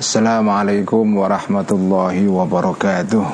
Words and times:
السلام 0.00 0.48
عليكم 0.48 1.04
ورحمة 1.16 1.70
الله 1.72 2.16
وبركاته 2.28 3.24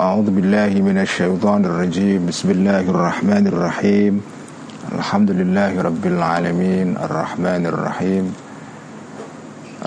أعوذ 0.00 0.28
بالله 0.36 0.72
من 0.88 0.96
الشيطان 1.04 1.60
الرجيم 1.64 2.26
بسم 2.26 2.48
الله 2.50 2.80
الرحمن 2.80 3.44
الرحيم 3.52 4.14
الحمد 4.98 5.30
لله 5.30 5.72
رب 5.82 6.04
العالمين 6.06 6.88
الرحمن 6.96 7.62
الرحيم 7.72 8.24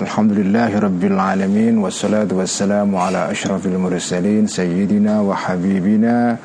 الحمد 0.02 0.32
لله 0.32 0.70
رب 0.78 1.02
العالمين 1.04 1.74
والصلاة 1.78 2.30
والسلام 2.30 2.90
على 2.96 3.30
أشرف 3.34 3.66
المرسلين 3.66 4.46
سيدنا 4.46 5.20
وحبيبنا 5.20 6.36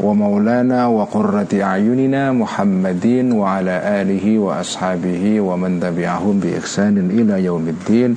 ومولانا 0.00 0.86
وقرة 0.86 1.52
أعيننا 1.52 2.32
محمد 2.32 3.06
وعلى 3.32 3.76
آله 4.02 4.38
وأصحابه 4.38 5.40
ومن 5.40 5.80
تبعهم 5.80 6.34
بإحسان 6.40 6.96
إلى 7.10 7.44
يوم 7.44 7.68
الدين 7.68 8.16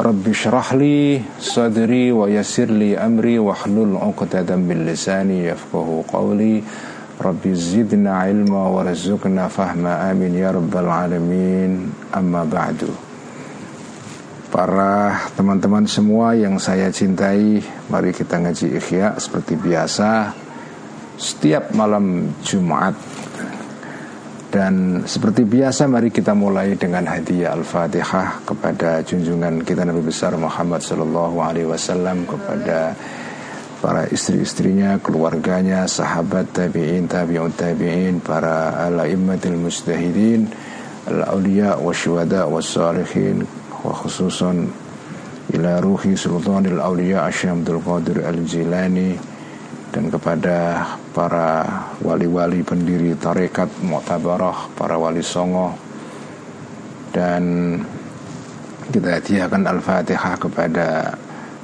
رب 0.00 0.28
اشرح 0.28 0.74
لي 0.74 1.20
صدري 1.40 2.12
ويسر 2.12 2.68
لي 2.68 2.98
أمري 2.98 3.38
واحلل 3.38 3.96
عقدة 3.96 4.56
من 4.56 4.86
لساني 4.86 5.46
يفقه 5.46 6.04
قولي 6.12 6.62
رب 7.22 7.44
زدنا 7.48 8.12
علما 8.18 8.62
ورزقنا 8.68 9.48
فهما 9.48 10.10
آمين 10.10 10.34
يا 10.34 10.50
رب 10.50 10.76
العالمين 10.76 11.70
أما 12.16 12.44
بعد 12.44 12.80
Para 14.46 15.26
teman-teman 15.36 15.84
semua 15.90 16.32
yang 16.32 16.56
saya 16.56 16.88
cintai 16.88 17.60
Mari 17.90 18.14
kita 18.14 18.40
ngaji 18.40 18.78
ikhya 18.78 19.18
seperti 19.18 19.58
biasa 19.58 20.39
setiap 21.21 21.69
malam 21.77 22.33
Jumat. 22.41 22.97
Dan 24.51 25.07
seperti 25.07 25.47
biasa 25.47 25.87
mari 25.87 26.11
kita 26.11 26.35
mulai 26.35 26.75
dengan 26.75 27.07
hadiah 27.07 27.55
Al-Fatihah 27.55 28.43
kepada 28.43 28.99
junjungan 28.99 29.63
kita 29.63 29.87
Nabi 29.87 30.03
besar 30.03 30.35
Muhammad 30.35 30.83
sallallahu 30.83 31.39
alaihi 31.39 31.71
wasallam 31.71 32.27
kepada 32.27 32.91
para 33.79 34.11
istri-istrinya, 34.11 34.99
keluarganya, 34.99 35.87
sahabat 35.87 36.51
tabi'in, 36.51 37.07
tabi'ut 37.07 37.55
tabi'in, 37.55 38.19
para 38.19 38.75
al-immatil 38.91 39.55
mustahidin, 39.55 40.51
al-awliya 41.07 41.79
wa 41.79 41.95
syuhada 41.95 42.43
wa 42.45 42.59
salihin 42.59 43.47
wa 43.81 43.95
khususan 43.95 44.69
ila 45.55 45.79
ruhi 45.79 46.13
sultanil 46.13 46.77
awliya 46.77 47.25
Asyamdul 47.25 47.81
Qadir 47.81 48.21
al-Jilani 48.27 49.30
dan 49.91 50.07
kepada 50.07 50.87
para 51.11 51.83
wali-wali 51.99 52.63
pendiri 52.63 53.11
tarekat 53.19 53.67
Mu'tabarah, 53.83 54.71
para 54.71 54.95
wali 54.95 55.19
songo. 55.19 55.75
Dan 57.11 57.75
kita 58.87 59.19
hadiahkan 59.19 59.67
Al-Fatihah 59.67 60.39
kepada 60.39 60.87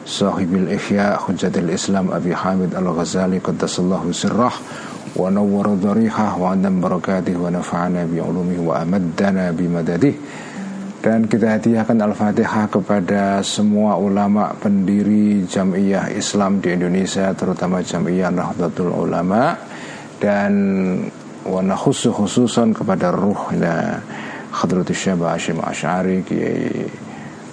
Sahibil 0.04 0.72
Ihya 0.72 1.20
Hujjatil 1.24 1.72
Islam 1.72 2.12
Abi 2.12 2.36
Hamid 2.36 2.76
Al-Ghazali 2.76 3.40
Qaddasallahu 3.40 4.12
sirrah 4.12 4.56
wa 5.16 5.28
nawwara 5.32 5.76
dharihah 5.80 6.36
wa 6.36 6.52
anam 6.52 6.84
barakatih 6.84 7.36
wa 7.36 7.48
nafa'ana 7.48 8.08
bi 8.08 8.20
ulumihi 8.20 8.60
wa 8.64 8.84
amaddana 8.84 9.56
bi 9.56 9.68
madadih 9.72 10.16
dan 10.98 11.30
kita 11.30 11.62
hadiahkan 11.62 11.94
Al-Fatihah 11.94 12.74
kepada 12.74 13.46
semua 13.46 14.02
ulama 14.02 14.50
pendiri 14.58 15.46
Jamiyah 15.46 16.10
Islam 16.10 16.58
di 16.58 16.74
Indonesia 16.74 17.30
Terutama 17.38 17.86
Jamiyah 17.86 18.34
Nahdlatul 18.34 18.90
Ulama. 18.90 19.54
Dan 20.18 20.54
wana 21.46 21.78
khusus 21.78 22.10
khususan 22.10 22.74
kepada 22.74 23.14
ruhnya 23.14 24.02
Khadratul 24.50 24.98
Syabah 24.98 25.38
Hashim 25.38 25.62
Ash'ari 25.62 26.26
Kiai 26.26 26.90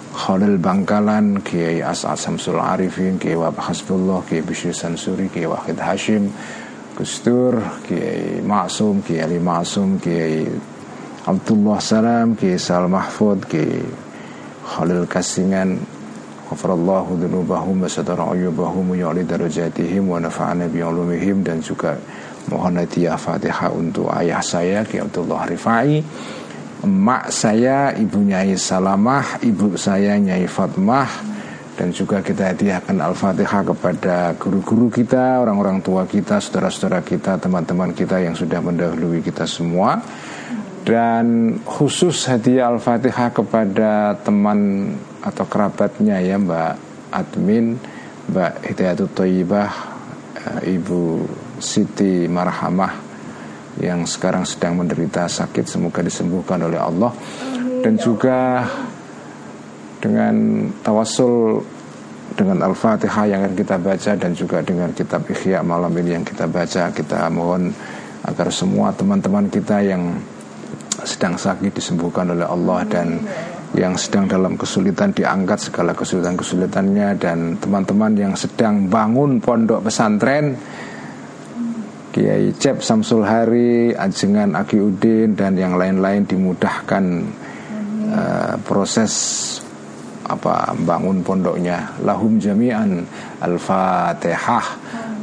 Khalil 0.09 0.57
Bangkalan 0.57 1.45
Kiai 1.45 1.85
As'ad 1.85 2.17
Samsul 2.17 2.57
Arifin 2.57 3.21
Kiai 3.21 3.37
Wabah 3.37 3.69
Hasbullah 3.69 4.25
Kiai 4.25 4.41
Bishir 4.41 4.73
Sansuri 4.73 5.29
Kiai 5.29 5.45
Wahid 5.45 5.77
Hashim 5.77 6.33
Gustur 6.97 7.61
Kiai 7.85 8.41
Ma'sum 8.41 9.05
Kiai 9.05 9.21
Ali 9.21 9.37
Ma'sum 9.37 10.01
Kiai 10.01 10.49
Abdullah 11.25 11.81
Salam 11.81 12.37
Ki 12.37 12.53
Sal 12.53 12.85
Mahfud 12.85 13.49
Ki 13.49 13.81
Khalil 14.61 15.09
Kasingan. 15.09 15.73
Ghafarallahu 16.45 17.17
dhunubahum 17.17 17.81
wa 17.81 17.89
satara 17.89 18.29
ayubahum 18.29 18.93
ya'li 18.93 19.25
darajatihim 19.25 20.05
wa 20.05 20.21
nafa'ana 20.21 20.69
bi'ulumihim. 20.69 21.41
Dan 21.41 21.65
juga 21.65 21.97
mohon 22.53 22.77
hadiah 22.77 23.17
Fatihah 23.17 23.73
untuk 23.73 24.05
ayah 24.13 24.37
saya 24.45 24.85
Ki 24.85 25.01
Abdullah 25.01 25.49
Rifai. 25.49 25.97
Emak 26.85 27.33
saya 27.33 27.89
Ibu 27.97 28.21
Nyai 28.21 28.53
Salamah 28.53 29.41
ibu 29.41 29.73
saya 29.81 30.21
Nyai 30.21 30.45
Fatmah. 30.45 31.09
Dan 31.73 31.89
juga 31.89 32.21
kita 32.21 32.53
hadiahkan 32.53 33.01
Al-Fatihah 33.01 33.65
kepada 33.65 34.37
guru-guru 34.37 34.93
kita, 34.93 35.41
orang-orang 35.41 35.81
tua 35.81 36.05
kita, 36.05 36.37
saudara-saudara 36.37 37.01
kita, 37.01 37.41
teman-teman 37.41 37.91
kita 37.97 38.21
yang 38.21 38.37
sudah 38.37 38.61
mendahului 38.61 39.25
kita 39.25 39.49
semua 39.49 39.99
dan 40.85 41.57
khusus 41.65 42.29
hadiah 42.29 42.69
Al-Fatihah 42.69 43.33
kepada 43.33 44.13
teman 44.21 44.93
atau 45.25 45.45
kerabatnya 45.49 46.21
ya 46.21 46.37
Mbak 46.37 46.73
Admin 47.09 47.81
Mbak 48.29 48.53
Hidayatul 48.69 49.09
Toyibah 49.17 49.71
eh, 50.37 50.77
Ibu 50.77 51.25
Siti 51.57 52.29
Marhamah 52.29 52.93
yang 53.81 54.05
sekarang 54.05 54.45
sedang 54.45 54.77
menderita 54.79 55.25
sakit 55.25 55.65
semoga 55.67 55.99
disembuhkan 55.99 56.61
oleh 56.63 56.79
Allah. 56.79 57.11
Dan 57.83 57.99
juga 57.99 58.63
dengan 59.99 60.69
tawasul 60.85 61.65
dengan 62.37 62.61
Al-Fatihah 62.61 63.25
yang 63.25 63.41
akan 63.45 63.55
kita 63.57 63.77
baca 63.81 64.11
dan 64.17 64.31
juga 64.37 64.61
dengan 64.61 64.89
kitab 64.93 65.25
Ikhya 65.25 65.65
malam 65.65 65.93
ini 65.97 66.17
yang 66.17 66.25
kita 66.25 66.45
baca 66.49 66.89
kita 66.93 67.29
mohon 67.29 67.73
agar 68.25 68.49
semua 68.49 68.89
teman-teman 68.93 69.45
kita 69.49 69.85
yang 69.85 70.17
sedang 71.05 71.39
sakit 71.39 71.71
disembuhkan 71.71 72.33
oleh 72.33 72.45
Allah 72.45 72.83
dan 72.89 73.21
yang 73.75 73.95
sedang 73.99 74.25
dalam 74.25 74.55
kesulitan 74.55 75.11
diangkat 75.11 75.69
segala 75.71 75.91
kesulitan-kesulitannya 75.93 77.19
dan 77.19 77.59
teman-teman 77.59 78.13
yang 78.15 78.33
sedang 78.33 78.87
bangun 78.87 79.39
pondok 79.43 79.87
pesantren 79.87 80.55
Kiai 82.15 82.55
Cep 82.55 82.79
Samsul 82.79 83.27
Hari, 83.27 83.91
Ajengan 83.91 84.55
Aki 84.55 84.79
Udin 84.79 85.35
dan 85.35 85.59
yang 85.59 85.75
lain-lain 85.75 86.23
dimudahkan 86.23 87.03
uh, 88.07 88.55
proses 88.63 89.11
apa 90.23 90.71
bangun 90.79 91.19
pondoknya. 91.19 91.91
Lahum 92.07 92.39
jami'an. 92.39 93.03
Al-fatihah 93.43 94.67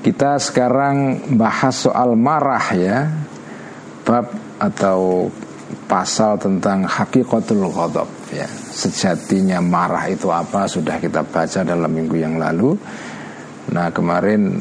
Kita 0.00 0.40
sekarang 0.40 1.28
bahas 1.36 1.84
soal 1.84 2.16
marah 2.16 2.66
ya. 2.72 3.04
Bab 4.00 4.32
atau 4.56 5.28
pasal 5.84 6.40
tentang 6.40 6.88
hakikatul 6.88 7.68
ghadab 7.68 8.08
ya. 8.32 8.48
Sejatinya 8.48 9.60
marah 9.60 10.08
itu 10.08 10.32
apa 10.32 10.64
sudah 10.64 10.96
kita 10.96 11.20
baca 11.20 11.60
dalam 11.60 11.92
minggu 11.92 12.16
yang 12.16 12.40
lalu. 12.40 12.72
Nah 13.76 13.92
kemarin 13.92 14.56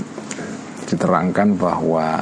diterangkan 0.91 1.55
bahwa 1.55 2.19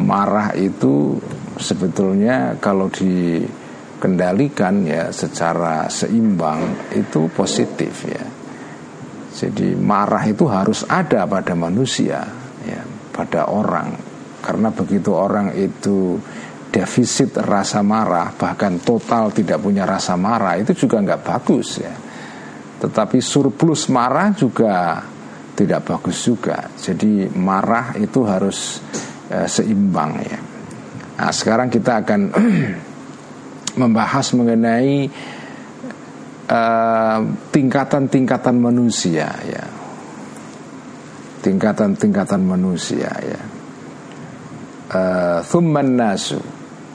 marah 0.00 0.56
itu 0.56 1.20
sebetulnya 1.60 2.56
kalau 2.56 2.88
dikendalikan 2.88 4.80
ya 4.88 5.12
secara 5.12 5.92
seimbang 5.92 6.88
itu 6.96 7.28
positif 7.36 8.08
ya 8.08 8.39
jadi 9.30 9.78
marah 9.78 10.26
itu 10.26 10.44
harus 10.50 10.82
ada 10.90 11.22
pada 11.24 11.54
manusia, 11.54 12.26
ya, 12.66 12.82
pada 13.14 13.46
orang. 13.46 13.94
Karena 14.42 14.74
begitu 14.74 15.14
orang 15.14 15.54
itu 15.54 16.18
defisit 16.70 17.38
rasa 17.38 17.82
marah, 17.82 18.34
bahkan 18.34 18.82
total 18.82 19.30
tidak 19.30 19.62
punya 19.62 19.86
rasa 19.86 20.18
marah, 20.18 20.58
itu 20.58 20.74
juga 20.74 21.02
nggak 21.02 21.22
bagus 21.22 21.68
ya. 21.78 21.94
Tetapi 22.80 23.20
surplus 23.20 23.92
marah 23.92 24.32
juga 24.32 25.04
tidak 25.52 25.84
bagus 25.84 26.16
juga. 26.24 26.72
Jadi 26.72 27.28
marah 27.36 27.92
itu 28.00 28.24
harus 28.24 28.80
eh, 29.28 29.46
seimbang 29.46 30.12
ya. 30.24 30.40
Nah, 31.20 31.30
sekarang 31.36 31.68
kita 31.68 32.00
akan 32.00 32.20
membahas 33.80 34.26
mengenai 34.32 35.12
tingkatan-tingkatan 37.54 38.56
uh, 38.58 38.62
manusia 38.70 39.30
ya. 39.46 39.64
Tingkatan-tingkatan 41.40 42.42
manusia 42.42 43.08
ya. 43.08 43.40
Uh, 44.90 45.38
nasu 45.86 46.42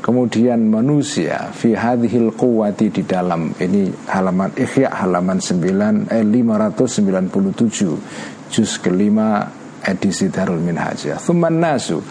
kemudian 0.05 0.69
manusia 0.69 1.49
fi 1.49 1.73
hadhil 1.73 2.29
quwati 2.37 2.93
di 2.93 3.01
dalam 3.07 3.55
ini 3.57 3.89
halaman 4.05 4.53
Ihya 4.53 4.93
halaman 4.93 5.41
9 5.41 6.13
eh 6.13 6.21
597 6.21 8.53
juz 8.53 8.77
kelima 8.77 9.49
edisi 9.81 10.29
Darul 10.29 10.61
Minhaj 10.61 11.09
ya. 11.09 11.17
nasu 11.49 12.05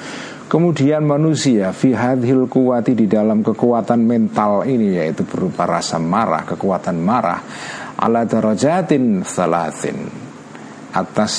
Kemudian 0.54 1.02
manusia 1.02 1.74
fi 1.74 1.90
hadhil 1.90 2.46
kuwati 2.46 2.94
di 2.94 3.10
dalam 3.10 3.42
kekuatan 3.42 4.06
mental 4.06 4.62
ini 4.62 5.02
yaitu 5.02 5.26
berupa 5.26 5.66
rasa 5.66 5.98
marah, 5.98 6.46
kekuatan 6.46 6.94
marah 6.94 7.42
ala 7.98 8.22
darajatin 8.22 9.26
salatin 9.26 9.98
atas 10.94 11.34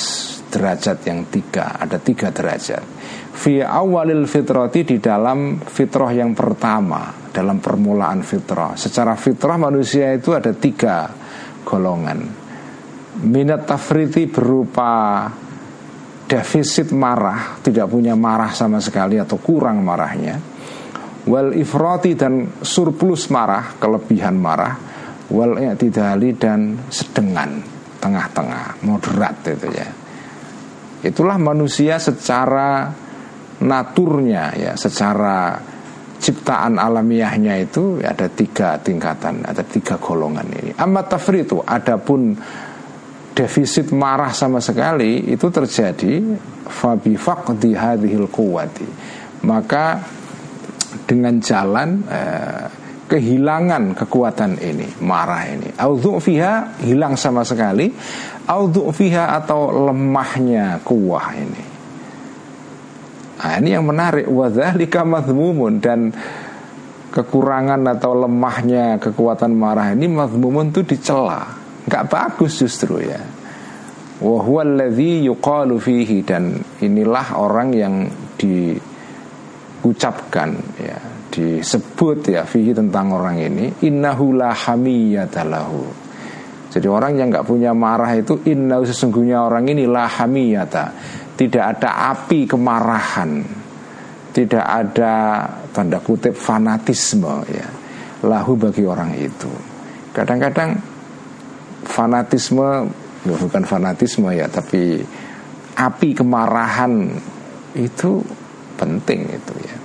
derajat 0.52 1.00
yang 1.08 1.32
tiga, 1.32 1.80
ada 1.80 1.96
tiga 1.96 2.28
derajat. 2.36 2.84
Fi 3.32 3.64
awalil 3.64 4.28
fitrati 4.28 4.84
di 4.84 5.00
dalam 5.00 5.64
fitrah 5.64 6.12
yang 6.12 6.36
pertama, 6.36 7.32
dalam 7.32 7.64
permulaan 7.64 8.20
fitrah. 8.20 8.76
Secara 8.76 9.16
fitrah 9.16 9.56
manusia 9.56 10.12
itu 10.12 10.36
ada 10.36 10.52
tiga 10.52 11.08
golongan. 11.64 12.20
Minat 13.24 13.64
tafriti 13.64 14.28
berupa 14.28 15.24
defisit 16.26 16.90
marah, 16.90 17.62
tidak 17.62 17.90
punya 17.90 18.18
marah 18.18 18.52
sama 18.54 18.82
sekali 18.82 19.22
atau 19.22 19.38
kurang 19.38 19.86
marahnya. 19.86 20.38
Wal 21.26 21.58
ifrati 21.58 22.14
dan 22.14 22.62
surplus 22.62 23.30
marah, 23.34 23.78
kelebihan 23.82 24.38
marah. 24.38 24.78
Wal 25.26 25.58
i'tidali 25.58 26.38
dan 26.38 26.78
sedengan, 26.90 27.62
tengah-tengah, 27.98 28.86
moderat 28.86 29.42
itu 29.50 29.70
ya. 29.74 29.90
Itulah 31.06 31.38
manusia 31.42 31.98
secara 31.98 32.90
naturnya 33.62 34.54
ya, 34.54 34.74
secara 34.78 35.58
ciptaan 36.22 36.82
alamiahnya 36.82 37.62
itu 37.62 38.02
ada 38.02 38.26
tiga 38.30 38.82
tingkatan, 38.82 39.46
ada 39.46 39.62
tiga 39.62 39.98
golongan 40.02 40.46
ini. 40.62 40.72
Amat 40.78 41.18
tafritu, 41.18 41.62
adapun 41.62 42.34
defisit 43.36 43.92
marah 43.92 44.32
sama 44.32 44.64
sekali 44.64 45.28
itu 45.28 45.52
terjadi 45.52 46.24
fabi 46.72 47.20
faqdi 47.20 47.76
hadhil 47.76 48.32
quwati 48.32 48.88
maka 49.44 50.00
dengan 51.04 51.38
jalan 51.44 52.02
eh, 52.08 52.66
kehilangan 53.06 53.94
kekuatan 53.94 54.58
ini 54.58 54.88
marah 55.06 55.46
ini. 55.46 55.70
Audhu 55.78 56.18
fiha 56.18 56.82
hilang 56.82 57.14
sama 57.20 57.46
sekali. 57.46 57.94
Audhu 58.50 58.90
fiha 58.90 59.38
atau 59.38 59.70
lemahnya 59.90 60.82
kuah 60.82 61.28
ini. 61.38 61.64
Nah, 63.36 63.54
ini 63.62 63.70
yang 63.78 63.86
menarik. 63.86 64.26
Wadhalika 64.26 65.06
madhmumun. 65.06 65.74
Dan 65.78 66.10
kekurangan 67.14 67.86
atau 67.96 68.26
lemahnya 68.26 68.98
kekuatan 69.00 69.56
marah 69.56 69.96
ini 69.96 70.10
madhmumun 70.12 70.76
itu 70.76 70.84
dicela 70.84 71.65
nggak 71.86 72.06
bagus 72.10 72.60
justru 72.62 73.00
ya. 73.02 73.20
Wahuwaladzi 74.16 75.28
yuqalu 75.28 75.76
fihi 75.76 76.24
dan 76.24 76.56
inilah 76.80 77.36
orang 77.36 77.70
yang 77.76 78.08
diucapkan 78.40 78.80
ya 80.80 80.96
disebut 81.36 82.32
ya 82.32 82.48
fihi 82.48 82.72
tentang 82.72 83.12
orang 83.12 83.44
ini 83.44 83.84
innahu 83.84 84.32
la 84.40 84.56
hamiyatalahu 84.56 86.06
jadi 86.76 86.92
orang 86.92 87.16
yang 87.16 87.32
nggak 87.32 87.48
punya 87.48 87.72
marah 87.72 88.12
itu 88.20 88.44
inna 88.52 88.84
sesungguhnya 88.84 89.48
orang 89.48 89.64
ini 89.72 89.88
la 89.88 90.12
hamiyata. 90.12 90.92
Tidak 91.32 91.64
ada 91.64 92.12
api 92.12 92.44
kemarahan. 92.44 93.32
Tidak 94.36 94.60
ada 94.60 95.48
tanda 95.72 96.04
kutip 96.04 96.36
fanatisme 96.36 97.48
ya 97.48 97.64
lahu 98.28 98.60
bagi 98.60 98.84
orang 98.84 99.16
itu. 99.16 99.48
Kadang-kadang 100.12 100.95
fanatisme 101.86 102.90
bukan 103.26 103.64
fanatisme 103.66 104.30
ya 104.34 104.46
tapi 104.50 105.02
api 105.76 106.10
kemarahan 106.14 107.10
itu 107.78 108.22
penting 108.78 109.30
itu 109.30 109.56
ya 109.66 109.78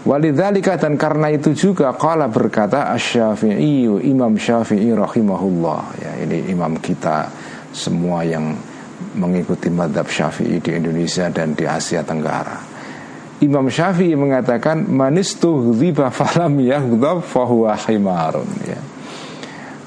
Walidzalika 0.00 0.80
dan 0.80 0.96
karena 0.96 1.28
itu 1.28 1.52
juga 1.52 1.92
kala 1.92 2.32
berkata 2.32 2.88
Asy-Syafi'i 2.96 3.84
Imam 4.08 4.32
Syafi'i 4.32 4.96
rahimahullah 4.96 5.80
ya 6.00 6.12
ini 6.24 6.48
imam 6.48 6.80
kita 6.80 7.28
semua 7.68 8.24
yang 8.24 8.56
mengikuti 9.16 9.68
madhab 9.68 10.08
Syafi'i 10.08 10.56
di 10.56 10.70
Indonesia 10.76 11.28
dan 11.28 11.52
di 11.52 11.64
Asia 11.68 12.00
Tenggara. 12.00 12.58
Imam 13.40 13.68
Syafi'i 13.72 14.12
mengatakan 14.16 14.84
manistu 14.84 15.72
dhiba 15.72 16.12
falam 16.12 16.60
yaghdab 16.60 17.24
fahuwa 17.24 17.72
himarun 17.76 18.48
ya. 18.68 18.80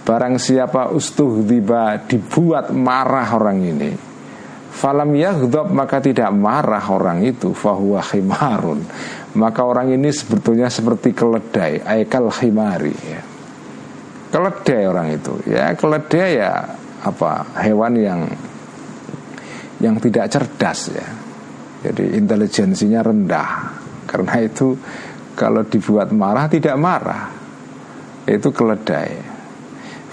Barang 0.03 0.35
siapa 0.35 0.91
ustuh 0.91 1.47
tiba 1.47 1.95
dibuat 2.03 2.75
marah 2.75 3.39
orang 3.39 3.59
ini 3.63 3.91
Falam 4.73 5.13
yaghdab 5.13 5.69
maka 5.69 6.01
tidak 6.01 6.33
marah 6.33 6.83
orang 6.89 7.21
itu 7.21 7.53
Fahuwa 7.53 8.01
khimarun. 8.01 8.81
Maka 9.37 9.61
orang 9.63 9.93
ini 9.93 10.09
sebetulnya 10.09 10.67
seperti 10.67 11.13
keledai 11.13 11.85
Aikal 11.85 12.27
khimari 12.33 12.91
ya. 12.91 13.21
Keledai 14.33 14.83
orang 14.89 15.07
itu 15.13 15.39
Ya. 15.45 15.71
Keledai 15.77 16.29
ya 16.35 16.67
apa 17.05 17.61
hewan 17.61 17.93
yang 17.95 18.21
yang 19.77 19.95
tidak 20.01 20.27
cerdas 20.33 20.89
ya. 20.89 21.07
Jadi 21.87 22.17
intelijensinya 22.17 23.05
rendah. 23.05 23.49
Karena 24.09 24.35
itu 24.41 24.73
kalau 25.37 25.63
dibuat 25.63 26.09
marah 26.11 26.49
tidak 26.49 26.75
marah. 26.81 27.29
Itu 28.27 28.51
keledai 28.51 29.22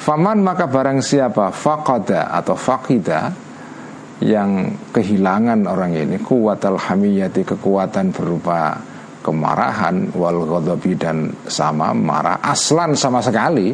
Faman 0.01 0.41
maka 0.41 0.65
barang 0.65 1.05
siapa 1.05 1.53
Faqada 1.53 2.33
atau 2.33 2.57
faqida 2.57 3.29
Yang 4.25 4.81
kehilangan 4.97 5.69
orang 5.69 5.93
ini 5.93 6.17
Kuat 6.25 6.65
hamiyati 6.65 7.45
kekuatan 7.45 8.09
berupa 8.09 8.81
Kemarahan 9.21 10.17
Wal 10.17 10.41
ghadabi 10.49 10.97
dan 10.97 11.29
sama 11.45 11.93
marah 11.93 12.41
Aslan 12.41 12.97
sama 12.97 13.21
sekali 13.21 13.69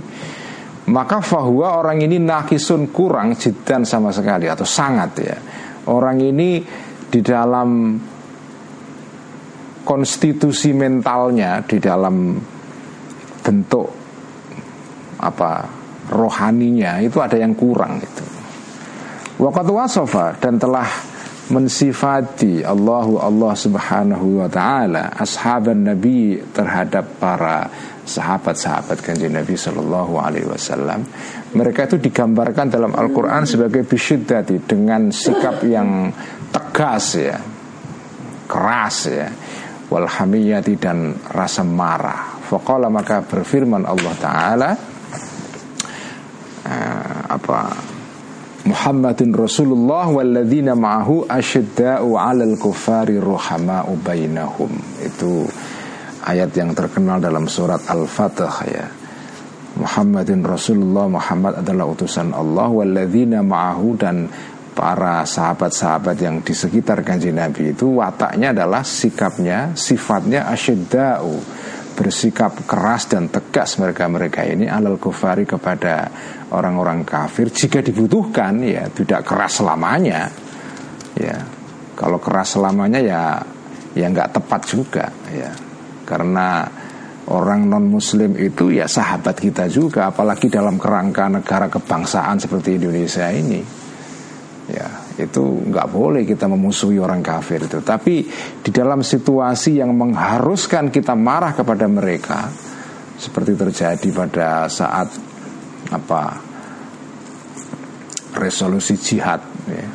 Maka 0.90 1.23
fahuwa 1.23 1.78
orang 1.83 2.02
ini 2.02 2.18
nakisun 2.18 2.90
kurang 2.90 3.38
Jidan 3.38 3.87
sama 3.87 4.11
sekali 4.11 4.50
Atau 4.50 4.66
sangat 4.66 5.11
ya. 5.23 5.38
Orang 5.87 6.18
ini 6.18 6.59
di 7.06 7.23
dalam 7.23 7.95
konstitusi 9.87 10.75
mentalnya 10.75 11.62
di 11.62 11.78
dalam 11.78 12.35
bentuk 13.38 13.88
apa 15.23 15.50
rohaninya 16.10 17.02
itu 17.02 17.18
ada 17.18 17.36
yang 17.38 17.54
kurang 17.54 18.02
itu. 18.02 18.25
Waqat 19.36 19.68
wasofa 19.68 20.26
dan 20.40 20.56
telah 20.56 20.88
mensifati 21.52 22.66
Allahu 22.66 23.22
Allah 23.22 23.54
Subhanahu 23.54 24.42
wa 24.42 24.48
taala 24.50 25.14
ashaban 25.14 25.86
Nabi 25.86 26.42
terhadap 26.50 27.22
para 27.22 27.70
sahabat-sahabat 28.06 29.02
kanjeng 29.02 29.34
Nabi 29.34 29.54
Shallallahu 29.54 30.14
alaihi 30.18 30.46
wasallam. 30.46 31.06
Mereka 31.54 31.90
itu 31.90 31.96
digambarkan 32.02 32.66
dalam 32.70 32.92
Al-Qur'an 32.94 33.46
sebagai 33.46 33.86
bisyiddati 33.86 34.62
dengan 34.66 35.10
sikap 35.10 35.62
yang 35.66 36.10
tegas 36.50 37.06
ya. 37.18 37.38
Keras 38.46 38.96
ya. 39.10 39.28
Walhamiyati 39.86 40.75
dan 40.82 41.14
rasa 41.30 41.62
marah. 41.62 42.42
Faqala 42.42 42.90
maka 42.90 43.22
berfirman 43.22 43.86
Allah 43.86 44.14
taala 44.18 44.70
uh, 46.66 47.30
apa 47.30 47.70
Muhammadin 48.66 49.30
Rasulullah 49.30 50.11
walladzina 50.11 50.75
ma'ahu 50.75 51.30
asyidda'u 51.30 52.18
'alal 52.18 52.58
kufari 52.58 53.14
ruhama'u 53.23 53.94
bainahum. 54.02 54.75
Itu 54.99 55.46
ayat 56.26 56.50
yang 56.58 56.75
terkenal 56.75 57.23
dalam 57.23 57.46
surat 57.46 57.87
Al-Fatih 57.87 58.54
ya. 58.66 58.87
Muhammadin 59.78 60.42
Rasulullah 60.42 61.06
Muhammad 61.06 61.62
adalah 61.62 61.87
utusan 61.87 62.35
Allah 62.35 62.66
walladzina 62.66 63.46
ma'ahu 63.46 63.88
dan 63.94 64.26
para 64.75 65.23
sahabat-sahabat 65.23 66.16
yang 66.20 66.42
di 66.42 66.52
sekitar 66.52 67.00
kanjeng 67.06 67.38
Nabi 67.38 67.70
itu 67.70 67.96
wataknya 67.96 68.50
adalah 68.50 68.82
sikapnya, 68.82 69.78
sifatnya 69.78 70.50
asyidda'u 70.50 71.32
bersikap 71.96 72.68
keras 72.68 73.08
dan 73.08 73.32
tegas 73.32 73.80
mereka-mereka 73.80 74.44
ini 74.44 74.68
alal 74.68 75.00
kufari 75.00 75.48
kepada 75.48 76.12
orang-orang 76.52 77.02
kafir 77.02 77.48
jika 77.48 77.80
dibutuhkan 77.80 78.60
ya 78.60 78.92
tidak 78.92 79.24
keras 79.24 79.64
selamanya. 79.64 80.28
Ya 81.16 81.40
kalau 81.96 82.20
keras 82.20 82.60
selamanya 82.60 83.00
ya 83.00 83.22
ya 83.96 84.06
nggak 84.12 84.36
tepat 84.36 84.60
juga 84.68 85.08
ya. 85.32 85.50
Karena 86.04 86.68
orang 87.32 87.66
non 87.66 87.88
muslim 87.88 88.36
itu 88.36 88.70
ya 88.70 88.84
sahabat 88.84 89.40
kita 89.40 89.66
juga 89.72 90.12
apalagi 90.12 90.52
dalam 90.52 90.76
kerangka 90.76 91.32
negara 91.32 91.72
kebangsaan 91.72 92.36
seperti 92.36 92.76
Indonesia 92.76 93.26
ini. 93.32 93.64
Ya 94.68 95.05
itu 95.16 95.42
nggak 95.73 95.88
boleh 95.88 96.23
kita 96.28 96.44
memusuhi 96.44 97.00
orang 97.00 97.25
kafir 97.25 97.64
itu. 97.64 97.80
Tapi 97.80 98.28
di 98.61 98.70
dalam 98.70 99.00
situasi 99.00 99.80
yang 99.80 99.96
mengharuskan 99.96 100.92
kita 100.92 101.16
marah 101.16 101.56
kepada 101.56 101.88
mereka 101.88 102.52
seperti 103.16 103.56
terjadi 103.56 104.08
pada 104.12 104.68
saat 104.68 105.08
apa 105.88 106.23
resolusi 108.37 109.00
jihad 109.00 109.40
ya, 109.64 109.88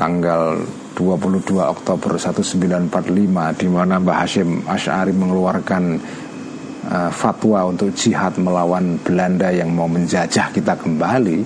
tanggal 0.00 0.64
22 0.96 1.52
Oktober 1.60 2.16
1945 2.16 3.60
di 3.60 3.68
mana 3.68 4.00
Mbah 4.00 4.16
Hashim 4.24 4.64
Ash'ari 4.64 5.12
mengeluarkan 5.12 5.84
uh, 6.88 7.10
fatwa 7.12 7.68
untuk 7.68 7.92
jihad 7.92 8.36
melawan 8.40 8.96
Belanda 9.00 9.52
yang 9.52 9.72
mau 9.72 9.88
menjajah 9.88 10.52
kita 10.52 10.76
kembali 10.80 11.44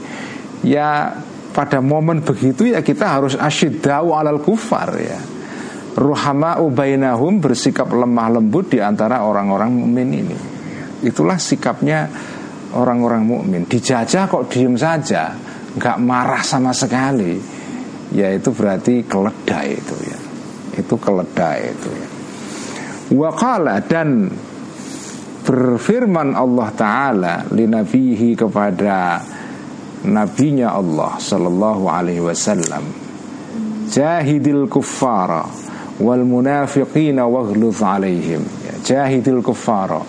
ya 0.67 1.15
pada 1.57 1.81
momen 1.81 2.21
begitu 2.21 2.69
ya 2.69 2.85
kita 2.85 3.17
harus 3.17 3.33
asyiddau 3.33 4.13
alal 4.13 4.45
kufar 4.45 4.93
ya. 5.01 5.17
Ruhama 5.97 6.61
ubainahum 6.61 7.41
bersikap 7.41 7.89
lemah 7.89 8.37
lembut 8.37 8.77
di 8.77 8.85
antara 8.85 9.25
orang-orang 9.25 9.73
mukmin 9.73 10.09
ini. 10.13 10.37
Itulah 11.01 11.41
sikapnya 11.41 12.05
orang-orang 12.77 13.25
mukmin. 13.25 13.65
Dijajah 13.65 14.29
kok 14.29 14.53
diem 14.53 14.77
saja 14.77 15.33
nggak 15.73 15.97
marah 16.05 16.45
sama 16.45 16.77
sekali. 16.77 17.41
Ya 18.13 18.29
itu 18.29 18.53
berarti 18.53 19.09
keledai 19.09 19.69
itu 19.73 19.97
ya. 20.05 20.19
Itu 20.77 21.01
keledai 21.01 21.61
itu 21.73 21.89
ya. 21.89 22.09
Wakala 23.17 23.81
dan 23.81 24.29
berfirman 25.47 26.37
Allah 26.37 26.69
Ta'ala 26.77 27.35
linabihi 27.49 28.37
kepada 28.37 29.23
nabinya 30.05 30.77
Allah 30.77 31.17
Sallallahu 31.17 31.85
Alaihi 31.89 32.21
Wasallam. 32.21 32.85
Jahidil 33.87 34.67
kuffara 34.69 35.47
wal 36.03 36.25
munafiqina 36.27 37.25
waghluz 37.25 37.81
alaihim. 37.81 38.43
Ya, 38.67 38.75
jahidil 38.83 39.41
kuffara. 39.41 40.03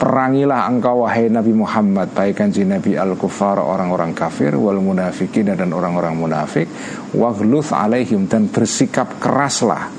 Perangilah 0.00 0.64
engkau 0.64 1.04
wahai 1.04 1.28
Nabi 1.28 1.52
Muhammad 1.52 2.16
Baik 2.16 2.40
kanji 2.40 2.64
Nabi 2.64 2.96
Al-Kufar 2.96 3.60
orang-orang 3.60 4.16
kafir 4.16 4.56
Wal 4.56 4.80
munafikin 4.80 5.52
dan 5.52 5.76
orang-orang 5.76 6.16
munafik 6.16 6.64
Wagluth 7.12 7.76
alaihim 7.76 8.24
Dan 8.24 8.48
bersikap 8.48 9.20
keraslah. 9.20 9.92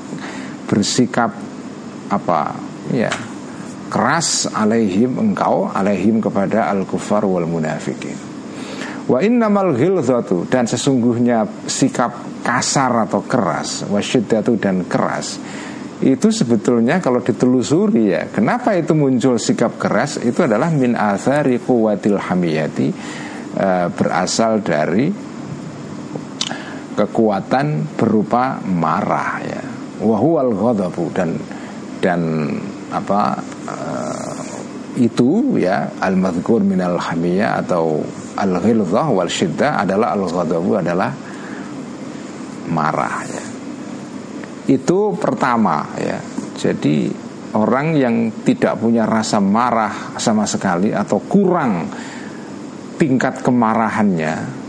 Bersikap 0.66 1.38
Apa? 2.10 2.50
Ya 2.90 3.14
Keras 3.94 4.50
alaihim 4.50 5.22
engkau 5.22 5.70
Alaihim 5.70 6.18
kepada 6.18 6.74
Al-Kufar 6.74 7.22
wal 7.30 7.46
munafikin 7.46 8.31
Wa 9.10 9.18
innamal 9.22 9.74
ghilzatu 9.74 10.46
Dan 10.46 10.70
sesungguhnya 10.70 11.66
sikap 11.66 12.44
kasar 12.46 13.10
atau 13.10 13.26
keras 13.26 13.86
Wasyiddatu 13.90 14.58
dan 14.62 14.86
keras 14.86 15.42
itu 16.02 16.34
sebetulnya 16.34 16.98
kalau 16.98 17.22
ditelusuri 17.22 18.10
ya 18.10 18.26
kenapa 18.34 18.74
itu 18.74 18.98
muncul 18.98 19.38
sikap 19.38 19.78
keras? 19.78 20.18
Itu 20.18 20.50
adalah 20.50 20.74
min 20.74 20.98
athari 20.98 21.62
kuwatil 21.62 22.18
hamiyati 22.18 22.90
e, 23.54 23.70
berasal 23.94 24.66
dari 24.66 25.14
kekuatan 26.98 27.94
berupa 27.94 28.58
marah 28.66 29.34
ya. 29.46 29.62
Wahwal 30.02 30.58
ghadabu 30.58 31.14
dan 31.14 31.38
dan 32.02 32.50
apa 32.90 33.38
e, 33.70 33.78
itu 35.00 35.56
ya 35.62 35.96
al 36.02 36.20
madhkur 36.20 36.64
min 36.66 36.84
al 36.84 37.00
hamiyah 37.00 37.64
atau 37.64 38.04
al 38.36 38.54
ghilzah 38.60 39.08
wal 39.08 39.32
syiddah 39.32 39.84
adalah 39.84 40.16
al 40.18 40.28
ghadabu 40.28 40.80
adalah 40.80 41.12
marah 42.68 43.24
ya 43.28 43.52
itu 44.72 45.18
pertama 45.18 45.90
ya. 45.98 46.16
Jadi 46.56 47.10
orang 47.58 47.98
yang 47.98 48.16
tidak 48.46 48.80
punya 48.80 49.04
rasa 49.04 49.42
marah 49.44 50.16
sama 50.22 50.48
sekali 50.48 50.96
atau 50.96 51.20
kurang 51.26 51.90
tingkat 52.96 53.42
kemarahannya 53.42 54.62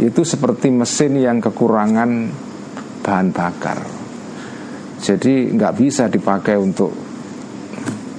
itu 0.00 0.22
seperti 0.24 0.72
mesin 0.72 1.20
yang 1.20 1.42
kekurangan 1.42 2.10
bahan 3.04 3.28
bakar. 3.34 3.78
Jadi 5.02 5.52
nggak 5.52 5.74
bisa 5.76 6.06
dipakai 6.06 6.54
untuk 6.56 7.11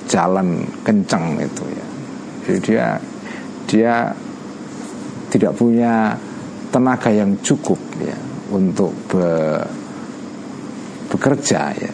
jalan 0.08 0.68
kencang 0.84 1.40
itu 1.40 1.64
ya. 1.70 1.86
Jadi 2.44 2.60
dia 2.60 2.86
dia 3.68 3.94
tidak 5.34 5.58
punya 5.58 6.14
tenaga 6.70 7.10
yang 7.10 7.34
cukup 7.42 7.78
ya 8.02 8.18
untuk 8.54 8.94
be, 9.10 9.58
bekerja 11.10 11.74
ya 11.74 11.94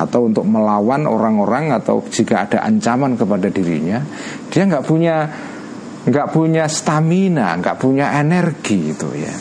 atau 0.00 0.32
untuk 0.32 0.48
melawan 0.48 1.04
orang-orang 1.04 1.76
atau 1.76 2.00
jika 2.08 2.48
ada 2.48 2.64
ancaman 2.64 3.20
kepada 3.20 3.52
dirinya 3.52 4.00
dia 4.48 4.64
nggak 4.64 4.84
punya 4.88 5.28
nggak 6.08 6.28
punya 6.32 6.64
stamina 6.64 7.52
nggak 7.60 7.76
punya 7.76 8.16
energi 8.16 8.96
itu 8.96 9.08
ya 9.12 9.34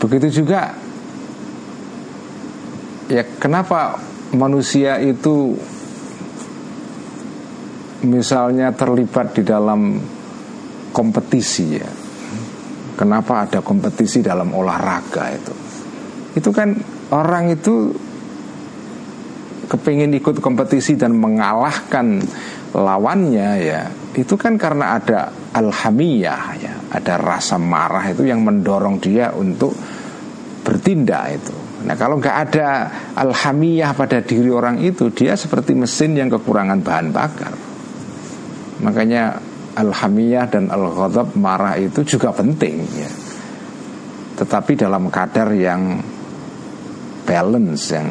begitu 0.00 0.40
juga 0.40 0.72
ya 3.12 3.22
kenapa 3.36 4.00
manusia 4.32 4.96
itu 5.04 5.52
misalnya 8.08 8.72
terlibat 8.72 9.36
di 9.36 9.42
dalam 9.44 10.00
kompetisi 10.94 11.66
ya. 11.76 11.90
Kenapa 12.94 13.44
ada 13.44 13.60
kompetisi 13.60 14.22
dalam 14.22 14.54
olahraga 14.54 15.24
itu? 15.34 15.54
Itu 16.38 16.54
kan 16.54 16.72
orang 17.10 17.52
itu 17.52 17.90
kepingin 19.66 20.14
ikut 20.14 20.38
kompetisi 20.38 20.94
dan 20.94 21.18
mengalahkan 21.18 22.22
lawannya 22.70 23.50
ya. 23.60 23.82
Itu 24.14 24.38
kan 24.38 24.54
karena 24.54 24.94
ada 24.96 25.34
alhamiyah 25.54 26.42
ya 26.62 26.74
ada 26.94 27.14
rasa 27.18 27.58
marah 27.58 28.06
itu 28.10 28.22
yang 28.26 28.46
mendorong 28.46 29.02
dia 29.02 29.34
untuk 29.34 29.74
bertindak 30.62 31.42
itu 31.42 31.63
nah 31.84 31.94
kalau 31.94 32.16
nggak 32.16 32.36
ada 32.50 32.68
alhamiyah 33.14 33.92
pada 33.92 34.24
diri 34.24 34.48
orang 34.48 34.80
itu 34.80 35.12
dia 35.12 35.36
seperti 35.36 35.76
mesin 35.76 36.16
yang 36.16 36.32
kekurangan 36.32 36.80
bahan 36.80 37.08
bakar 37.12 37.52
makanya 38.80 39.36
alhamiyah 39.76 40.48
dan 40.48 40.72
al 40.72 40.88
marah 41.36 41.76
itu 41.76 42.02
juga 42.04 42.32
penting 42.32 42.76
ya 42.96 43.10
tetapi 44.34 44.74
dalam 44.74 45.12
kadar 45.12 45.54
yang 45.54 46.02
balance 47.24 47.94
yang 47.94 48.08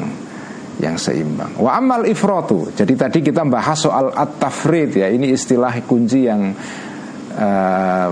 yang 0.81 0.97
seimbang. 0.97 1.53
Wa 1.61 1.77
amal 1.77 2.01
ifratu. 2.09 2.73
Jadi 2.73 2.93
tadi 2.97 3.19
kita 3.21 3.45
bahas 3.45 3.77
soal 3.77 4.09
at-tafrid 4.09 4.97
ya. 4.97 5.07
Ini 5.11 5.29
istilah 5.29 5.73
kunci 5.85 6.25
yang 6.25 6.49
uh, 7.37 8.09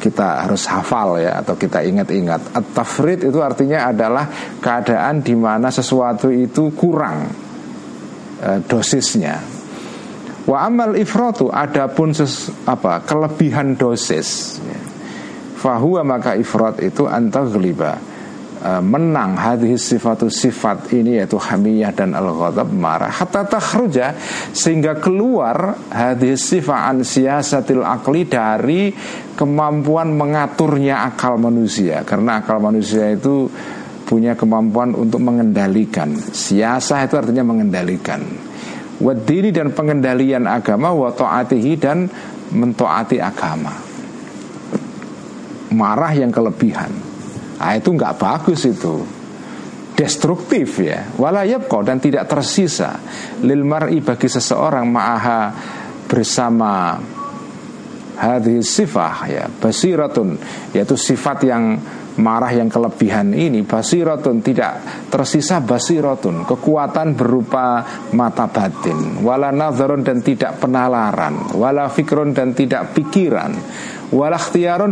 kita 0.00 0.48
harus 0.48 0.64
hafal 0.64 1.20
ya 1.20 1.44
atau 1.44 1.54
kita 1.54 1.84
ingat-ingat. 1.84 2.56
At-tafrid 2.56 3.28
itu 3.28 3.38
artinya 3.44 3.92
adalah 3.92 4.24
keadaan 4.58 5.20
di 5.20 5.36
mana 5.36 5.68
sesuatu 5.68 6.32
itu 6.32 6.72
kurang 6.72 7.28
uh, 8.40 8.58
dosisnya. 8.64 9.36
Wa 10.48 10.64
amal 10.64 10.96
ifratu 10.96 11.52
adapun 11.52 12.16
ses, 12.16 12.48
apa 12.64 13.04
kelebihan 13.04 13.76
dosis. 13.76 14.56
Fahuwa 15.60 16.00
maka 16.00 16.40
ifrat 16.40 16.80
itu 16.80 17.04
antagliba 17.04 18.00
menang 18.60 19.40
hadis 19.40 19.88
sifatu 19.88 20.28
sifat 20.28 20.92
ini 20.92 21.16
yaitu 21.16 21.40
hamiyah 21.40 21.96
dan 21.96 22.12
al 22.12 22.28
ghadab 22.36 22.68
marah. 22.68 23.08
Hatta 23.08 23.48
takhruja 23.48 24.12
sehingga 24.52 25.00
keluar 25.00 25.80
hadis 25.88 26.44
sifat 26.44 26.80
an 26.92 26.98
siasatil 27.00 27.80
akli 27.80 28.28
dari 28.28 28.92
kemampuan 29.32 30.12
mengaturnya 30.12 31.08
akal 31.08 31.40
manusia. 31.40 32.04
Karena 32.04 32.44
akal 32.44 32.60
manusia 32.60 33.08
itu 33.08 33.48
punya 34.04 34.36
kemampuan 34.36 34.92
untuk 34.92 35.24
mengendalikan. 35.24 36.12
Siasa 36.20 37.08
itu 37.08 37.16
artinya 37.16 37.46
mengendalikan. 37.46 38.20
Wadini 39.00 39.48
dan 39.48 39.72
pengendalian 39.72 40.44
agama 40.44 40.92
wa 40.92 41.08
ta'atihi 41.08 41.72
dan 41.80 42.04
mentaati 42.52 43.16
agama. 43.16 43.72
Marah 45.72 46.12
yang 46.12 46.28
kelebihan 46.28 47.09
Nah, 47.60 47.76
itu 47.76 47.92
nggak 47.92 48.16
bagus 48.16 48.64
itu. 48.64 49.04
Destruktif 49.92 50.80
ya. 50.80 51.12
Walayabqa 51.20 51.84
dan 51.84 52.00
tidak 52.00 52.24
tersisa. 52.24 52.96
Lil 53.44 53.68
mar'i 53.68 54.00
bagi 54.00 54.32
seseorang 54.32 54.88
ma'aha 54.88 55.42
bersama 56.08 56.96
hadis 58.20 58.76
sifah 58.76 59.16
ya 59.24 59.44
basiratun 59.48 60.36
yaitu 60.76 60.92
sifat 60.92 61.48
yang 61.48 61.80
marah 62.20 62.52
yang 62.52 62.68
kelebihan 62.68 63.32
ini 63.32 63.64
basirotun 63.64 64.44
tidak 64.44 65.06
tersisa 65.08 65.64
basirotun 65.64 66.44
kekuatan 66.44 67.16
berupa 67.16 67.80
mata 68.12 68.50
batin. 68.50 69.24
Wala 69.24 69.48
nadharun 69.54 70.04
dan 70.04 70.20
tidak 70.20 70.60
penalaran. 70.60 71.56
Wala 71.56 71.88
fikron 71.88 72.36
dan 72.36 72.52
tidak 72.52 72.92
pikiran. 72.92 73.56
Wala 74.10 74.42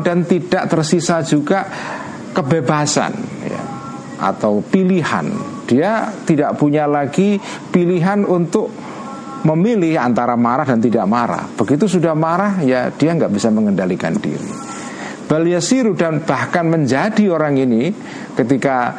dan 0.00 0.22
tidak 0.24 0.70
tersisa 0.70 1.20
juga 1.26 1.66
kebebasan 2.38 3.12
ya, 3.42 3.62
atau 4.22 4.62
pilihan 4.62 5.26
dia 5.66 6.14
tidak 6.22 6.54
punya 6.54 6.86
lagi 6.86 7.36
pilihan 7.74 8.22
untuk 8.22 8.70
memilih 9.42 10.00
antara 10.00 10.34
marah 10.34 10.66
dan 10.66 10.82
tidak 10.82 11.06
marah. 11.06 11.44
Begitu 11.54 11.86
sudah 11.86 12.16
marah, 12.16 12.58
ya 12.64 12.90
dia 12.90 13.14
nggak 13.14 13.30
bisa 13.30 13.52
mengendalikan 13.52 14.16
diri. 14.16 14.48
Baliasiru 15.28 15.92
dan 15.92 16.24
bahkan 16.24 16.64
menjadi 16.72 17.28
orang 17.28 17.60
ini 17.60 17.92
ketika 18.32 18.96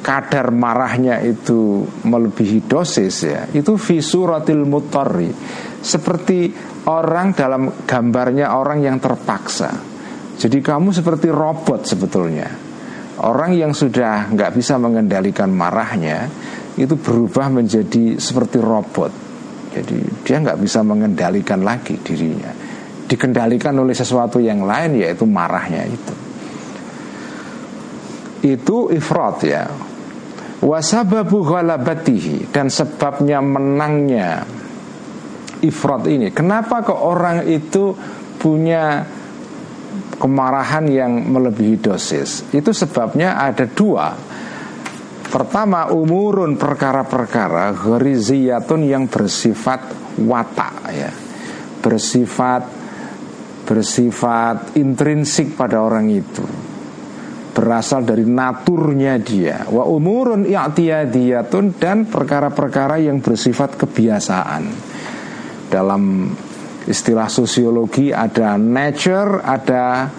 kadar 0.00 0.48
marahnya 0.48 1.20
itu 1.20 1.84
melebihi 1.84 2.64
dosis 2.64 3.16
ya 3.28 3.44
itu 3.52 3.76
visuratil 3.76 4.64
mutori 4.64 5.28
seperti 5.84 6.48
orang 6.88 7.36
dalam 7.36 7.84
gambarnya 7.84 8.56
orang 8.56 8.80
yang 8.80 8.96
terpaksa 8.96 9.89
jadi 10.40 10.58
kamu 10.64 10.96
seperti 10.96 11.28
robot 11.28 11.84
sebetulnya 11.84 12.48
orang 13.20 13.52
yang 13.52 13.76
sudah 13.76 14.32
nggak 14.32 14.56
bisa 14.56 14.80
mengendalikan 14.80 15.52
marahnya 15.52 16.32
itu 16.80 16.96
berubah 16.96 17.52
menjadi 17.52 18.16
seperti 18.16 18.56
robot 18.56 19.30
jadi 19.70 19.98
dia 20.26 20.36
nggak 20.42 20.58
bisa 20.58 20.82
mengendalikan 20.82 21.62
lagi 21.62 21.94
dirinya. 22.02 22.50
Dikendalikan 23.06 23.74
oleh 23.78 23.94
sesuatu 23.94 24.42
yang 24.42 24.66
lain 24.66 24.98
yaitu 24.98 25.26
marahnya 25.26 25.86
itu. 25.86 26.14
Itu 28.50 28.90
ifrat 28.90 29.38
ya. 29.46 29.64
Wasababu 30.60 31.40
ghalabatihi 31.40 32.52
dan 32.52 32.68
sebabnya 32.68 33.40
menangnya 33.40 34.44
ifrat 35.64 36.04
ini. 36.10 36.34
Kenapa 36.34 36.84
kok 36.84 37.00
orang 37.00 37.46
itu 37.46 37.94
punya 38.36 39.06
kemarahan 40.20 40.84
yang 40.92 41.32
melebihi 41.32 41.80
dosis? 41.80 42.52
Itu 42.52 42.76
sebabnya 42.76 43.40
ada 43.40 43.64
dua. 43.64 44.12
Pertama 45.30 45.86
umurun 45.94 46.58
perkara-perkara 46.58 47.70
Ghoriziyatun 47.70 48.82
yang 48.82 49.06
bersifat 49.06 49.94
watak 50.26 50.76
ya 50.90 51.10
Bersifat 51.78 52.66
Bersifat 53.62 54.74
intrinsik 54.74 55.54
pada 55.54 55.86
orang 55.86 56.10
itu 56.10 56.42
Berasal 57.54 58.02
dari 58.02 58.26
naturnya 58.26 59.22
dia 59.22 59.70
Wa 59.70 59.86
umurun 59.86 60.50
i'tiyadiyatun 60.50 61.78
Dan 61.78 62.10
perkara-perkara 62.10 62.98
yang 62.98 63.22
bersifat 63.22 63.78
kebiasaan 63.78 64.62
Dalam 65.70 66.02
istilah 66.90 67.30
sosiologi 67.30 68.10
ada 68.10 68.58
nature, 68.58 69.38
ada 69.46 70.10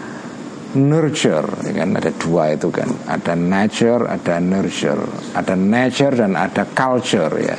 nurture. 0.80 1.52
Kan 1.76 2.00
ada 2.00 2.12
dua 2.16 2.56
itu 2.56 2.72
kan. 2.72 2.88
Ada 3.12 3.36
nature 3.36 4.08
ada 4.08 4.40
nurture. 4.40 5.36
Ada 5.36 5.56
nature 5.60 6.16
dan 6.16 6.40
ada 6.40 6.64
culture 6.72 7.36
ya. 7.36 7.58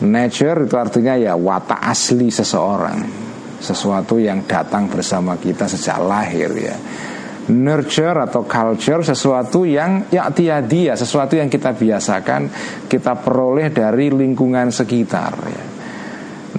Nature 0.00 0.66
itu 0.66 0.74
artinya 0.74 1.14
ya 1.14 1.38
watak 1.38 1.78
asli 1.78 2.32
seseorang. 2.32 2.98
Sesuatu 3.60 4.16
yang 4.16 4.48
datang 4.48 4.88
bersama 4.88 5.36
kita 5.36 5.68
sejak 5.70 6.00
lahir 6.00 6.50
ya. 6.56 6.76
Nurture 7.50 8.30
atau 8.30 8.46
culture 8.46 9.02
sesuatu 9.02 9.66
yang 9.66 10.06
ya 10.08 10.30
tiadia 10.30 10.94
sesuatu 10.94 11.34
yang 11.34 11.50
kita 11.50 11.74
biasakan 11.74 12.46
kita 12.86 13.18
peroleh 13.18 13.74
dari 13.74 14.06
lingkungan 14.06 14.70
sekitar 14.70 15.34
ya 15.50 15.79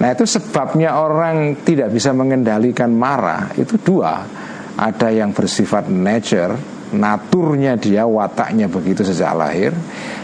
nah 0.00 0.08
itu 0.08 0.24
sebabnya 0.24 0.96
orang 0.96 1.64
tidak 1.66 1.92
bisa 1.92 2.16
mengendalikan 2.16 2.92
marah 2.92 3.52
itu 3.56 3.76
dua. 3.80 4.24
Ada 4.72 5.12
yang 5.12 5.36
bersifat 5.36 5.92
nature 5.92 6.56
naturnya 6.96 7.76
dia 7.76 8.08
wataknya 8.08 8.68
begitu 8.72 9.04
sejak 9.04 9.32
lahir. 9.36 9.72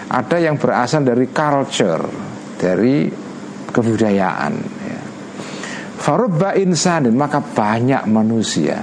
Ada 0.08 0.40
yang 0.40 0.56
berasal 0.56 1.04
dari 1.04 1.28
culture 1.28 2.04
dari 2.56 3.08
kebudayaan 3.68 4.52
ya. 4.88 5.00
Farubba 6.00 6.56
insanin 6.56 7.12
maka 7.12 7.44
banyak 7.44 8.08
manusia. 8.08 8.80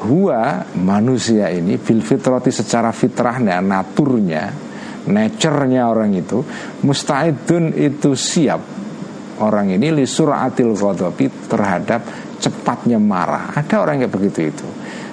Hua 0.00 0.64
manusia 0.78 1.50
ini 1.52 1.76
bil 1.76 2.00
fitrati 2.00 2.48
secara 2.48 2.88
fitrahnya 2.94 3.60
naturnya 3.60 4.70
nature-nya 5.08 5.88
orang 5.88 6.12
itu 6.16 6.44
mustaidun 6.84 7.72
itu 7.72 8.12
siap 8.12 8.79
orang 9.40 9.72
ini 9.72 9.88
li 9.90 10.06
suratil 10.06 10.76
ghadabi 10.76 11.26
terhadap 11.48 12.00
cepatnya 12.40 12.96
marah. 12.96 13.52
Ada 13.56 13.82
orang 13.82 14.04
yang 14.04 14.12
begitu 14.12 14.48
itu. 14.48 14.68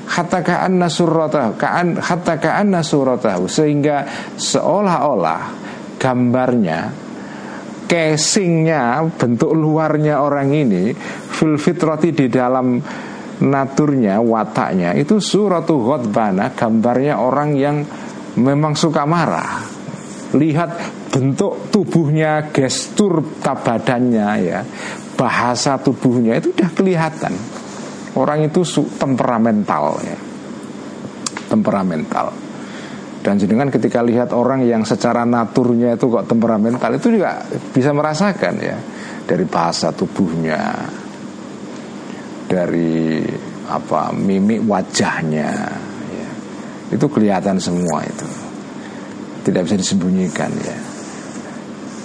Hatta 0.08 0.40
ka'anna 0.40 0.88
suratahu 0.88 1.60
ka'an 1.60 2.00
hatta 2.00 2.40
ka'anna 2.40 2.80
suratahu 2.80 3.52
sehingga 3.52 4.08
seolah-olah 4.40 5.42
gambarnya 6.00 6.80
casingnya 7.88 9.04
bentuk 9.20 9.52
luarnya 9.52 10.24
orang 10.24 10.52
ini 10.56 10.96
fil 11.28 11.60
fitrati 11.60 12.16
di 12.16 12.32
dalam 12.32 12.80
naturnya 13.44 14.24
wataknya 14.24 14.96
itu 14.96 15.20
suratu 15.20 15.84
ghadbana 15.84 16.56
gambarnya 16.56 17.20
orang 17.20 17.50
yang 17.56 17.84
memang 18.40 18.80
suka 18.80 19.04
marah 19.04 19.77
lihat 20.36 20.76
bentuk 21.13 21.72
tubuhnya 21.72 22.52
gestur 22.52 23.24
badannya 23.40 24.30
ya. 24.44 24.60
Bahasa 25.18 25.80
tubuhnya 25.80 26.38
itu 26.38 26.52
udah 26.54 26.70
kelihatan. 26.76 27.34
Orang 28.18 28.46
itu 28.46 28.62
temperamental 28.98 29.98
ya. 30.04 30.18
Temperamental. 31.48 32.34
Dan 33.24 33.36
jenengan 33.42 33.68
ketika 33.74 34.06
lihat 34.06 34.32
orang 34.32 34.63
yang 34.63 34.86
secara 34.86 35.26
naturnya 35.26 35.98
itu 35.98 36.08
kok 36.08 36.30
temperamental 36.30 36.96
itu 36.96 37.18
juga 37.18 37.42
bisa 37.74 37.96
merasakan 37.96 38.54
ya. 38.62 38.78
Dari 39.26 39.46
bahasa 39.48 39.90
tubuhnya. 39.90 40.60
Dari 42.48 43.20
apa 43.68 44.16
mimik 44.16 44.63
wajahnya 44.63 45.52
ya. 46.08 46.30
itu 46.96 47.06
kelihatan 47.12 47.60
semua 47.60 48.00
itu 48.08 48.47
tidak 49.48 49.64
bisa 49.64 49.80
disembunyikan 49.80 50.52
ya. 50.60 50.76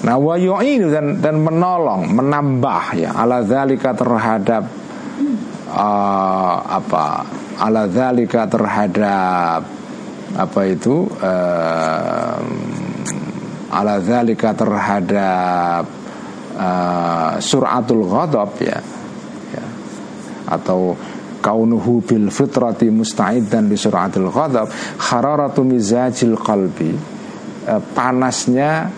Nah 0.03 0.19
ini 0.63 0.87
dan 0.87 1.19
dan 1.19 1.43
menolong 1.43 2.11
menambah 2.11 2.85
ya. 2.99 3.11
Ala 3.19 3.43
zalika 3.43 3.95
terhadap 3.95 4.67
uh, 5.71 6.57
apa 6.63 7.27
ala 7.59 7.87
zalika 7.91 8.47
terhadap 8.47 9.63
apa 10.33 10.61
itu 10.67 11.07
uh, 11.23 12.39
ala 13.71 13.95
zalika 14.03 14.55
terhadap 14.55 15.87
uh, 16.59 17.39
suratul 17.39 18.03
ghadab 18.07 18.51
ya, 18.59 18.79
ya. 19.55 19.65
Atau 20.51 20.99
kaunuhu 21.43 22.03
bil 22.03 22.31
fitrati 22.31 22.91
musta'idan 22.91 23.71
di 23.71 23.79
suratul 23.79 24.35
ghadab 24.35 24.67
hararatu 24.99 25.63
mizajil 25.63 26.35
qalbi 26.39 27.12
uh, 27.67 27.83
panasnya 27.93 28.89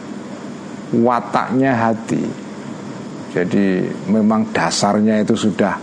wataknya 0.95 1.73
hati. 1.75 2.25
Jadi 3.35 3.83
memang 4.07 4.55
dasarnya 4.55 5.19
itu 5.27 5.35
sudah 5.35 5.75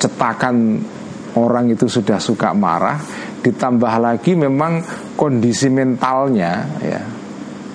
cetakan 0.00 0.80
orang 1.36 1.68
itu 1.68 1.84
sudah 1.84 2.16
suka 2.16 2.56
marah. 2.56 2.96
Ditambah 3.44 3.94
lagi 4.00 4.32
memang 4.32 4.80
kondisi 5.14 5.68
mentalnya 5.68 6.66
ya 6.80 7.00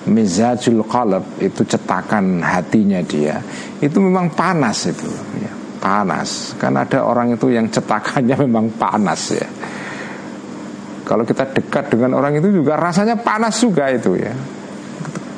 mizajul 0.02 0.82
qalb 0.82 1.38
itu 1.38 1.62
cetakan 1.62 2.42
hatinya 2.42 2.98
dia. 3.06 3.38
Itu 3.78 4.02
memang 4.02 4.34
panas 4.34 4.90
itu 4.90 5.06
ya, 5.38 5.52
panas. 5.78 6.58
Kan 6.58 6.74
ada 6.74 7.06
orang 7.06 7.38
itu 7.38 7.54
yang 7.54 7.70
cetakannya 7.70 8.34
memang 8.50 8.74
panas 8.74 9.22
ya 9.30 9.46
kalau 11.02 11.26
kita 11.26 11.50
dekat 11.50 11.92
dengan 11.92 12.18
orang 12.18 12.38
itu 12.38 12.48
juga 12.50 12.78
rasanya 12.78 13.18
panas 13.18 13.58
juga 13.58 13.90
itu 13.90 14.16
ya 14.18 14.34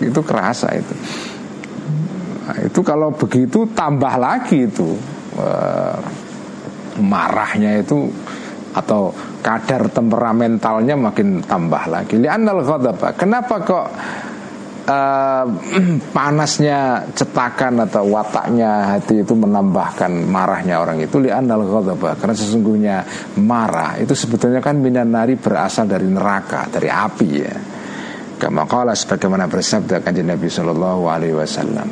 itu 0.02 0.20
kerasa 0.20 0.68
itu 0.74 0.94
nah, 2.44 2.58
itu 2.64 2.80
kalau 2.84 3.14
begitu 3.14 3.68
tambah 3.72 4.14
lagi 4.20 4.68
itu 4.68 4.96
marahnya 7.00 7.82
itu 7.82 8.06
atau 8.74 9.14
kadar 9.38 9.86
temperamentalnya 9.86 10.98
makin 10.98 11.38
tambah 11.46 11.86
lagi. 11.86 12.18
Li'annal 12.18 12.62
ghadab. 12.66 12.98
Kenapa 13.14 13.62
kok 13.62 13.86
uh, 14.84 15.44
panasnya 16.16 17.08
cetakan 17.16 17.88
atau 17.88 18.04
wataknya 18.12 18.96
hati 18.96 19.24
itu 19.24 19.32
menambahkan 19.32 20.12
marahnya 20.28 20.80
orang 20.80 21.00
itu 21.00 21.20
li'annal 21.20 21.64
ghadaba. 21.64 22.16
Karena 22.16 22.34
sesungguhnya 22.36 22.96
marah 23.40 23.96
itu 23.98 24.12
sebetulnya 24.12 24.60
kan 24.60 24.78
minan 24.78 25.12
nari 25.12 25.36
berasal 25.40 25.88
dari 25.88 26.06
neraka 26.08 26.68
dari 26.68 26.88
api 26.88 27.28
ya. 27.32 27.56
Kama 28.34 28.68
qala 28.68 28.92
sebagaimana 28.92 29.48
bersabda 29.48 30.04
kanjeng 30.04 30.28
Nabi 30.28 30.48
sallallahu 30.50 31.02
alaihi 31.08 31.36
wasallam. 31.36 31.88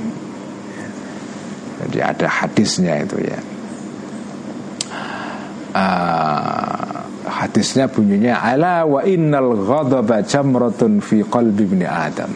Jadi 1.83 1.99
ada 1.99 2.27
hadisnya 2.29 2.95
itu 3.03 3.19
ya. 3.19 3.41
Uh, 5.73 7.01
hadisnya 7.25 7.89
bunyinya 7.89 8.45
ala 8.45 8.85
wa 8.85 9.01
innal 9.09 9.57
ghadaba 9.57 10.21
jamratun 10.21 11.01
fi 11.01 11.25
qalbi 11.25 11.65
ibni 11.65 11.89
adam. 11.89 12.29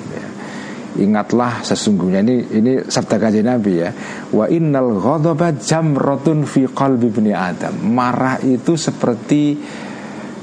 Ingatlah 0.96 1.60
sesungguhnya 1.60 2.24
ini 2.24 2.36
ini 2.56 2.72
sabda 2.88 3.16
kajian 3.20 3.46
Nabi 3.46 3.72
ya. 3.76 3.90
Wa 4.32 4.48
innal 4.48 4.96
ghadaba 4.96 5.52
jamratun 5.52 6.48
fi 6.48 6.64
qalbi 6.68 7.12
ibni 7.12 7.32
adam. 7.36 7.76
Marah 7.92 8.40
itu 8.40 8.74
seperti 8.80 9.60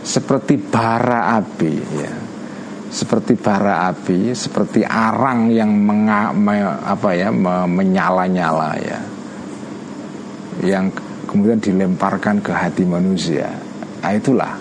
seperti 0.03 0.61
bara 0.61 1.35
api 1.37 1.73
ya. 1.97 2.13
Seperti 2.93 3.33
bara 3.33 3.89
api, 3.89 4.37
seperti 4.37 4.85
arang 4.85 5.49
yang 5.49 5.73
menga, 5.73 6.29
me, 6.29 6.61
apa 6.61 7.09
ya, 7.17 7.33
me, 7.33 7.65
menyala-nyala 7.65 8.77
ya. 8.77 8.99
Yang 10.61 11.01
kemudian 11.33 11.57
dilemparkan 11.57 12.45
ke 12.45 12.53
hati 12.53 12.85
manusia 12.85 13.49
Nah 14.05 14.13
itulah 14.13 14.53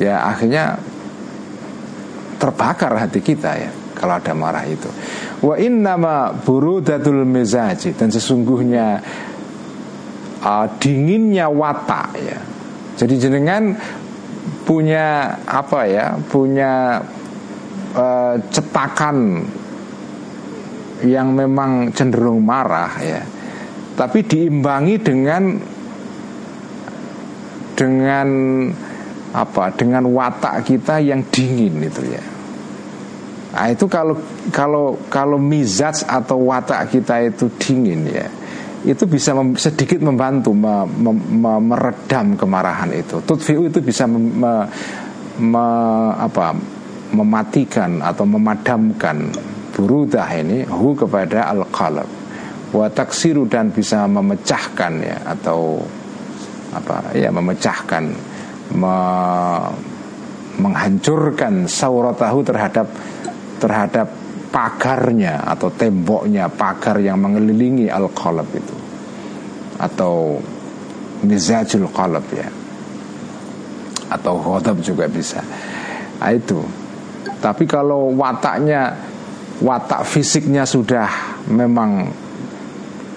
Ya 0.00 0.24
akhirnya 0.24 0.80
Terbakar 2.40 2.96
hati 2.96 3.20
kita 3.20 3.52
ya 3.52 3.70
Kalau 3.98 4.14
ada 4.14 4.30
marah 4.30 4.62
itu. 4.62 4.86
Wa 5.42 5.58
innama 5.58 6.30
burudatul 6.34 7.26
mezaji 7.26 7.94
Dan 7.98 8.14
sesungguhnya 8.14 9.02
uh, 10.42 10.66
Dinginnya 10.78 11.50
watak 11.50 12.08
ya. 12.22 12.38
Jadi 12.94 13.14
jenengan 13.18 13.74
Punya 14.62 15.34
apa 15.44 15.80
ya 15.90 16.14
Punya 16.30 17.02
uh, 17.98 18.34
Cetakan 18.54 19.42
Yang 21.02 21.28
memang 21.34 21.90
cenderung 21.90 22.46
marah 22.46 22.94
ya. 23.02 23.22
Tapi 23.98 24.22
diimbangi 24.22 24.94
dengan 25.02 25.42
dengan 27.74 28.28
apa 29.30 29.70
dengan 29.70 30.10
watak 30.10 30.66
kita 30.66 30.98
yang 30.98 31.22
dingin 31.30 31.78
itu 31.78 32.02
ya 32.10 32.37
nah, 33.54 33.66
itu 33.72 33.84
kalau 33.88 34.14
kalau 34.52 34.98
kalau 35.08 35.38
mizaj 35.40 36.04
atau 36.04 36.48
watak 36.48 36.92
kita 36.92 37.28
itu 37.28 37.48
dingin 37.56 38.04
ya 38.08 38.28
itu 38.86 39.04
bisa 39.10 39.34
mem, 39.34 39.58
sedikit 39.58 39.98
membantu 39.98 40.54
me, 40.54 40.86
me, 40.86 41.10
me, 41.10 41.52
meredam 41.58 42.38
kemarahan 42.38 42.94
itu. 42.94 43.18
Tutfiu 43.26 43.66
itu 43.66 43.82
bisa 43.82 44.06
me, 44.06 44.22
me, 44.22 44.52
me, 45.42 45.66
apa 46.14 46.54
mematikan 47.10 48.04
atau 48.04 48.28
memadamkan 48.28 49.32
burudah 49.72 50.28
ini 50.36 50.68
hu 50.68 50.92
kepada 50.92 51.48
al 51.48 51.64
qalb 51.72 52.08
wa 52.68 52.86
taksiru 52.92 53.48
dan 53.48 53.72
bisa 53.72 54.04
memecahkan 54.04 54.92
ya 55.00 55.16
atau 55.24 55.80
apa 56.76 57.16
ya 57.16 57.32
memecahkan 57.32 58.04
me, 58.76 58.96
menghancurkan 60.60 61.64
sauratahu 61.64 62.44
terhadap 62.44 62.86
terhadap 63.58 64.08
pagarnya 64.48 65.44
atau 65.44 65.68
temboknya 65.68 66.48
pagar 66.48 66.98
yang 66.98 67.20
mengelilingi 67.20 67.92
al 67.92 68.08
qalb 68.10 68.48
itu. 68.54 68.76
Atau 69.78 70.40
mizajul 71.22 71.90
qalb 71.92 72.26
ya. 72.34 72.48
Atau 74.08 74.40
ghadab 74.40 74.80
juga 74.80 75.04
bisa. 75.06 75.44
Nah, 76.18 76.32
itu. 76.32 76.58
Tapi 77.38 77.68
kalau 77.68 78.10
wataknya 78.16 78.96
watak 79.62 80.02
fisiknya 80.02 80.66
sudah 80.66 81.06
memang 81.50 82.10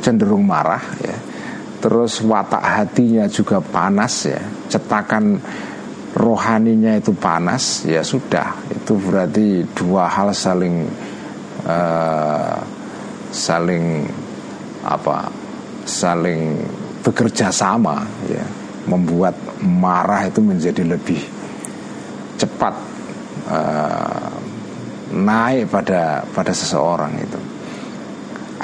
cenderung 0.03 0.45
marah 0.45 0.83
ya. 1.01 1.17
Terus 1.81 2.21
watak 2.21 2.61
hatinya 2.61 3.25
juga 3.25 3.57
panas 3.57 4.29
ya. 4.29 4.41
Cetakan 4.69 5.41
rohaninya 6.15 6.97
itu 6.97 7.11
panas 7.15 7.87
ya 7.87 8.03
sudah. 8.03 8.55
Itu 8.71 8.99
berarti 8.99 9.63
dua 9.75 10.07
hal 10.07 10.35
saling 10.35 10.87
uh, 11.67 12.57
saling 13.31 14.07
apa 14.83 15.31
saling 15.87 16.59
bekerja 17.03 17.51
sama 17.51 18.03
ya. 18.27 18.43
Membuat 18.81 19.37
marah 19.61 20.25
itu 20.25 20.41
menjadi 20.41 20.81
lebih 20.81 21.21
cepat 22.41 22.73
uh, 23.45 24.33
naik 25.13 25.69
pada 25.69 26.25
pada 26.33 26.49
seseorang 26.49 27.13
itu 27.21 27.50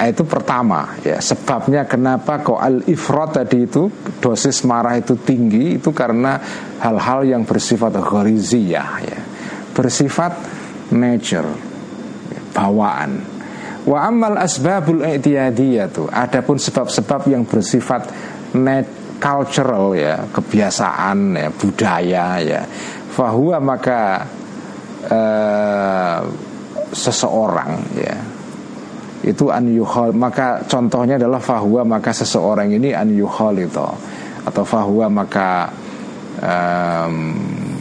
itu 0.05 0.21
pertama 0.29 0.93
ya. 1.01 1.17
Sebabnya 1.17 1.89
kenapa 1.89 2.45
kok 2.45 2.61
al 2.61 2.85
ifrat 2.85 3.41
tadi 3.41 3.65
itu 3.65 3.89
dosis 4.21 4.61
marah 4.69 4.93
itu 4.93 5.17
tinggi 5.17 5.81
itu 5.81 5.89
karena 5.89 6.37
hal-hal 6.77 7.25
yang 7.25 7.41
bersifat 7.41 7.97
ghariziyah 7.97 8.89
ya. 9.01 9.19
Bersifat 9.73 10.37
nature 10.93 11.49
ya, 12.29 12.41
bawaan. 12.53 13.11
Wa 13.87 14.05
amal 14.05 14.37
asbabul 14.37 15.01
i'tiyadiyah 15.01 15.87
tuh 15.89 16.11
adapun 16.11 16.61
sebab-sebab 16.61 17.33
yang 17.33 17.47
bersifat 17.47 18.11
net 18.53 18.85
cultural 19.17 19.97
ya 19.97 20.29
kebiasaan 20.29 21.33
ya 21.33 21.49
budaya 21.49 22.25
ya. 22.45 22.61
Fahuwa 23.17 23.57
maka 23.57 24.29
uh, 25.09 26.21
seseorang 26.93 27.71
ya 27.97 28.36
itu 29.27 29.51
an 29.51 29.67
yuhol 29.67 30.15
maka 30.15 30.63
contohnya 30.63 31.19
adalah 31.19 31.43
fahuwa 31.43 31.83
maka 31.99 32.15
seseorang 32.15 32.71
ini 32.71 32.95
an 32.95 33.11
itu. 33.11 33.87
Atau 34.47 34.63
fahuwa 34.63 35.11
maka 35.11 35.67
um, 36.39 37.15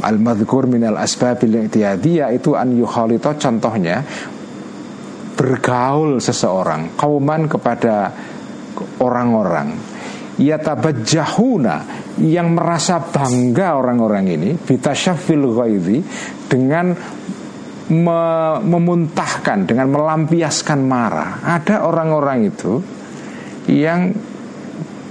al 0.02 0.18
madhkur 0.18 0.66
min 0.66 0.82
al 0.90 0.98
asbabil 0.98 1.70
itu 1.70 2.58
an 2.58 2.74
itu 2.74 3.30
contohnya 3.38 4.02
bergaul 5.36 6.18
seseorang 6.18 6.98
kauman 6.98 7.46
kepada 7.46 8.10
orang-orang. 8.98 9.94
Yatabajjahuna 10.36 12.04
yang 12.20 12.52
merasa 12.52 13.00
bangga 13.00 13.76
orang-orang 13.76 14.36
ini 14.36 14.50
bitasyafil 14.56 15.48
ghaidhi 15.48 15.98
dengan 16.48 16.92
me 17.92 18.22
memuntahkan 18.62 19.66
dengan 19.68 19.92
melampiaskan 19.94 20.80
marah. 20.82 21.42
Ada 21.44 21.86
orang-orang 21.86 22.50
itu 22.50 22.82
yang 23.70 24.10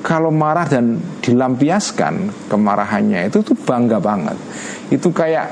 kalau 0.06 0.30
marah 0.30 0.70
dan 0.70 1.02
dilampiaskan 1.24 2.48
kemarahannya 2.52 3.32
itu 3.32 3.42
tuh 3.42 3.58
bangga 3.58 3.98
banget. 3.98 4.38
Itu 4.92 5.10
kayak 5.10 5.48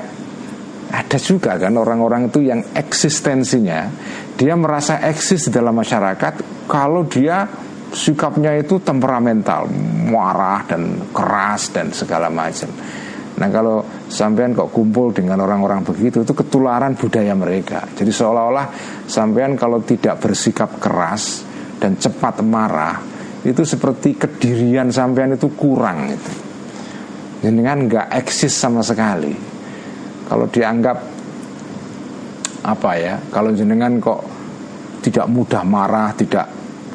ada 0.93 1.17
juga 1.17 1.57
kan 1.57 1.73
orang-orang 1.73 2.29
itu 2.29 2.45
yang 2.45 2.62
eksistensinya 2.77 3.89
dia 4.38 4.53
merasa 4.53 5.01
eksis 5.01 5.49
dalam 5.49 5.73
masyarakat 5.73 6.65
kalau 6.69 7.05
dia 7.09 7.49
sikapnya 7.93 8.57
itu 8.57 8.81
temperamental, 8.81 9.69
marah 10.09 10.65
dan 10.65 11.13
keras 11.13 11.69
dan 11.69 11.93
segala 11.93 12.27
macam. 12.33 12.69
Nah 13.34 13.50
kalau 13.50 13.82
sampean 14.06 14.54
kok 14.54 14.69
kumpul 14.69 15.10
dengan 15.10 15.41
orang-orang 15.41 15.82
begitu 15.82 16.22
itu 16.22 16.34
ketularan 16.38 16.93
budaya 16.93 17.34
mereka. 17.34 17.82
Jadi 17.98 18.13
seolah-olah 18.13 18.67
sampean 19.10 19.58
kalau 19.58 19.82
tidak 19.82 20.22
bersikap 20.22 20.78
keras 20.78 21.41
dan 21.82 21.98
cepat 21.98 22.46
marah 22.46 23.02
itu 23.41 23.65
seperti 23.65 24.15
kedirian 24.15 24.93
sampean 24.93 25.34
itu 25.34 25.50
kurang 25.58 26.13
itu. 26.13 26.34
Dengan 27.43 27.89
nggak 27.89 28.08
eksis 28.13 28.54
sama 28.54 28.86
sekali. 28.86 29.34
Kalau 30.30 30.48
dianggap 30.48 30.98
apa 32.63 32.91
ya? 32.96 33.19
Kalau 33.34 33.52
jenengan 33.52 34.00
kok 34.00 34.22
tidak 35.04 35.28
mudah 35.28 35.65
marah, 35.67 36.15
tidak 36.15 36.48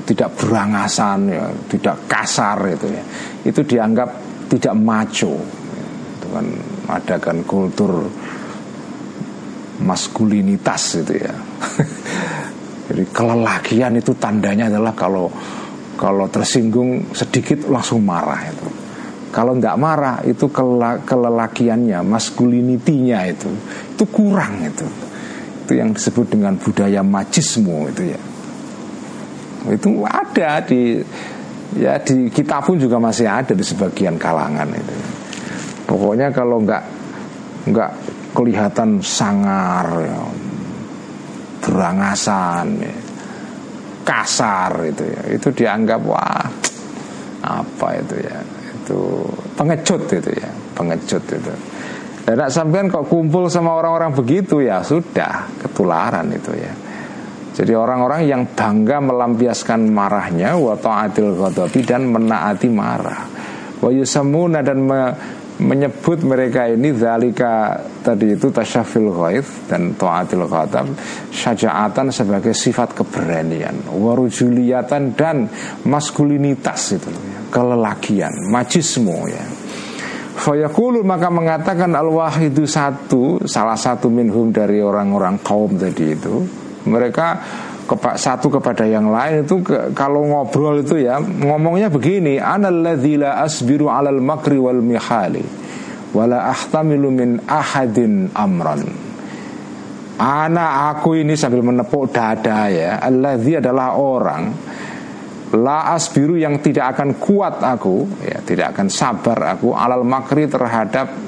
tidak 0.09 0.33
berangasan 0.41 1.29
ya, 1.29 1.45
tidak 1.69 2.09
kasar 2.09 2.57
itu 2.65 2.87
ya. 2.89 3.03
Itu 3.45 3.61
dianggap 3.67 4.09
tidak 4.49 4.73
maco 4.81 5.58
kan 6.39 6.47
ada 6.87 7.17
kan 7.19 7.43
kultur 7.43 8.07
maskulinitas 9.83 11.03
itu 11.03 11.15
ya. 11.19 11.35
Jadi 12.89 13.05
kelelakian 13.13 14.01
itu 14.01 14.17
tandanya 14.17 14.73
adalah 14.73 14.95
kalau 14.97 15.27
kalau 15.99 16.31
tersinggung 16.31 17.11
sedikit 17.13 17.67
langsung 17.69 18.07
marah 18.07 18.43
itu. 18.49 18.69
Kalau 19.29 19.59
nggak 19.61 19.77
marah 19.77 20.17
itu 20.25 20.49
kelelakiannya 21.05 22.01
maskulinitinya 22.01 23.29
itu 23.29 23.51
itu 23.93 24.05
kurang 24.09 24.65
itu. 24.65 24.89
Itu 25.67 25.73
yang 25.77 25.93
disebut 25.93 26.33
dengan 26.33 26.57
budaya 26.57 27.05
majismu 27.05 27.93
itu 27.93 28.03
ya. 28.17 28.21
Itu 29.69 30.01
ada 30.09 30.65
di 30.65 30.97
ya 31.77 32.01
di 32.01 32.33
kita 32.33 32.65
pun 32.65 32.81
juga 32.81 32.97
masih 32.97 33.29
ada 33.29 33.53
di 33.53 33.61
sebagian 33.61 34.17
kalangan 34.17 34.73
itu 34.73 35.18
pokoknya 35.89 36.29
kalau 36.31 36.61
nggak 36.61 36.85
nggak 37.73 37.93
kelihatan 38.37 39.01
sangar 39.01 39.89
ya, 40.05 40.21
berangasan 41.65 42.67
ya, 42.79 42.97
kasar 44.05 44.73
itu 44.85 45.05
ya. 45.09 45.23
Itu 45.33 45.49
dianggap 45.51 46.01
wah 46.05 46.45
apa 47.43 47.89
itu 47.99 48.17
ya. 48.21 48.39
Itu 48.79 49.25
pengecut 49.57 50.07
itu 50.13 50.31
ya. 50.37 50.51
Pengecut 50.77 51.25
itu. 51.25 51.53
Dan 52.29 52.45
sampean 52.53 52.93
kok 52.93 53.09
kumpul 53.09 53.49
sama 53.49 53.73
orang-orang 53.73 54.13
begitu 54.13 54.61
ya 54.61 54.85
sudah 54.85 55.49
ketularan 55.65 56.29
itu 56.29 56.53
ya. 56.53 56.73
Jadi 57.59 57.75
orang-orang 57.75 58.23
yang 58.29 58.47
bangga 58.55 59.03
melampiaskan 59.03 59.91
marahnya 59.91 60.55
wa 60.55 60.79
ta'atil 60.79 61.35
dan 61.83 62.07
menaati 62.07 62.69
marah. 62.71 63.27
Wa 63.83 63.91
yusamuna 63.91 64.63
dan 64.63 64.87
menyebut 65.59 66.23
mereka 66.23 66.71
ini 66.71 66.95
zalika 66.95 67.83
tadi 68.07 68.39
itu 68.39 68.51
tasyafil 68.55 69.11
ghaib 69.11 69.47
dan 69.67 69.99
ta'atil 69.99 70.47
ghadab 70.47 70.87
syaja'atan 71.35 72.15
sebagai 72.15 72.55
sifat 72.55 72.95
keberanian, 72.95 73.91
warujuliatan 73.91 75.19
dan 75.19 75.51
maskulinitas 75.87 76.95
itu 76.95 77.11
kelelakian, 77.51 78.31
majismu 78.55 79.19
ya. 79.27 79.45
Fayaqulu 80.39 81.03
maka 81.03 81.35
mengatakan 81.35 81.91
al-wahidu 81.99 82.63
satu 82.63 83.43
Salah 83.43 83.75
satu 83.75 84.07
minhum 84.07 84.55
dari 84.55 84.79
orang-orang 84.79 85.43
kaum 85.43 85.75
tadi 85.75 86.15
itu 86.15 86.47
mereka 86.87 87.43
kepa, 87.89 88.21
satu 88.21 88.53
kepada 88.53 88.85
yang 88.85 89.09
lain 89.09 89.49
itu 89.49 89.65
ke, 89.65 89.97
kalau 89.97 90.29
ngobrol 90.29 90.85
itu 90.85 91.01
ya 91.01 91.17
ngomongnya 91.17 91.89
begini 91.89 92.37
analadzila 92.37 93.41
asbiru 93.41 93.89
alal 93.89 94.21
makri 94.21 94.61
wal 94.61 94.85
mihali 94.85 95.43
wala 96.13 96.53
ahtamilu 96.53 97.09
min 97.09 97.41
ahadin 97.49 98.29
amran. 98.37 99.09
Anak 100.19 100.99
aku 100.99 101.15
ini 101.15 101.39
sambil 101.39 101.63
menepuk 101.63 102.11
dada 102.11 102.67
ya 102.67 102.99
Alladzi 102.99 103.63
adalah 103.63 103.95
orang 103.95 104.51
La 105.55 105.95
asbiru 105.95 106.35
yang 106.35 106.59
tidak 106.59 106.99
akan 106.99 107.23
kuat 107.23 107.63
aku 107.63 108.27
ya 108.27 108.43
Tidak 108.43 108.75
akan 108.75 108.91
sabar 108.91 109.55
aku 109.55 109.79
Alal 109.79 110.03
makri 110.03 110.51
terhadap 110.51 111.28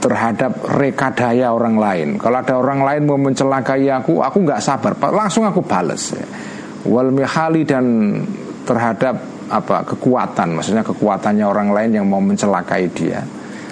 terhadap 0.00 0.64
rekadaya 0.80 1.52
orang 1.52 1.76
lain. 1.76 2.08
Kalau 2.16 2.40
ada 2.40 2.56
orang 2.56 2.80
lain 2.80 3.02
mau 3.04 3.20
mencelakai 3.20 3.84
aku, 3.92 4.24
aku 4.24 4.38
nggak 4.42 4.60
sabar, 4.64 4.96
langsung 5.12 5.44
aku 5.44 5.60
bales. 5.60 6.16
Wal 6.88 7.12
mihali 7.12 7.68
dan 7.68 8.16
terhadap 8.64 9.20
apa 9.52 9.84
kekuatan, 9.84 10.56
maksudnya 10.56 10.80
kekuatannya 10.80 11.44
orang 11.44 11.68
lain 11.70 11.90
yang 12.00 12.06
mau 12.08 12.22
mencelakai 12.22 12.88
dia 12.96 13.20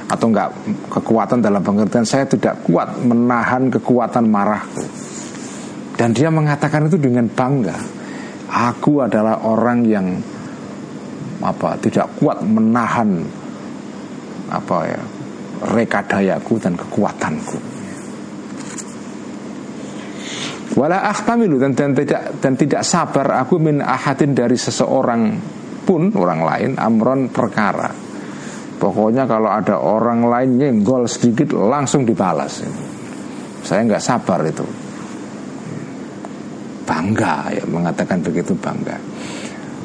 atau 0.08 0.32
enggak 0.32 0.48
kekuatan 0.88 1.44
dalam 1.44 1.60
pengertian 1.60 2.04
saya 2.04 2.24
tidak 2.24 2.64
kuat 2.64 2.96
menahan 3.04 3.68
kekuatan 3.68 4.24
marahku. 4.28 4.84
Dan 5.98 6.16
dia 6.16 6.32
mengatakan 6.32 6.88
itu 6.88 6.96
dengan 6.96 7.28
bangga. 7.28 7.76
Aku 8.48 9.04
adalah 9.04 9.44
orang 9.44 9.84
yang 9.84 10.06
apa 11.44 11.76
tidak 11.78 12.08
kuat 12.18 12.40
menahan 12.42 13.22
apa 14.48 14.78
ya 14.88 15.00
rekadayaku 15.62 16.54
dan 16.62 16.74
kekuatanku. 16.78 17.58
Wala 20.78 21.10
ahtamilu 21.10 21.58
dan, 21.58 21.74
dan 21.74 21.90
tidak 21.90 22.38
dan 22.38 22.54
tidak 22.54 22.82
sabar 22.86 23.42
aku 23.42 23.58
min 23.58 23.82
ahadin 23.82 24.30
dari 24.30 24.54
seseorang 24.54 25.34
pun 25.82 26.14
orang 26.14 26.40
lain 26.46 26.70
amron 26.78 27.32
perkara. 27.34 27.90
Pokoknya 28.78 29.26
kalau 29.26 29.50
ada 29.50 29.82
orang 29.82 30.22
lain 30.30 30.50
nyenggol 30.54 31.10
sedikit 31.10 31.50
langsung 31.58 32.06
dibalas. 32.06 32.62
Saya 33.66 33.82
nggak 33.82 34.04
sabar 34.04 34.38
itu. 34.46 34.62
Bangga 36.86 37.50
ya 37.50 37.64
mengatakan 37.66 38.22
begitu 38.22 38.54
bangga. 38.54 38.94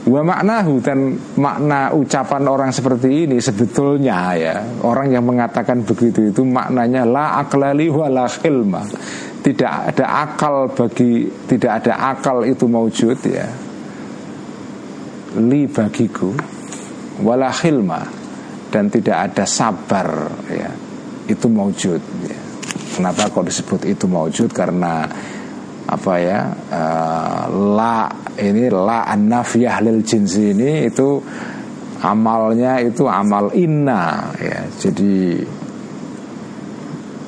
Wa 0.03 0.19
maknahu 0.19 0.83
dan 0.83 1.15
makna 1.39 1.95
ucapan 1.95 2.43
orang 2.43 2.75
seperti 2.75 3.23
ini 3.23 3.39
sebetulnya 3.39 4.35
ya. 4.35 4.59
Orang 4.83 5.15
yang 5.15 5.23
mengatakan 5.23 5.87
begitu 5.87 6.27
itu 6.27 6.43
maknanya 6.43 7.07
la 7.07 7.39
aklali 7.39 7.87
wa 7.87 8.11
khilma. 8.27 8.83
Tidak 9.43 9.91
ada 9.91 10.27
akal 10.27 10.71
bagi 10.71 11.27
Tidak 11.27 11.71
ada 11.71 12.15
akal 12.15 12.43
itu 12.43 12.67
maujud 12.67 13.15
ya. 13.23 13.47
Li 15.39 15.71
bagiku 15.71 16.35
Wala 17.23 17.47
khilma. 17.55 18.03
Dan 18.67 18.91
tidak 18.91 19.31
ada 19.31 19.47
sabar 19.47 20.27
ya. 20.51 20.67
Itu 21.31 21.47
maujud 21.47 22.01
ya. 22.27 22.39
Kenapa 22.99 23.31
kok 23.31 23.47
disebut 23.47 23.87
itu 23.87 24.05
maujud 24.05 24.51
Karena 24.51 25.07
apa 25.93 26.13
ya 26.17 26.39
uh, 26.73 27.43
la 27.77 28.09
ini 28.41 28.65
la 28.73 29.05
an-nafiyah 29.05 29.77
lil 29.85 30.01
jinsi 30.01 30.57
ini 30.57 30.89
itu 30.89 31.21
amalnya 32.01 32.81
itu 32.81 33.05
amal 33.05 33.53
inna 33.53 34.33
ya. 34.41 34.65
Jadi 34.73 35.39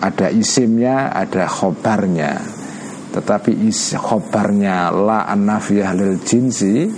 ada 0.01 0.27
isimnya 0.33 1.13
ada 1.13 1.45
khobarnya. 1.45 2.41
Tetapi 3.13 3.69
is 3.69 3.95
khobarnya 3.95 4.91
la 4.91 5.29
an-nafiyah 5.29 5.91
lil 5.95 6.19
jinsi 6.25 6.89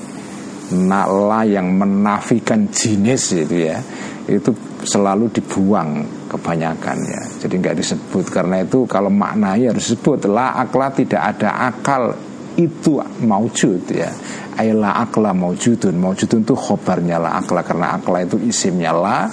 na 0.74 1.08
la 1.08 1.48
yang 1.48 1.80
menafikan 1.80 2.68
jenis 2.68 3.32
itu 3.32 3.72
ya 3.72 3.80
itu 4.28 4.52
selalu 4.84 5.32
dibuang 5.32 6.04
kebanyakan 6.28 6.98
ya. 7.08 7.22
Jadi 7.42 7.54
nggak 7.58 7.78
disebut 7.80 8.26
karena 8.30 8.62
itu 8.62 8.84
kalau 8.86 9.10
maknanya 9.10 9.74
harus 9.74 9.92
disebut 9.92 10.28
la 10.28 10.60
akla 10.60 10.92
tidak 10.92 11.22
ada 11.36 11.72
akal 11.72 12.14
itu 12.60 13.00
maujud 13.24 13.82
ya. 13.90 14.12
Ayolah 14.58 15.02
akla 15.08 15.32
maujudun. 15.32 15.96
Maujudun 15.96 16.44
itu 16.44 16.56
khobarnya 16.56 17.18
la 17.18 17.40
akla 17.40 17.64
karena 17.64 17.96
akla 17.96 18.28
itu 18.28 18.38
isimnya 18.44 18.92
la 18.92 19.30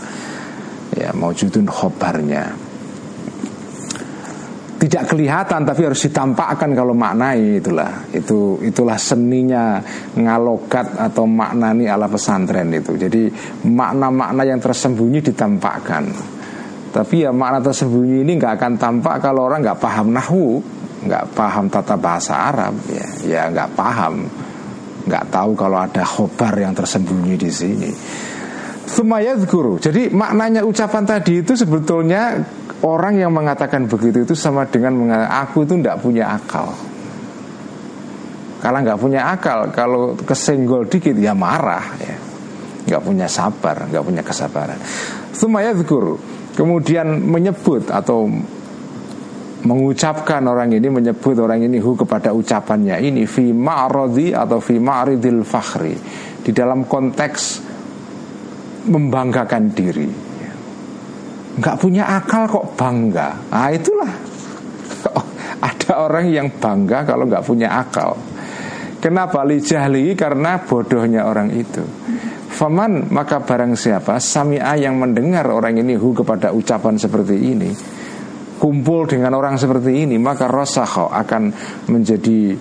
ya 0.95 1.11
maujudun 1.11 1.67
khobarnya 1.67 2.55
tidak 4.85 5.09
kelihatan 5.09 5.65
tapi 5.65 5.81
harus 5.89 6.05
ditampakkan 6.05 6.77
kalau 6.77 6.93
maknai 6.93 7.57
itulah 7.57 8.05
itu 8.13 8.61
itulah 8.61 9.01
seninya 9.01 9.81
ngalogat 10.13 11.01
atau 11.01 11.25
maknani 11.25 11.89
ala 11.89 12.05
pesantren 12.05 12.69
itu 12.69 12.93
jadi 13.01 13.33
makna-makna 13.65 14.45
yang 14.45 14.61
tersembunyi 14.61 15.25
ditampakkan 15.25 16.05
tapi 16.95 17.27
ya 17.27 17.35
makna 17.35 17.59
tersembunyi 17.59 18.23
ini 18.23 18.39
nggak 18.39 18.55
akan 18.55 18.73
tampak 18.79 19.19
kalau 19.19 19.51
orang 19.51 19.67
nggak 19.67 19.83
paham 19.83 20.15
nahu 20.15 20.63
nggak 21.03 21.25
paham 21.35 21.67
tata 21.67 21.99
bahasa 21.99 22.55
Arab 22.55 22.79
ya 22.87 23.07
ya 23.27 23.43
nggak 23.51 23.75
paham 23.75 24.31
nggak 25.05 25.25
tahu 25.35 25.51
kalau 25.59 25.83
ada 25.83 26.07
khobar 26.07 26.55
yang 26.55 26.71
tersembunyi 26.71 27.35
di 27.35 27.51
sini 27.51 27.91
Sumayad 28.85 29.41
guru. 29.49 29.81
Jadi 29.81 30.13
maknanya 30.13 30.61
ucapan 30.61 31.09
tadi 31.09 31.41
itu 31.41 31.57
sebetulnya 31.57 32.37
orang 32.85 33.17
yang 33.17 33.33
mengatakan 33.33 33.89
begitu 33.89 34.29
itu 34.29 34.37
sama 34.37 34.69
dengan 34.69 34.93
mengatakan 34.93 35.33
aku 35.49 35.65
itu 35.65 35.75
tidak 35.81 35.99
punya 36.05 36.37
akal. 36.37 36.69
Kalau 38.61 38.79
nggak 38.81 39.01
punya 39.01 39.29
akal, 39.29 39.69
kalau 39.73 40.17
kesenggol 40.17 40.89
dikit 40.89 41.17
ya 41.17 41.33
marah 41.33 41.85
ya. 42.01 42.17
Nggak 42.85 43.03
punya 43.05 43.27
sabar, 43.29 43.89
nggak 43.89 44.05
punya 44.05 44.21
kesabaran. 44.21 44.77
Sumayad 45.33 45.81
guru. 45.89 46.21
Kemudian 46.55 47.19
menyebut 47.19 47.91
atau 47.91 48.31
mengucapkan 49.67 50.39
orang 50.47 50.71
ini 50.71 50.87
menyebut 50.87 51.35
orang 51.43 51.67
ini 51.67 51.83
hu 51.83 51.99
kepada 51.99 52.31
ucapannya. 52.31 53.03
Ini 53.03 53.27
fi 53.27 53.51
ma'radi 53.51 54.31
atau 54.31 54.63
fi 54.63 54.79
ma'ridil 54.79 55.43
fakhri. 55.43 55.99
Di 56.45 56.55
dalam 56.55 56.87
konteks 56.87 57.41
membanggakan 58.87 59.65
diri. 59.75 60.11
Nggak 61.59 61.77
punya 61.83 62.07
akal 62.23 62.47
kok 62.47 62.67
bangga. 62.79 63.29
Ah 63.51 63.75
itulah. 63.75 64.13
Ada 65.67 65.93
orang 66.07 66.27
yang 66.31 66.49
bangga 66.55 67.03
kalau 67.03 67.27
nggak 67.27 67.43
punya 67.43 67.83
akal. 67.83 68.15
Kenapa? 69.03 69.43
Lijahli 69.43 70.15
karena 70.15 70.63
bodohnya 70.63 71.27
orang 71.27 71.51
itu 71.51 72.04
Faman 72.55 73.11
maka 73.11 73.43
barang 73.43 73.75
siapa 73.75 74.23
Sami'a 74.23 74.79
yang 74.79 74.95
mendengar 74.95 75.51
orang 75.51 75.75
ini 75.75 75.99
hu 75.99 76.15
kepada 76.15 76.55
ucapan 76.55 76.95
seperti 76.95 77.35
ini 77.35 77.71
Kumpul 78.55 79.11
dengan 79.11 79.35
orang 79.35 79.59
seperti 79.59 80.07
ini 80.07 80.15
Maka 80.23 80.47
rosaho 80.47 81.11
akan 81.11 81.43
menjadi 81.91 82.55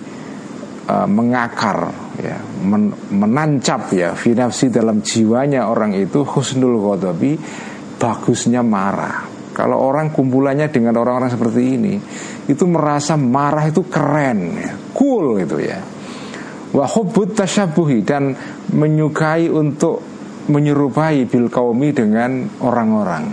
uh, 0.90 1.06
Mengakar 1.06 1.78
ya 2.18 2.38
men, 2.66 2.90
menancap 3.14 3.94
ya 3.94 4.18
finafsi 4.18 4.70
dalam 4.70 5.02
jiwanya 5.02 5.70
orang 5.70 5.94
itu 5.94 6.26
husnul 6.26 6.78
ghadabi 6.82 7.38
bagusnya 7.98 8.66
marah 8.66 9.34
Kalau 9.54 9.78
orang 9.78 10.10
kumpulannya 10.10 10.66
dengan 10.66 10.98
orang-orang 10.98 11.30
seperti 11.30 11.62
ini, 11.78 11.94
itu 12.50 12.66
merasa 12.66 13.14
marah 13.14 13.70
itu 13.70 13.86
keren, 13.86 14.58
ya, 14.58 14.74
cool 14.90 15.38
gitu 15.38 15.62
ya. 15.62 15.78
Wahubut 16.74 17.38
tasyabuhi 17.38 18.02
dan 18.02 18.34
menyukai 18.74 19.46
untuk 19.46 20.02
menyerupai 20.50 21.24
bil 21.30 21.46
kaumi 21.46 21.94
dengan 21.94 22.50
orang-orang. 22.60 23.30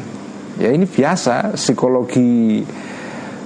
Ya 0.62 0.70
ini 0.70 0.86
biasa 0.86 1.58
psikologi 1.58 2.62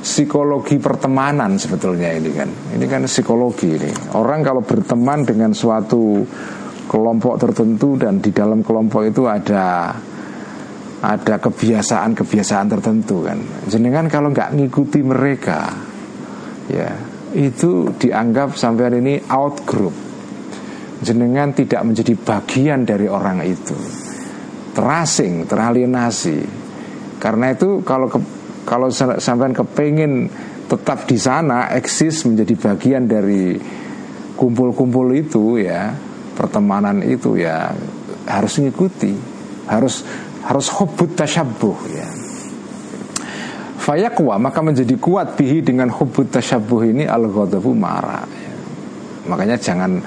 psikologi 0.05 0.77
pertemanan 0.77 1.57
sebetulnya 1.57 2.11
ini 2.11 2.29
kan. 2.35 2.49
Ini 2.75 2.85
kan 2.85 3.07
psikologi 3.07 3.73
ini. 3.73 3.89
Orang 4.13 4.43
kalau 4.43 4.61
berteman 4.61 5.23
dengan 5.23 5.55
suatu 5.55 6.21
kelompok 6.85 7.41
tertentu 7.41 7.97
dan 7.97 8.21
di 8.21 8.29
dalam 8.29 8.61
kelompok 8.61 9.09
itu 9.09 9.25
ada 9.25 9.95
ada 11.01 11.35
kebiasaan-kebiasaan 11.39 12.67
tertentu 12.67 13.25
kan. 13.25 13.37
Jenengan 13.65 14.11
kalau 14.11 14.29
nggak 14.29 14.53
ngikuti 14.57 15.01
mereka, 15.01 15.73
ya 16.69 17.14
itu 17.35 17.91
dianggap 17.99 18.55
sampai 18.55 18.83
hari 18.87 18.97
ini 19.03 19.15
out 19.27 19.67
group. 19.67 19.91
Jenengan 21.03 21.51
tidak 21.51 21.83
menjadi 21.83 22.15
bagian 22.15 22.87
dari 22.87 23.11
orang 23.11 23.43
itu, 23.43 23.75
terasing, 24.71 25.43
teralienasi. 25.43 26.39
Karena 27.19 27.51
itu 27.51 27.83
kalau 27.83 28.07
ke, 28.07 28.19
kalau 28.63 28.87
sampai 28.89 29.51
kepengen 29.51 30.31
tetap 30.65 31.05
di 31.05 31.19
sana 31.19 31.69
eksis 31.75 32.25
menjadi 32.25 32.55
bagian 32.57 33.05
dari 33.05 33.59
kumpul-kumpul 34.33 35.13
itu 35.13 35.61
ya 35.61 35.93
pertemanan 36.33 37.05
itu 37.05 37.37
ya 37.37 37.69
harus 38.25 38.57
mengikuti 38.57 39.13
harus 39.69 40.01
harus 40.41 40.67
hubut 40.73 41.13
tasyabuh 41.13 41.77
ya 41.93 42.07
Fayakwa 43.85 44.41
maka 44.41 44.65
menjadi 44.65 44.97
kuat 44.97 45.37
bihi 45.37 45.61
dengan 45.61 45.93
hubut 45.93 46.33
tasyabuh 46.33 46.89
ini 46.89 47.05
al 47.05 47.29
ghadabu 47.29 47.69
marah 47.77 48.25
ya. 48.25 48.51
Makanya 49.29 49.61
jangan 49.61 50.01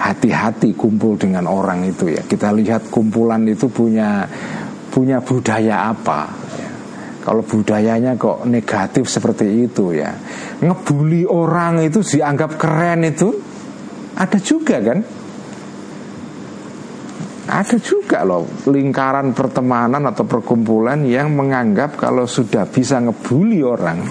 hati-hati 0.00 0.72
kumpul 0.72 1.20
dengan 1.20 1.44
orang 1.48 1.84
itu 1.84 2.08
ya 2.12 2.24
Kita 2.24 2.52
lihat 2.52 2.88
kumpulan 2.88 3.44
itu 3.44 3.68
punya 3.68 4.24
punya 4.88 5.20
budaya 5.20 5.92
apa 5.92 6.20
ya. 6.56 6.70
Kalau 7.24 7.44
budayanya 7.44 8.16
kok 8.16 8.48
negatif 8.48 9.04
seperti 9.04 9.68
itu 9.68 9.92
ya 9.92 10.12
Ngebully 10.64 11.28
orang 11.28 11.84
itu 11.84 12.00
dianggap 12.00 12.56
keren 12.56 13.04
itu 13.04 13.36
Ada 14.16 14.40
juga 14.40 14.80
kan 14.80 15.23
ada 17.54 17.78
juga 17.78 18.26
loh 18.26 18.66
lingkaran 18.66 19.30
pertemanan 19.30 20.02
atau 20.10 20.26
perkumpulan 20.26 21.06
yang 21.06 21.30
menganggap 21.38 21.94
kalau 21.94 22.26
sudah 22.26 22.66
bisa 22.66 22.98
ngebully 22.98 23.62
orang 23.62 24.02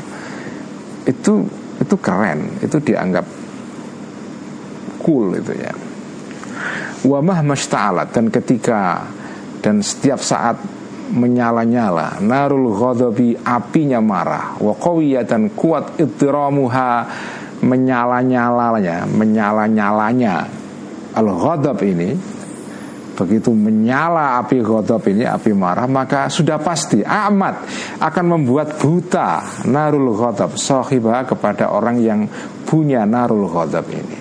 itu 1.03 1.43
itu 1.83 1.95
keren, 1.99 2.63
itu 2.63 2.79
dianggap 2.79 3.27
cool 5.03 5.35
itu 5.35 5.51
ya. 5.59 5.75
Wamah 7.03 7.43
masta'alat 7.43 8.15
dan 8.15 8.31
ketika 8.31 9.03
dan 9.59 9.83
setiap 9.83 10.23
saat 10.23 10.55
menyala-nyala 11.11 12.23
narul 12.23 12.71
ghadabi 12.71 13.35
apinya 13.43 13.99
marah 13.99 14.55
wa 14.63 14.71
dan 15.27 15.51
kuat 15.51 15.99
ittiramuha 15.99 16.91
menyala-nyalanya 17.59 19.03
menyala-nyalanya 19.11 20.35
al 21.11 21.27
ghadab 21.27 21.77
ini 21.83 22.15
Begitu 23.13 23.53
menyala 23.53 24.41
api 24.41 24.57
godop 24.65 25.05
ini 25.05 25.21
Api 25.21 25.53
marah 25.53 25.85
maka 25.85 26.33
sudah 26.33 26.57
pasti 26.57 27.05
Amat 27.05 27.69
akan 28.01 28.25
membuat 28.25 28.81
buta 28.81 29.61
Narul 29.69 30.17
godop 30.17 30.57
Sohibah 30.57 31.21
kepada 31.21 31.69
orang 31.69 32.01
yang 32.01 32.25
punya 32.65 33.05
narul 33.05 33.45
godop 33.45 33.85
ini. 33.93 34.17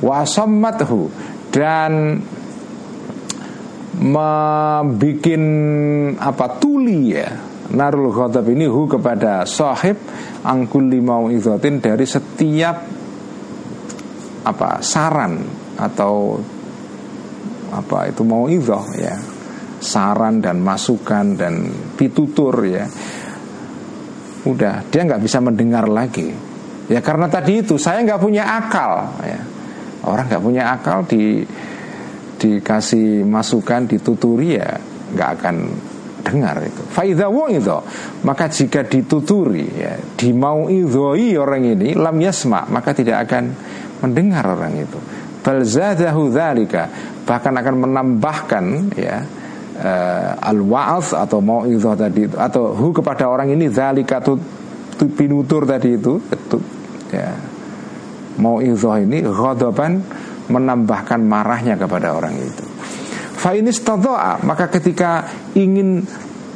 Wasammathu 0.00 1.12
Dan 1.52 2.16
Membikin 3.96 5.44
Apa 6.16 6.56
tuli 6.56 7.12
ya 7.12 7.28
Narul 7.76 8.08
godop 8.16 8.48
ini 8.48 8.64
hu 8.64 8.88
kepada 8.88 9.44
sahib 9.44 10.00
Angkul 10.40 10.88
limau 10.88 11.28
izotin 11.28 11.84
Dari 11.84 12.08
setiap 12.08 12.76
Apa 14.48 14.80
saran 14.80 15.44
Atau 15.76 16.40
apa 17.76 18.08
itu 18.08 18.24
mau 18.24 18.48
idoh 18.48 18.84
ya. 18.96 19.14
Saran 19.76 20.40
dan 20.40 20.64
masukan 20.64 21.36
dan 21.36 21.68
pitutur 21.94 22.56
ya. 22.64 22.88
Udah 24.48 24.82
dia 24.88 25.00
nggak 25.04 25.22
bisa 25.22 25.38
mendengar 25.44 25.84
lagi. 25.86 26.32
Ya 26.88 27.04
karena 27.04 27.28
tadi 27.28 27.60
itu 27.60 27.76
saya 27.76 28.00
nggak 28.00 28.22
punya 28.22 28.48
akal 28.56 29.20
ya. 29.20 29.40
Orang 30.06 30.30
nggak 30.32 30.42
punya 30.42 30.72
akal 30.72 31.04
di 31.04 31.44
dikasih 32.36 33.24
masukan 33.24 33.88
dituturi 33.88 34.60
ya 34.60 34.76
nggak 35.12 35.30
akan 35.40 35.56
dengar 36.24 36.58
itu. 36.64 36.82
Faida 36.90 37.30
wong 37.30 37.60
itu 37.60 37.78
maka 38.26 38.50
jika 38.50 38.82
dituturi 38.82 39.66
ya 39.76 39.94
dimau 40.18 40.66
idhoi 40.66 41.38
orang 41.38 41.62
ini 41.76 41.94
lam 41.94 42.16
yasma 42.18 42.66
maka 42.66 42.96
tidak 42.96 43.28
akan 43.28 43.54
mendengar 44.02 44.44
orang 44.44 44.74
itu 44.76 44.98
balzadahu 45.46 46.34
dzalika. 46.34 46.90
Bahkan 47.22 47.52
akan 47.54 47.74
menambahkan 47.86 48.64
ya 48.98 49.22
uh, 49.78 50.30
al 50.42 50.58
waaf 50.58 51.14
atau 51.14 51.38
mau 51.38 51.62
itu 51.62 51.86
tadi 51.94 52.26
atau 52.26 52.74
hu 52.74 52.90
kepada 52.90 53.30
orang 53.30 53.54
ini 53.54 53.70
zalika 53.70 54.18
tu, 54.18 54.34
tu 54.98 55.06
pinutur 55.14 55.62
tadi 55.62 55.94
itu 55.94 56.18
tu, 56.50 56.58
ya. 57.14 57.30
Mau 58.36 58.60
itu 58.60 58.90
ini 59.00 59.24
ghadaban 59.24 60.02
menambahkan 60.52 61.24
marahnya 61.24 61.78
kepada 61.80 62.12
orang 62.12 62.36
itu. 62.36 62.64
Fa 63.36 63.56
ini 63.56 63.72
maka 64.44 64.66
ketika 64.68 65.24
ingin 65.56 66.04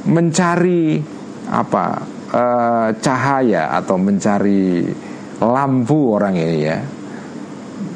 mencari 0.04 1.00
apa 1.50 1.84
uh, 2.30 2.88
cahaya 3.00 3.74
atau 3.80 3.96
mencari 3.96 4.86
lampu 5.40 5.98
orang 6.14 6.36
ini 6.36 6.58
ya 6.60 6.78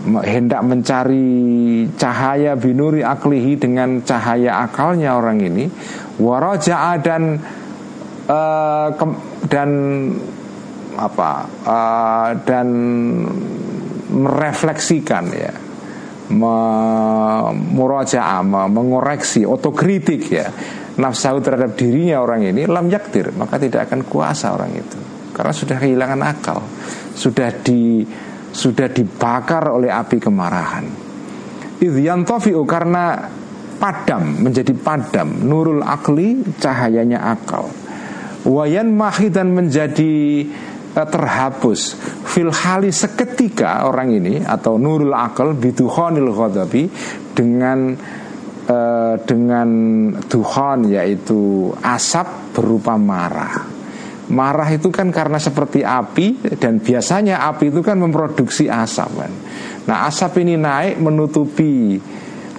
hendak 0.05 0.61
mencari 0.61 1.89
cahaya 1.97 2.53
binuri 2.61 3.01
aklihi 3.01 3.57
dengan 3.57 4.05
cahaya 4.05 4.61
akalnya 4.69 5.17
orang 5.17 5.41
ini 5.41 5.65
waraja'a 6.21 7.01
dan 7.01 7.41
uh, 8.29 8.89
ke, 8.93 9.05
dan 9.49 9.71
apa 10.95 11.33
uh, 11.65 12.31
dan 12.45 12.69
merefleksikan 14.13 15.27
ya. 15.33 15.55
Murajaah 17.55 18.41
mengoreksi 18.73 19.45
otokritik 19.45 20.33
ya 20.33 20.49
nafsu 20.97 21.37
terhadap 21.45 21.77
dirinya 21.77 22.25
orang 22.25 22.49
ini 22.49 22.65
lam 22.65 22.89
yaktir 22.89 23.29
maka 23.37 23.61
tidak 23.61 23.93
akan 23.93 24.09
kuasa 24.09 24.57
orang 24.57 24.73
itu. 24.73 24.97
Karena 25.37 25.53
sudah 25.53 25.77
kehilangan 25.77 26.21
akal 26.25 26.65
sudah 27.13 27.53
di 27.61 28.07
sudah 28.55 28.87
dibakar 28.87 29.67
oleh 29.67 29.91
api 29.91 30.23
kemarahan. 30.23 30.87
Idyantofi'u 31.83 32.63
karena 32.63 33.19
padam 33.77 34.47
menjadi 34.47 34.71
padam 34.79 35.43
nurul 35.43 35.83
akli 35.83 36.41
cahayanya 36.63 37.35
akal. 37.35 37.67
Wayan 38.47 38.95
mahi 38.95 39.29
dan 39.29 39.51
menjadi 39.51 40.47
uh, 40.95 41.09
terhapus 41.09 41.99
filhali 42.31 42.95
seketika 42.95 43.91
orang 43.91 44.15
ini 44.15 44.47
atau 44.47 44.79
nurul 44.79 45.13
akal 45.13 45.57
biduhonil 45.59 46.31
ghadabi 46.31 46.87
dengan 47.35 47.99
uh, 48.71 49.15
dengan 49.27 49.69
duhon 50.31 50.95
yaitu 50.95 51.73
asap 51.83 52.55
berupa 52.55 52.95
marah. 52.95 53.74
Marah 54.35 54.67
itu 54.75 54.91
kan 54.91 55.15
karena 55.15 55.39
seperti 55.39 55.87
api 55.87 56.59
dan 56.59 56.83
biasanya 56.83 57.47
api 57.47 57.71
itu 57.71 57.81
kan 57.87 58.03
memproduksi 58.03 58.67
asap 58.67 59.11
kan. 59.15 59.33
Nah 59.87 60.11
asap 60.11 60.43
ini 60.43 60.59
naik 60.59 60.99
menutupi 60.99 61.95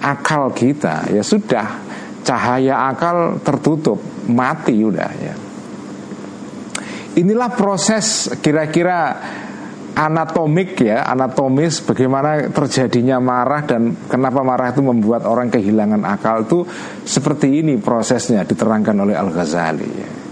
akal 0.00 0.56
kita 0.56 1.12
ya 1.12 1.20
sudah 1.20 1.84
cahaya 2.24 2.88
akal 2.88 3.38
tertutup 3.44 4.00
mati 4.32 4.80
udah 4.80 5.10
ya. 5.20 5.34
Inilah 7.16 7.52
proses 7.52 8.28
kira-kira 8.40 9.16
anatomik 9.96 10.76
ya 10.84 11.08
anatomis 11.08 11.80
bagaimana 11.80 12.52
terjadinya 12.52 13.16
marah 13.16 13.64
dan 13.64 13.96
kenapa 14.04 14.44
marah 14.44 14.68
itu 14.68 14.84
membuat 14.84 15.24
orang 15.24 15.48
kehilangan 15.48 16.04
akal 16.04 16.44
itu 16.44 16.58
seperti 17.08 17.64
ini 17.64 17.80
prosesnya 17.80 18.44
diterangkan 18.44 18.92
oleh 18.92 19.16
Al 19.16 19.32
Ghazali 19.32 19.88
ya. 19.88 20.25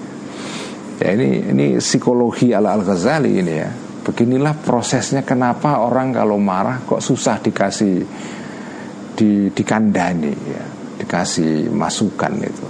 Ya 1.02 1.10
ini 1.14 1.50
ini 1.50 1.66
psikologi 1.82 2.54
ala 2.54 2.74
Al 2.74 2.86
Ghazali 2.86 3.40
ini 3.40 3.54
ya. 3.54 3.70
Beginilah 4.04 4.60
prosesnya 4.60 5.24
kenapa 5.24 5.80
orang 5.80 6.12
kalau 6.12 6.36
marah 6.36 6.84
kok 6.84 7.00
susah 7.00 7.40
dikasih 7.40 7.96
di 9.14 9.48
dikandani 9.48 10.34
ya, 10.34 10.64
dikasih 11.00 11.72
masukan 11.72 12.34
itu. 12.42 12.66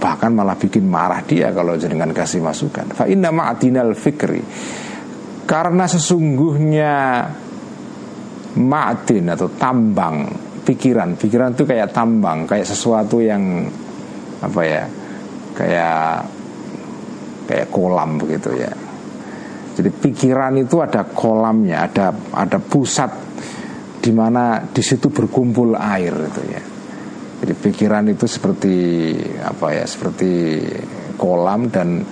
bahkan 0.00 0.32
malah 0.32 0.56
bikin 0.56 0.88
marah 0.88 1.20
dia 1.28 1.52
kalau 1.52 1.76
jenengan 1.76 2.08
kasih 2.16 2.40
masukan 2.40 2.88
fa 2.96 3.04
inna 3.04 3.28
ma'dinal 3.28 3.92
fikri 3.92 4.40
karena 5.44 5.84
sesungguhnya 5.84 6.94
ma'din 8.56 9.28
atau 9.28 9.52
tambang 9.60 10.24
pikiran 10.64 11.20
pikiran 11.20 11.52
itu 11.52 11.68
kayak 11.68 11.92
tambang 11.92 12.48
kayak 12.48 12.64
sesuatu 12.64 13.20
yang 13.20 13.68
apa 14.40 14.60
ya 14.64 14.84
kayak 15.52 16.24
kayak 17.50 17.74
kolam 17.74 18.22
begitu 18.22 18.54
ya 18.54 18.70
jadi 19.74 19.90
pikiran 19.90 20.54
itu 20.62 20.78
ada 20.78 21.02
kolamnya 21.02 21.90
ada 21.90 22.14
ada 22.30 22.62
pusat 22.62 23.10
di 23.98 24.14
mana 24.14 24.62
di 24.70 24.82
situ 24.86 25.10
berkumpul 25.10 25.74
air 25.74 26.14
itu 26.14 26.42
ya 26.46 26.62
jadi 27.42 27.54
pikiran 27.58 28.06
itu 28.06 28.30
seperti 28.30 28.76
apa 29.42 29.74
ya 29.74 29.84
seperti 29.88 30.62
kolam 31.18 31.66
dan 31.74 32.06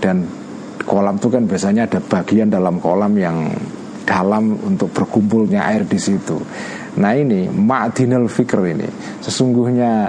dan 0.00 0.24
kolam 0.86 1.18
itu 1.18 1.28
kan 1.28 1.44
biasanya 1.44 1.90
ada 1.90 2.00
bagian 2.00 2.48
dalam 2.48 2.78
kolam 2.78 3.12
yang 3.18 3.50
dalam 4.06 4.54
untuk 4.62 4.94
berkumpulnya 4.94 5.66
air 5.66 5.82
di 5.82 5.98
situ. 5.98 6.38
Nah 7.02 7.12
ini 7.12 7.50
ma'dinal 7.50 8.30
fikr 8.30 8.62
ini 8.70 8.88
sesungguhnya 9.20 10.08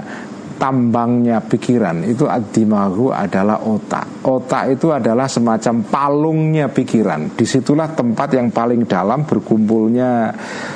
tambangnya 0.58 1.38
pikiran 1.38 2.02
itu 2.02 2.26
adimahu 2.26 3.14
adalah 3.14 3.62
otak. 3.62 4.26
Otak 4.26 4.74
itu 4.74 4.90
adalah 4.90 5.30
semacam 5.30 5.86
palungnya 5.86 6.66
pikiran. 6.68 7.32
Di 7.38 7.46
situlah 7.46 7.94
tempat 7.94 8.34
yang 8.34 8.50
paling 8.50 8.84
dalam 8.84 9.22
berkumpulnya 9.22 10.34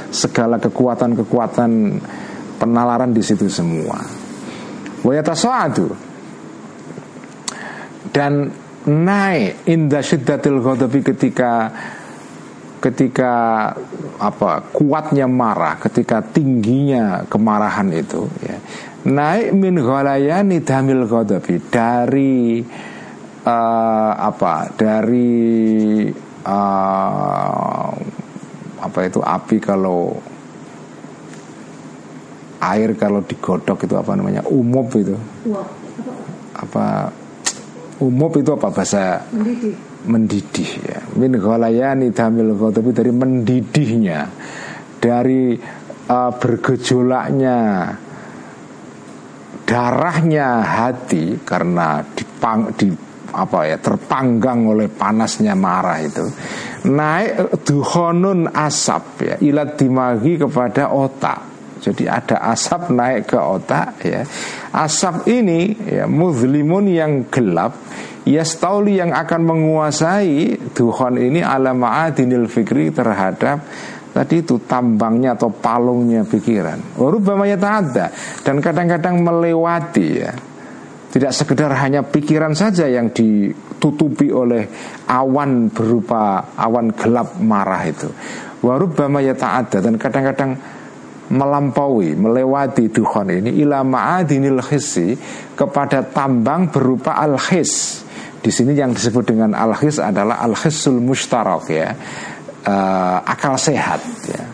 segala 0.09 0.62
kekuatan-kekuatan 0.62 1.70
penalaran 2.62 3.11
di 3.11 3.20
situ 3.20 3.51
semua. 3.51 3.99
Wayatasadu 5.03 5.91
dan 8.14 8.55
naik 8.87 9.66
indah 9.66 10.03
syiddatil 10.03 10.62
ghadabi 10.62 11.03
ketika 11.03 11.74
ketika 12.83 13.33
apa 14.18 14.66
kuatnya 14.74 15.30
marah 15.30 15.78
ketika 15.78 16.18
tingginya 16.18 17.22
kemarahan 17.30 17.95
itu 17.95 18.26
ya 18.43 18.59
naik 19.07 19.51
min 19.55 19.79
ghalayani 19.83 20.63
damil 20.63 21.07
ghadabi. 21.11 21.59
Dari 21.59 22.63
uh, 23.47 24.13
apa? 24.15 24.71
Dari 24.75 25.33
uh, 26.47 27.91
apa 28.83 28.99
itu? 29.07 29.19
Api 29.23 29.57
kalau 29.59 30.15
air 32.63 32.95
kalau 32.95 33.21
digodok 33.27 33.87
itu 33.87 33.95
apa 33.99 34.13
namanya? 34.15 34.43
Umup 34.47 34.95
itu. 34.95 35.17
Apa? 36.55 37.11
Umup 38.03 38.33
itu 38.39 38.51
apa? 38.55 38.71
Bahasa 38.71 39.23
mendidih, 39.35 39.75
mendidih 40.07 40.71
ya. 40.87 41.01
Min 41.19 41.35
ghalayani 41.39 42.15
damil 42.15 42.55
ghadabi. 42.55 42.91
Dari 42.95 43.11
mendidihnya. 43.11 44.21
Dari 45.03 45.59
uh, 46.07 46.31
bergejolaknya 46.39 47.59
darahnya 49.73 50.61
hati 50.61 51.41
karena 51.41 52.05
dipang, 52.12 52.77
di 52.77 52.93
apa 53.33 53.64
ya 53.64 53.81
terpanggang 53.81 54.68
oleh 54.68 54.93
panasnya 54.93 55.57
marah 55.57 55.97
itu 56.05 56.29
naik 56.93 57.64
duhonun 57.64 58.53
asap 58.53 59.05
ya 59.25 59.35
ilat 59.41 59.81
dimagi 59.81 60.37
kepada 60.37 60.93
otak. 60.93 61.49
Jadi 61.83 62.07
ada 62.07 62.53
asap 62.53 62.93
naik 62.93 63.33
ke 63.33 63.41
otak 63.41 64.05
ya. 64.05 64.23
Asap 64.77 65.27
ini 65.33 65.73
ya 65.81 66.05
muzlimun 66.05 66.93
yang 66.93 67.27
gelap 67.33 67.75
yastauli 68.29 69.03
yang 69.03 69.11
akan 69.11 69.41
menguasai 69.43 70.70
duhon 70.77 71.18
ini 71.18 71.43
ala 71.43 71.75
ma'adinil 71.75 72.47
fikri 72.47 72.95
terhadap 72.95 73.66
Tadi 74.13 74.45
itu 74.45 74.61
tambangnya 74.69 75.33
atau 75.33 75.49
palungnya 75.49 76.21
pikiran. 76.29 77.01
Warubamanya 77.01 77.57
ada 77.57 78.07
dan 78.45 78.61
kadang-kadang 78.61 79.25
melewati 79.25 80.07
ya. 80.21 80.33
Tidak 81.13 81.33
sekedar 81.33 81.73
hanya 81.81 82.05
pikiran 82.05 82.53
saja 82.53 82.89
yang 82.89 83.13
ditutupi 83.13 84.29
oleh 84.29 84.69
awan 85.09 85.73
berupa 85.73 86.53
awan 86.57 86.93
gelap 86.93 87.41
marah 87.41 87.85
itu. 87.89 88.09
Warubamaya 88.61 89.33
ada 89.33 89.81
dan 89.81 89.97
kadang-kadang 89.97 90.61
melampaui, 91.33 92.13
melewati 92.13 92.93
dukhon 92.93 93.33
ini 93.33 93.65
ila 93.65 93.81
ma'adinil 93.81 94.61
khisi 94.61 95.17
kepada 95.57 96.05
tambang 96.05 96.69
berupa 96.69 97.17
al-khis. 97.17 98.05
Di 98.43 98.53
sini 98.53 98.77
yang 98.77 98.93
disebut 98.93 99.33
dengan 99.33 99.57
al-khis 99.57 100.01
adalah 100.01 100.45
al-khisul 100.45 101.01
mustarak 101.01 101.65
ya 101.73 101.97
uh, 102.67 103.19
akal 103.27 103.59
sehat 103.59 104.03
ya. 104.29 104.45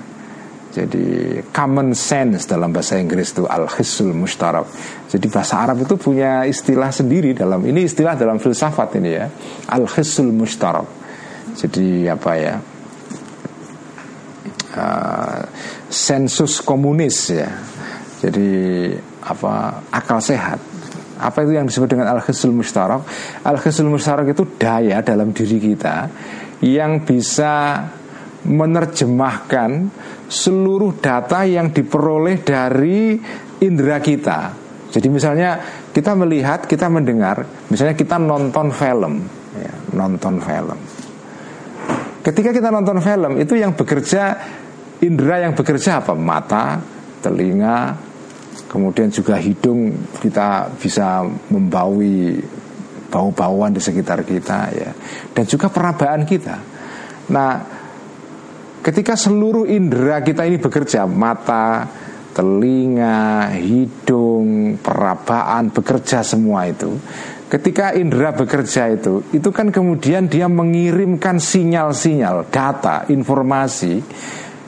Jadi 0.68 1.40
common 1.50 1.90
sense 1.96 2.46
dalam 2.46 2.70
bahasa 2.70 3.00
Inggris 3.00 3.34
itu 3.34 3.48
al-hisul 3.48 4.14
mustarak. 4.14 4.68
Jadi 5.10 5.26
bahasa 5.26 5.64
Arab 5.64 5.82
itu 5.82 5.98
punya 5.98 6.46
istilah 6.46 6.92
sendiri 6.92 7.34
dalam 7.34 7.64
ini 7.66 7.88
istilah 7.88 8.14
dalam 8.14 8.38
filsafat 8.38 9.00
ini 9.00 9.10
ya. 9.10 9.26
Al-hisul 9.74 10.30
mustarak. 10.30 10.86
Jadi 11.58 12.06
apa 12.06 12.32
ya? 12.38 12.54
Uh, 14.78 15.40
sensus 15.90 16.62
komunis 16.62 17.32
ya. 17.32 17.48
Jadi 18.22 18.50
apa 19.24 19.82
akal 19.90 20.22
sehat. 20.22 20.60
Apa 21.18 21.42
itu 21.42 21.58
yang 21.58 21.66
disebut 21.66 21.90
dengan 21.90 22.14
al-hisul 22.14 22.54
mustarak? 22.54 23.02
Al-hisul 23.42 23.90
mustarak 23.90 24.30
itu 24.30 24.46
daya 24.54 25.02
dalam 25.02 25.34
diri 25.34 25.58
kita 25.58 26.06
yang 26.62 27.02
bisa 27.02 27.82
menerjemahkan 28.46 29.90
seluruh 30.28 31.00
data 31.00 31.42
yang 31.42 31.74
diperoleh 31.74 32.44
dari 32.44 33.18
indera 33.64 33.98
kita. 33.98 34.54
Jadi 34.88 35.08
misalnya 35.10 35.58
kita 35.90 36.14
melihat, 36.14 36.64
kita 36.64 36.86
mendengar, 36.86 37.42
misalnya 37.68 37.98
kita 37.98 38.16
nonton 38.16 38.70
film, 38.70 39.26
ya, 39.58 39.72
nonton 39.92 40.38
film. 40.40 40.78
Ketika 42.22 42.50
kita 42.52 42.68
nonton 42.68 43.00
film, 43.00 43.40
itu 43.40 43.56
yang 43.56 43.72
bekerja 43.74 44.36
indera 45.00 45.44
yang 45.44 45.52
bekerja 45.56 46.04
apa? 46.04 46.12
Mata, 46.14 46.80
telinga, 47.20 47.96
kemudian 48.68 49.08
juga 49.08 49.36
hidung 49.40 49.92
kita 50.20 50.72
bisa 50.76 51.24
membaui 51.50 52.36
bau-bauan 53.08 53.72
di 53.72 53.80
sekitar 53.80 54.20
kita 54.24 54.58
ya, 54.76 54.90
dan 55.32 55.44
juga 55.48 55.72
perabaan 55.72 56.28
kita. 56.28 56.56
Nah, 57.32 57.77
Ketika 58.88 59.20
seluruh 59.20 59.68
indera 59.68 60.24
kita 60.24 60.48
ini 60.48 60.56
bekerja, 60.56 61.04
mata, 61.04 61.84
telinga, 62.32 63.52
hidung, 63.52 64.80
perabaan 64.80 65.68
bekerja 65.68 66.24
semua 66.24 66.64
itu. 66.64 66.96
Ketika 67.52 67.92
indera 67.92 68.32
bekerja 68.32 68.88
itu, 68.88 69.28
itu 69.36 69.52
kan 69.52 69.68
kemudian 69.68 70.24
dia 70.24 70.48
mengirimkan 70.48 71.36
sinyal-sinyal, 71.36 72.48
data, 72.48 73.04
informasi, 73.12 74.00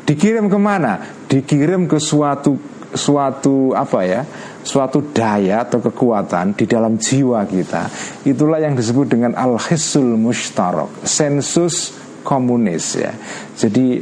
dikirim 0.04 0.52
ke 0.52 0.58
mana? 0.60 1.00
Dikirim 1.24 1.88
ke 1.88 1.96
suatu 1.96 2.60
suatu 2.92 3.72
apa 3.72 4.04
ya? 4.04 4.20
Suatu 4.60 5.00
daya 5.16 5.64
atau 5.64 5.80
kekuatan 5.80 6.52
di 6.52 6.68
dalam 6.68 7.00
jiwa 7.00 7.40
kita. 7.48 7.88
Itulah 8.28 8.60
yang 8.60 8.76
disebut 8.76 9.16
dengan 9.16 9.32
al-hisul 9.32 10.20
mustarok, 10.20 11.08
sensus 11.08 11.96
komunis 12.20 13.00
ya. 13.00 13.12
Jadi 13.61 14.00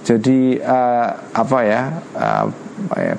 jadi 0.00 0.56
uh, 0.62 1.10
apa 1.34 1.58
ya 1.66 1.82
uh, 2.14 2.46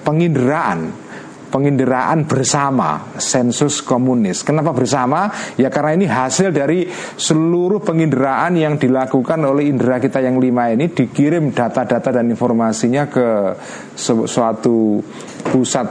penginderaan 0.01 1.11
penginderaan 1.51 2.23
bersama 2.23 3.11
sensus 3.19 3.83
komunis. 3.83 4.41
Kenapa 4.41 4.71
bersama? 4.71 5.27
Ya 5.59 5.67
karena 5.67 5.99
ini 5.99 6.07
hasil 6.07 6.55
dari 6.55 6.87
seluruh 7.19 7.83
penginderaan 7.83 8.55
yang 8.55 8.79
dilakukan 8.79 9.43
oleh 9.43 9.67
indera 9.67 9.99
kita 9.99 10.23
yang 10.23 10.39
lima 10.39 10.71
ini 10.71 10.87
dikirim 10.87 11.51
data-data 11.51 12.09
dan 12.15 12.31
informasinya 12.31 13.11
ke 13.11 13.27
suatu 13.99 15.03
pusat 15.51 15.87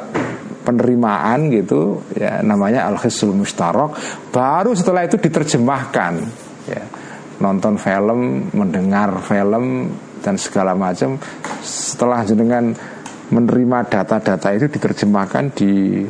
penerimaan 0.65 1.53
gitu 1.53 2.09
ya 2.17 2.41
namanya 2.41 2.89
al-hisul 2.89 3.33
mustarok 3.33 3.97
baru 4.29 4.77
setelah 4.77 5.09
itu 5.09 5.17
diterjemahkan 5.17 6.21
nonton 7.41 7.81
film, 7.81 8.53
mendengar 8.53 9.17
film 9.25 9.89
dan 10.21 10.37
segala 10.37 10.77
macam. 10.77 11.17
Setelah 11.65 12.23
jenengan 12.25 12.73
menerima 13.33 13.79
data-data 13.89 14.49
itu 14.53 14.67
diterjemahkan 14.69 15.45
di 15.57 16.05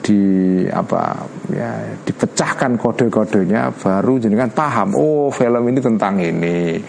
di 0.00 0.20
apa 0.64 1.28
ya 1.52 1.92
dipecahkan 2.08 2.80
kode-kodenya 2.80 3.68
baru 3.68 4.16
jenengan 4.16 4.48
paham 4.48 4.96
oh 4.96 5.28
film 5.32 5.64
ini 5.68 5.80
tentang 5.80 6.20
ini. 6.20 6.80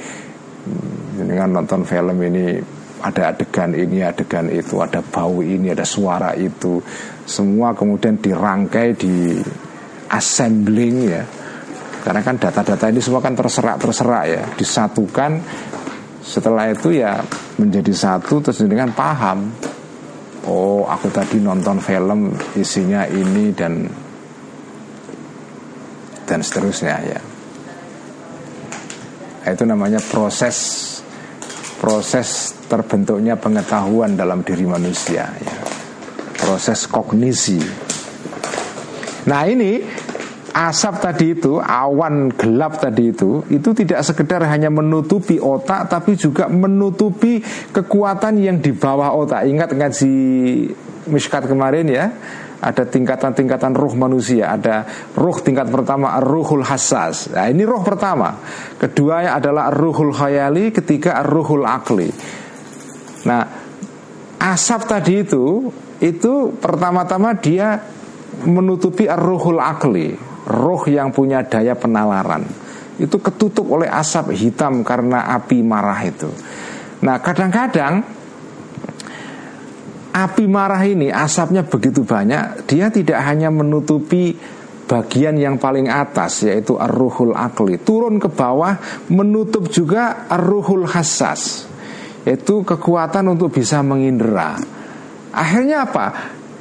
Jenengan 1.18 1.62
nonton 1.62 1.84
film 1.84 2.18
ini 2.22 2.60
ada 3.02 3.34
adegan 3.34 3.74
ini, 3.74 4.06
adegan 4.06 4.48
itu, 4.54 4.78
ada 4.78 5.02
bau 5.02 5.42
ini, 5.42 5.74
ada 5.74 5.82
suara 5.82 6.38
itu, 6.38 6.78
semua 7.26 7.74
kemudian 7.74 8.22
dirangkai 8.22 8.94
di 8.94 9.42
assembling 10.08 10.96
ya. 11.10 11.24
Karena 12.02 12.22
kan 12.26 12.36
data-data 12.42 12.90
ini 12.90 12.98
semua 12.98 13.22
kan 13.22 13.38
terserak-terserak 13.38 14.24
ya, 14.26 14.44
disatukan. 14.58 15.42
Setelah 16.22 16.70
itu 16.74 16.94
ya 16.94 17.22
menjadi 17.58 17.94
satu 17.94 18.42
terus 18.42 18.62
dengan 18.66 18.90
paham. 18.94 19.54
Oh, 20.50 20.90
aku 20.90 21.14
tadi 21.14 21.38
nonton 21.38 21.78
film 21.78 22.34
isinya 22.58 23.06
ini 23.06 23.54
dan 23.54 23.86
dan 26.26 26.40
seterusnya 26.42 26.96
ya. 27.06 27.22
Itu 29.46 29.66
namanya 29.66 30.02
proses 30.02 30.90
proses 31.82 32.54
terbentuknya 32.70 33.34
pengetahuan 33.42 34.14
dalam 34.14 34.46
diri 34.46 34.70
manusia 34.70 35.26
ya. 35.26 35.56
proses 36.38 36.86
kognisi 36.86 37.58
nah 39.26 39.50
ini 39.50 39.82
asap 40.52 40.96
tadi 41.00 41.26
itu 41.32 41.64
awan 41.64 42.28
gelap 42.36 42.84
tadi 42.84 43.16
itu 43.16 43.40
itu 43.48 43.72
tidak 43.72 44.04
sekedar 44.04 44.44
hanya 44.44 44.68
menutupi 44.68 45.40
otak 45.40 45.88
tapi 45.88 46.20
juga 46.20 46.52
menutupi 46.52 47.40
kekuatan 47.72 48.36
yang 48.40 48.60
di 48.60 48.76
bawah 48.76 49.16
otak. 49.16 49.48
Ingat 49.48 49.72
ngaji 49.72 50.14
miskat 51.08 51.48
kemarin 51.48 51.88
ya 51.88 52.06
ada 52.62 52.84
tingkatan-tingkatan 52.86 53.74
ruh 53.74 53.96
manusia 53.98 54.54
ada 54.54 54.86
ruh 55.18 55.40
tingkat 55.40 55.72
pertama 55.72 56.20
ruhul 56.20 56.68
hassas. 56.68 57.32
Nah 57.32 57.48
ini 57.48 57.64
ruh 57.64 57.82
pertama. 57.82 58.36
Kedua 58.76 59.32
adalah 59.32 59.72
ruhul 59.72 60.12
khayali 60.12 60.76
ketiga 60.76 61.24
ruhul 61.24 61.64
akli. 61.64 62.12
Nah 63.24 63.44
asap 64.38 64.82
tadi 64.84 65.24
itu 65.24 65.72
itu 66.04 66.52
pertama-tama 66.60 67.40
dia 67.40 67.80
menutupi 68.44 69.08
ruhul 69.08 69.62
akli 69.62 70.31
ruh 70.48 70.84
yang 70.90 71.14
punya 71.14 71.46
daya 71.46 71.78
penalaran. 71.78 72.46
Itu 73.02 73.18
ketutup 73.18 73.66
oleh 73.70 73.90
asap 73.90 74.34
hitam 74.38 74.86
karena 74.86 75.26
api 75.38 75.62
marah 75.66 76.02
itu. 76.06 76.30
Nah 77.02 77.18
kadang-kadang 77.18 78.22
api 80.12 80.46
marah 80.46 80.84
ini 80.84 81.08
asapnya 81.08 81.64
begitu 81.64 82.04
banyak 82.04 82.68
dia 82.68 82.92
tidak 82.92 83.24
hanya 83.24 83.48
menutupi 83.48 84.36
bagian 84.86 85.40
yang 85.40 85.56
paling 85.56 85.88
atas 85.88 86.44
yaitu 86.44 86.76
ar-ruhul 86.76 87.32
akli 87.32 87.80
turun 87.80 88.20
ke 88.20 88.28
bawah 88.28 88.76
menutup 89.08 89.72
juga 89.72 90.28
ar-ruhul 90.28 90.84
hassas 90.84 91.64
yaitu 92.28 92.62
kekuatan 92.68 93.32
untuk 93.32 93.56
bisa 93.56 93.80
mengindera 93.80 94.60
akhirnya 95.32 95.88
apa 95.88 96.06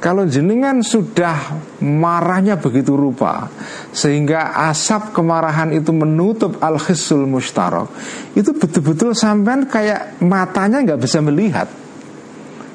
kalau 0.01 0.25
jenengan 0.25 0.81
sudah 0.81 1.61
marahnya 1.85 2.57
begitu 2.57 2.97
rupa 2.97 3.45
Sehingga 3.93 4.57
asap 4.73 5.13
kemarahan 5.13 5.69
itu 5.77 5.93
menutup 5.93 6.57
al-khisul 6.57 7.29
mustarok 7.29 7.93
Itu 8.33 8.57
betul-betul 8.57 9.13
sampai 9.13 9.69
kayak 9.69 10.17
matanya 10.25 10.81
nggak 10.81 11.01
bisa 11.05 11.21
melihat 11.21 11.69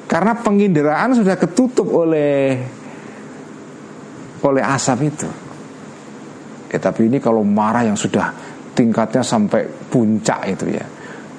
karena 0.07 0.39
penginderaan 0.39 1.11
sudah 1.19 1.35
ketutup 1.35 1.91
oleh 1.91 2.55
oleh 4.47 4.63
asap 4.63 4.99
itu. 5.11 5.29
Ya, 6.71 6.79
tapi 6.79 7.11
ini 7.11 7.19
kalau 7.19 7.43
marah 7.43 7.83
yang 7.83 7.99
sudah 7.99 8.31
tingkatnya 8.71 9.19
sampai 9.19 9.67
puncak 9.91 10.47
itu 10.47 10.65
ya, 10.71 10.85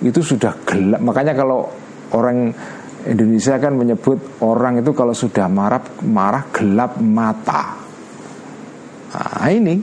itu 0.05 0.21
sudah 0.21 0.53
gelap. 0.69 1.01
Makanya 1.01 1.33
kalau 1.33 1.69
orang 2.13 2.53
Indonesia 3.09 3.57
kan 3.57 3.73
menyebut 3.73 4.45
orang 4.45 4.85
itu 4.85 4.93
kalau 4.93 5.17
sudah 5.17 5.49
marah 5.49 5.81
marah 6.05 6.45
gelap 6.53 7.01
mata. 7.01 7.73
Nah, 9.09 9.49
ini 9.49 9.81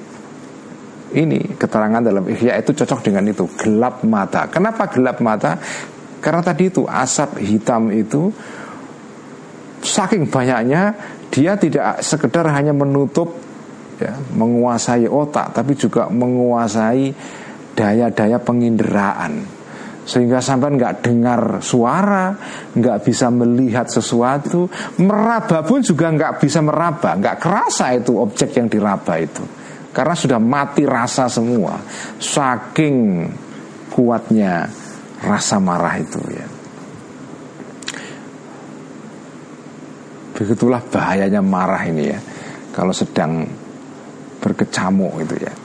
ini 1.15 1.39
keterangan 1.57 2.05
dalam 2.05 2.21
Ihya 2.29 2.61
itu 2.61 2.77
cocok 2.77 2.99
dengan 3.01 3.25
itu 3.25 3.49
gelap 3.57 4.05
mata. 4.05 4.45
Kenapa 4.45 4.85
gelap 4.93 5.23
mata? 5.25 5.57
Karena 6.21 6.41
tadi 6.45 6.69
itu 6.69 6.85
asap 6.85 7.41
hitam 7.41 7.89
itu 7.89 8.29
saking 9.81 10.29
banyaknya 10.29 10.93
dia 11.29 11.57
tidak 11.57 12.01
sekedar 12.01 12.45
hanya 12.49 12.73
menutup 12.73 13.37
ya, 14.01 14.13
menguasai 14.33 15.05
otak 15.05 15.53
tapi 15.53 15.77
juga 15.77 16.09
menguasai 16.09 17.13
daya-daya 17.77 18.41
penginderaan 18.41 19.54
sehingga 20.05 20.37
sampai 20.37 20.77
nggak 20.77 21.01
dengar 21.01 21.41
suara, 21.65 22.37
nggak 22.77 22.97
bisa 23.01 23.33
melihat 23.33 23.89
sesuatu, 23.89 24.69
meraba 25.01 25.65
pun 25.65 25.81
juga 25.81 26.13
nggak 26.13 26.37
bisa 26.37 26.61
meraba, 26.61 27.17
nggak 27.17 27.41
kerasa 27.41 27.97
itu 27.97 28.13
objek 28.21 28.53
yang 28.53 28.69
diraba 28.69 29.17
itu, 29.17 29.41
karena 29.89 30.13
sudah 30.13 30.37
mati 30.37 30.85
rasa 30.85 31.25
semua, 31.25 31.81
saking 32.21 33.25
kuatnya 33.89 34.69
rasa 35.25 35.57
marah 35.57 35.97
itu 35.97 36.21
ya. 36.29 36.47
Begitulah 40.35 40.83
bahayanya 40.91 41.39
marah 41.39 41.79
ini 41.87 42.11
ya. 42.11 42.19
Kalau 42.75 42.91
sedang 42.91 43.47
berkecamuk 44.43 45.23
itu 45.23 45.39
ya 45.39 45.64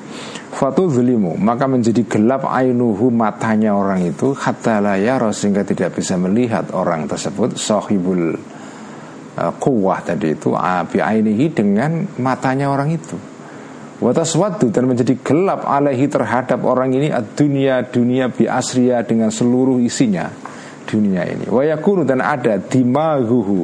Fatu 0.51 0.91
zulimu 0.91 1.39
Maka 1.39 1.71
menjadi 1.71 2.03
gelap 2.05 2.47
ainuhu 2.51 3.09
matanya 3.15 3.75
orang 3.75 4.03
itu 4.03 4.35
Hatta 4.35 4.83
layaro 4.83 5.31
sehingga 5.31 5.63
tidak 5.63 5.95
bisa 5.97 6.19
melihat 6.19 6.75
orang 6.75 7.07
tersebut 7.07 7.55
Sohibul 7.55 8.35
kuwah 9.41 10.05
tadi 10.05 10.37
itu 10.37 10.53
Abi 10.53 11.01
ainihi 11.01 11.49
dengan 11.55 12.05
matanya 12.21 12.69
orang 12.69 12.93
itu 12.93 13.17
Wataswadu 14.01 14.73
dan 14.73 14.89
menjadi 14.89 15.13
gelap 15.21 15.69
alaihi 15.69 16.09
terhadap 16.09 16.65
orang 16.65 16.89
ini 16.97 17.13
dunia 17.37 17.85
dunia 17.85 18.33
bi 18.33 18.49
asriya 18.49 19.05
dengan 19.05 19.29
seluruh 19.29 19.77
isinya 19.77 20.25
dunia 20.89 21.29
ini. 21.29 21.45
Wayakunu 21.45 22.09
dan 22.09 22.25
ada 22.25 22.57
dimaguhu 22.57 23.61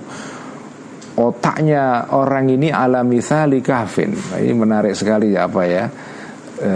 otaknya 1.16 2.12
orang 2.12 2.52
ini 2.52 2.68
alami 2.68 3.24
sali 3.24 3.64
kafin. 3.64 4.12
Nah, 4.12 4.36
ini 4.36 4.52
menarik 4.52 4.92
sekali 4.92 5.32
ya 5.32 5.48
apa 5.48 5.62
ya 5.64 5.88
e, 6.56 6.72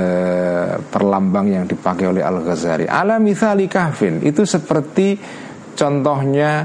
perlambang 0.80 1.46
yang 1.48 1.64
dipakai 1.66 2.08
oleh 2.08 2.22
Al 2.24 2.44
Ghazali. 2.44 2.86
Alami 2.86 3.32
sali 3.32 3.66
kafin 3.66 4.20
itu 4.24 4.44
seperti 4.44 5.16
contohnya 5.76 6.64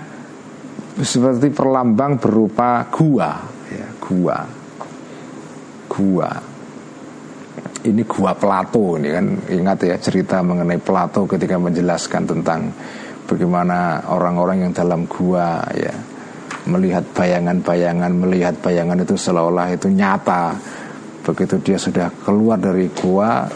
seperti 0.95 1.51
perlambang 1.51 2.15
berupa 2.15 2.87
gua, 2.87 3.31
ya, 3.67 3.87
gua, 3.99 4.37
gua. 5.91 6.29
Ini 7.85 8.01
gua 8.09 8.33
Plato 8.33 8.97
ini 8.97 9.13
kan 9.13 9.25
ingat 9.51 9.85
ya 9.85 9.95
cerita 10.01 10.41
mengenai 10.41 10.81
Plato 10.81 11.29
ketika 11.29 11.59
menjelaskan 11.59 12.23
tentang 12.25 12.73
bagaimana 13.29 14.09
orang-orang 14.09 14.65
yang 14.65 14.71
dalam 14.73 15.05
gua 15.05 15.61
ya 15.75 15.93
melihat 16.65 17.05
bayangan-bayangan, 17.13 18.11
melihat 18.13 18.57
bayangan 18.57 19.05
itu 19.05 19.13
seolah-olah 19.13 19.69
itu 19.73 19.87
nyata. 19.89 20.57
Begitu 21.25 21.57
dia 21.65 21.77
sudah 21.81 22.13
keluar 22.21 22.61
dari 22.61 22.85
gua, 22.93 23.49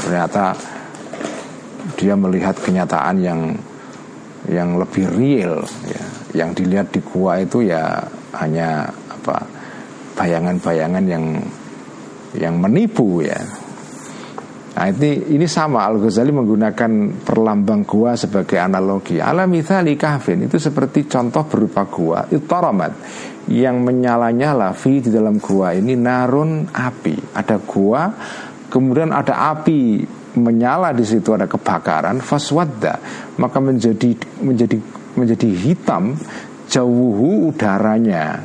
ternyata 0.00 0.56
dia 2.00 2.16
melihat 2.16 2.56
kenyataan 2.56 3.16
yang 3.20 3.40
yang 4.48 4.80
lebih 4.80 5.04
real 5.12 5.60
ya. 5.84 6.04
Yang 6.32 6.50
dilihat 6.64 6.88
di 6.96 7.00
gua 7.04 7.44
itu 7.44 7.68
ya 7.68 8.00
hanya 8.40 8.88
apa 9.12 9.44
bayangan-bayangan 10.16 11.04
yang 11.04 11.24
yang 12.40 12.56
menipu 12.56 13.20
ya. 13.20 13.36
Nah 14.70 14.88
ini, 14.88 15.36
ini 15.36 15.44
sama 15.44 15.84
Al-Ghazali 15.84 16.32
menggunakan 16.32 17.20
perlambang 17.20 17.84
gua 17.84 18.16
sebagai 18.16 18.56
analogi. 18.56 19.20
Alami 19.20 19.60
thali 19.60 19.92
kahfin 19.92 20.48
itu 20.48 20.56
seperti 20.56 21.04
contoh 21.04 21.44
berupa 21.44 21.84
gua 21.84 22.24
Ittaramat 22.32 22.92
Yang 23.50 23.76
menyala-nyala 23.82 24.70
fi 24.78 25.02
di 25.02 25.10
dalam 25.10 25.42
gua 25.42 25.74
ini 25.74 25.98
narun 25.98 26.70
api. 26.70 27.34
Ada 27.34 27.56
gua 27.58 28.02
Kemudian 28.70 29.10
ada 29.10 29.50
api 29.50 30.06
menyala 30.38 30.94
di 30.94 31.02
situ 31.02 31.34
ada 31.34 31.50
kebakaran 31.50 32.22
faswadda. 32.22 33.02
Maka 33.42 33.58
menjadi 33.58 34.14
menjadi 34.46 34.78
menjadi 35.18 35.50
hitam 35.50 36.14
jauhu 36.70 37.50
udaranya. 37.50 38.38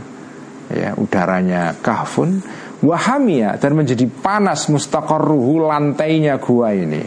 Ya 0.66 0.98
udaranya 0.98 1.78
kahfun 1.78 2.42
wahamia 2.86 3.58
dan 3.58 3.74
menjadi 3.74 4.06
panas 4.08 4.70
mustaqarruhu 4.70 5.66
lantainya 5.66 6.38
gua 6.38 6.72
ini. 6.72 7.02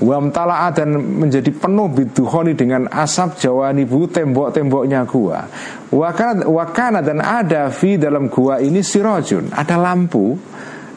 Wamtala'a 0.00 0.72
dan 0.72 0.96
menjadi 0.96 1.52
penuh 1.52 1.92
biduhoni 1.92 2.56
dengan 2.56 2.88
asap 2.88 3.44
jawanibu 3.44 4.08
tembok-temboknya 4.08 5.04
gua. 5.04 5.44
Wakana, 5.92 6.48
wakana 6.48 7.04
dan 7.04 7.20
ada 7.20 7.68
fi 7.68 8.00
dalam 8.00 8.32
gua 8.32 8.64
ini 8.64 8.80
sirojun 8.80 9.52
Ada 9.52 9.76
lampu. 9.76 10.40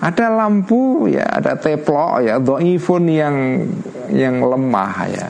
Ada 0.04 0.28
lampu 0.36 1.08
ya 1.08 1.24
ada 1.40 1.56
teplok 1.56 2.28
ya 2.28 2.36
Do'ifun 2.36 3.04
yang 3.08 3.36
yang 4.12 4.40
lemah 4.40 4.96
ya. 5.08 5.28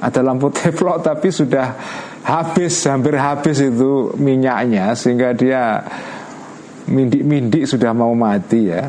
Ada 0.00 0.22
lampu 0.22 0.50
teflon 0.56 1.02
tapi 1.02 1.30
sudah 1.30 1.74
habis 2.22 2.74
hampir 2.86 3.16
habis 3.18 3.58
itu 3.58 4.14
minyaknya 4.18 4.94
sehingga 4.94 5.34
dia 5.34 5.82
mindik-mindik 6.90 7.64
sudah 7.64 7.94
mau 7.94 8.12
mati 8.12 8.60
ya 8.66 8.84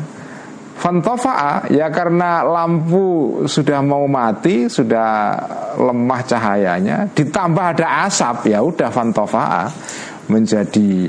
Fantofa'a 0.82 1.70
ya 1.70 1.94
karena 1.94 2.42
lampu 2.42 3.38
sudah 3.46 3.78
mau 3.86 4.02
mati, 4.10 4.66
sudah 4.66 5.38
lemah 5.78 6.20
cahayanya, 6.26 7.06
ditambah 7.14 7.78
ada 7.78 8.10
asap 8.10 8.50
ya 8.50 8.58
udah 8.66 8.90
fantofa'a 8.90 9.70
menjadi 10.26 11.06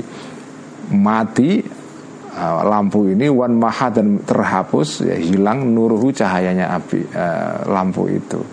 mati 0.94 1.58
uh, 2.38 2.62
lampu 2.62 3.10
ini 3.10 3.26
wan 3.26 3.58
maha 3.58 3.90
dan 3.90 4.22
terhapus 4.22 5.10
ya 5.10 5.18
hilang 5.18 5.74
nuruhu 5.74 6.14
cahayanya 6.14 6.78
api 6.78 7.10
uh, 7.10 7.66
lampu 7.66 8.06
itu. 8.14 8.46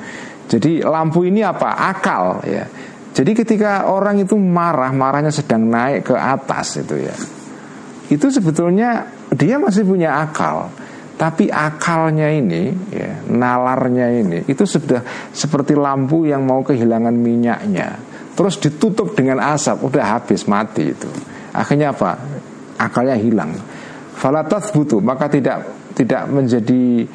Jadi 0.49 0.81
lampu 0.81 1.21
ini 1.29 1.45
apa? 1.45 1.85
Akal 1.85 2.41
ya. 2.49 2.65
Jadi 3.13 3.37
ketika 3.37 3.93
orang 3.93 4.25
itu 4.25 4.33
marah, 4.41 4.89
marahnya 4.89 5.29
sedang 5.29 5.69
naik 5.69 6.09
ke 6.09 6.15
atas 6.17 6.81
itu 6.81 6.97
ya. 6.97 7.13
Itu 8.11 8.27
sebetulnya 8.27 9.07
dia 9.31 9.55
masih 9.55 9.87
punya 9.87 10.19
akal 10.19 10.67
tapi 11.21 11.53
akalnya 11.53 12.33
ini, 12.33 12.73
ya, 12.89 13.21
nalarnya 13.29 14.09
ini, 14.09 14.41
itu 14.49 14.65
sudah 14.65 15.29
seperti 15.29 15.77
lampu 15.77 16.25
yang 16.25 16.41
mau 16.41 16.65
kehilangan 16.65 17.13
minyaknya. 17.13 17.93
Terus 18.33 18.57
ditutup 18.57 19.13
dengan 19.13 19.37
asap, 19.37 19.85
udah 19.85 20.17
habis 20.17 20.49
mati 20.49 20.89
itu. 20.89 21.05
Akhirnya 21.53 21.93
apa? 21.93 22.17
Akalnya 22.81 23.13
hilang. 23.21 23.53
Falatat 24.17 24.73
butuh, 24.73 24.97
maka 24.97 25.29
tidak 25.29 25.69
tidak 25.93 26.25
menjadi 26.25 27.05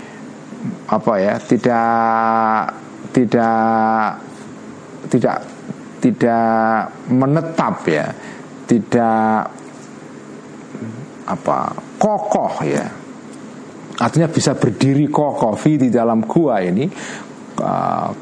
apa 0.86 1.12
ya? 1.18 1.34
Tidak 1.42 1.90
tidak 3.10 3.66
tidak 5.10 5.36
tidak 5.98 6.94
menetap 7.10 7.74
ya, 7.90 8.06
tidak 8.70 9.50
apa 11.26 11.74
kokoh 11.98 12.54
ya 12.62 12.86
Artinya 13.96 14.28
bisa 14.28 14.52
berdiri 14.52 15.08
kokoh 15.08 15.56
di 15.56 15.88
dalam 15.88 16.20
gua 16.28 16.60
ini 16.60 16.84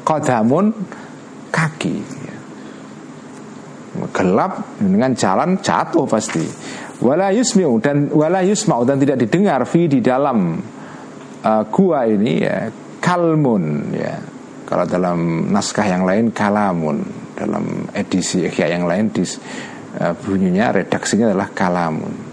Kodamun 0.07 0.71
kaki. 1.51 1.97
Gelap 4.15 4.79
dengan 4.79 5.11
jalan 5.15 5.59
jatuh 5.59 6.07
pasti 6.07 6.43
Wala 6.95 7.27
yusmi'u 7.35 7.75
dan 7.83 8.07
wala 8.07 8.39
yusma'u 8.39 8.87
dan 8.87 8.95
tidak 9.03 9.27
didengar 9.27 9.67
fi 9.67 9.91
di 9.91 9.99
dalam 9.99 10.55
uh, 11.43 11.63
gua 11.67 12.07
ini 12.07 12.39
ya 12.39 12.71
kalmun 13.03 13.91
ya. 13.91 14.15
Kalau 14.63 14.87
dalam 14.87 15.51
naskah 15.51 15.83
yang 15.91 16.07
lain 16.07 16.31
kalamun 16.31 17.03
dalam 17.35 17.91
edisi 17.91 18.47
yang 18.47 18.87
lain 18.87 19.11
di 19.11 19.27
uh, 19.27 20.15
bunyinya 20.23 20.71
redaksinya 20.71 21.35
adalah 21.35 21.51
kalamun 21.51 22.24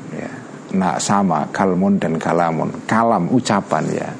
nah 0.72 0.96
sama 0.96 1.48
kalmun 1.52 2.00
dan 2.00 2.16
kalamun. 2.16 2.84
Kalam 2.88 3.28
ucapan 3.32 3.84
ya. 3.92 4.10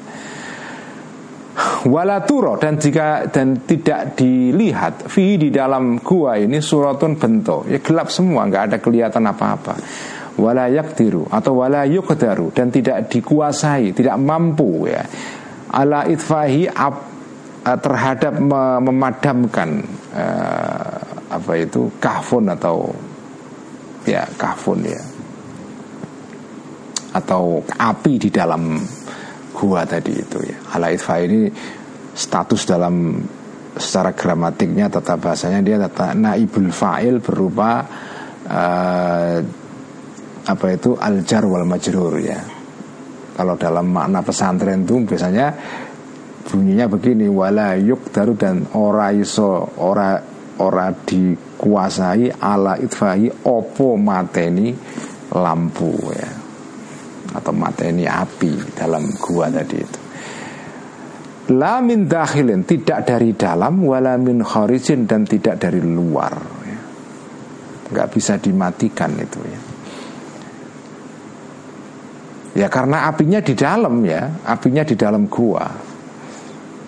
Walaturo 1.85 2.57
dan 2.57 2.81
jika 2.81 3.29
dan 3.29 3.61
tidak 3.61 4.17
dilihat 4.17 5.05
fi 5.05 5.37
di 5.37 5.53
dalam 5.53 6.01
gua 6.01 6.39
ini 6.41 6.57
suratun 6.57 7.13
bentuk. 7.19 7.69
Ya 7.69 7.77
gelap 7.77 8.09
semua 8.09 8.49
nggak 8.49 8.63
ada 8.73 8.77
kelihatan 8.81 9.29
apa-apa. 9.29 9.77
Wala 10.33 10.65
yaktiru 10.65 11.29
atau 11.29 11.61
wala 11.61 11.85
yukdaru 11.85 12.49
dan 12.57 12.73
tidak 12.73 13.05
dikuasai 13.13 13.93
tidak 13.93 14.17
mampu 14.17 14.89
ya. 14.89 15.05
Ala 15.69 16.09
itfahi 16.09 16.65
ab, 16.73 17.05
eh, 17.61 17.77
terhadap 17.77 18.37
memadamkan 18.81 19.81
uh, 20.13 20.97
apa 21.33 21.53
itu 21.57 21.89
kahfun 22.01 22.49
atau 22.49 22.93
ya 24.05 24.25
kahfun 24.37 24.85
ya 24.85 25.12
atau 27.13 27.61
api 27.61 28.13
di 28.17 28.29
dalam 28.33 28.81
gua 29.53 29.85
tadi 29.85 30.13
itu 30.17 30.39
ya. 30.41 30.57
Ala 30.73 30.89
itfa 30.89 31.21
ini 31.21 31.47
status 32.13 32.61
dalam 32.65 33.21
secara 33.73 34.13
gramatiknya 34.13 34.89
tata 34.89 35.17
bahasanya 35.17 35.61
dia 35.65 35.77
tata 35.81 36.13
naibul 36.13 36.69
fa'il 36.69 37.17
berupa 37.21 37.85
uh, 38.49 39.37
apa 40.43 40.65
itu 40.73 40.97
aljar 40.97 41.45
wal 41.45 41.65
majrur 41.65 42.17
ya. 42.19 42.41
Kalau 43.33 43.57
dalam 43.57 43.89
makna 43.89 44.21
pesantren 44.21 44.85
itu 44.85 45.01
biasanya 45.05 45.53
bunyinya 46.49 46.85
begini 46.91 47.25
wala 47.31 47.73
yuk 47.79 48.13
daru 48.13 48.37
dan 48.37 48.67
ora 48.77 49.09
iso 49.15 49.73
ora 49.79 50.21
ora 50.59 50.93
dikuasai 50.93 52.29
ala 52.37 52.77
itfahi 52.77 53.47
opo 53.47 53.97
mateni 53.97 54.69
lampu 55.33 55.97
ya 56.13 56.42
atau 57.33 57.51
mata 57.51 57.83
ini 57.85 58.05
api 58.05 58.77
dalam 58.77 59.09
gua 59.17 59.49
tadi 59.49 59.77
itu. 59.77 59.99
La 61.51 61.83
min 61.83 62.07
dakhilin 62.07 62.63
tidak 62.63 63.03
dari 63.03 63.35
dalam 63.35 63.83
wala 63.83 64.15
min 64.15 64.39
dan 65.03 65.27
tidak 65.27 65.59
dari 65.59 65.83
luar 65.83 66.33
ya. 66.63 66.79
nggak 67.91 68.07
bisa 68.15 68.39
dimatikan 68.39 69.11
itu 69.19 69.39
ya. 69.43 69.61
Ya 72.53 72.67
karena 72.69 73.09
apinya 73.09 73.41
di 73.41 73.57
dalam 73.57 74.05
ya. 74.05 74.29
Apinya 74.45 74.85
di 74.85 74.93
dalam 74.93 75.25
gua. 75.25 75.65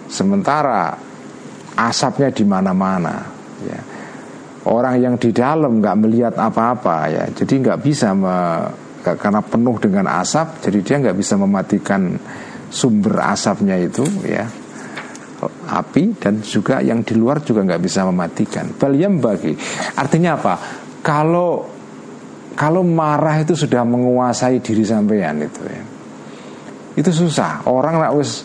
Sementara 0.06 0.94
asapnya 1.76 2.30
di 2.32 2.46
mana-mana 2.46 3.16
ya. 3.66 3.80
Orang 4.66 4.98
yang 4.98 5.16
di 5.18 5.30
dalam 5.30 5.82
nggak 5.82 5.98
melihat 6.00 6.34
apa-apa 6.38 7.10
ya. 7.10 7.24
Jadi 7.34 7.54
nggak 7.66 7.80
bisa 7.82 8.14
me, 8.14 8.38
karena 9.14 9.46
penuh 9.46 9.78
dengan 9.78 10.10
asap 10.10 10.66
jadi 10.66 10.80
dia 10.82 10.96
nggak 11.06 11.18
bisa 11.22 11.38
mematikan 11.38 12.18
sumber 12.74 13.22
asapnya 13.22 13.78
itu 13.78 14.02
ya. 14.26 14.50
Api 15.46 16.18
dan 16.18 16.42
juga 16.42 16.82
yang 16.82 17.06
di 17.06 17.14
luar 17.14 17.46
juga 17.46 17.62
nggak 17.62 17.82
bisa 17.84 18.02
mematikan. 18.10 18.74
Baliam 18.74 19.22
bagi 19.22 19.54
artinya 19.94 20.42
apa? 20.42 20.54
Kalau 21.06 21.70
kalau 22.58 22.82
marah 22.82 23.46
itu 23.46 23.54
sudah 23.54 23.86
menguasai 23.86 24.58
diri 24.64 24.82
sampean 24.82 25.46
itu 25.46 25.62
ya. 25.70 25.84
Itu 26.98 27.12
susah. 27.14 27.70
Orang 27.70 28.02
nak 28.02 28.18
wis 28.18 28.42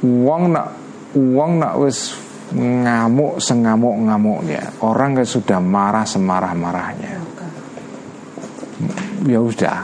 uang 0.00 0.56
nak 0.56 0.66
uang 1.12 1.52
nak 1.60 1.74
wis 1.76 2.16
ngamuk 2.50 3.38
sengamuk 3.38 3.94
ngamuknya 4.10 4.74
orang 4.82 5.22
sudah 5.22 5.62
marah 5.62 6.02
semarah 6.02 6.50
marahnya 6.50 7.19
ya 9.26 9.40
udah 9.40 9.78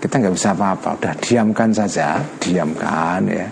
kita 0.00 0.20
nggak 0.20 0.34
bisa 0.36 0.52
apa-apa. 0.52 0.88
Udah 1.00 1.14
diamkan 1.16 1.70
saja 1.72 2.20
diamkan 2.40 3.24
ya. 3.28 3.48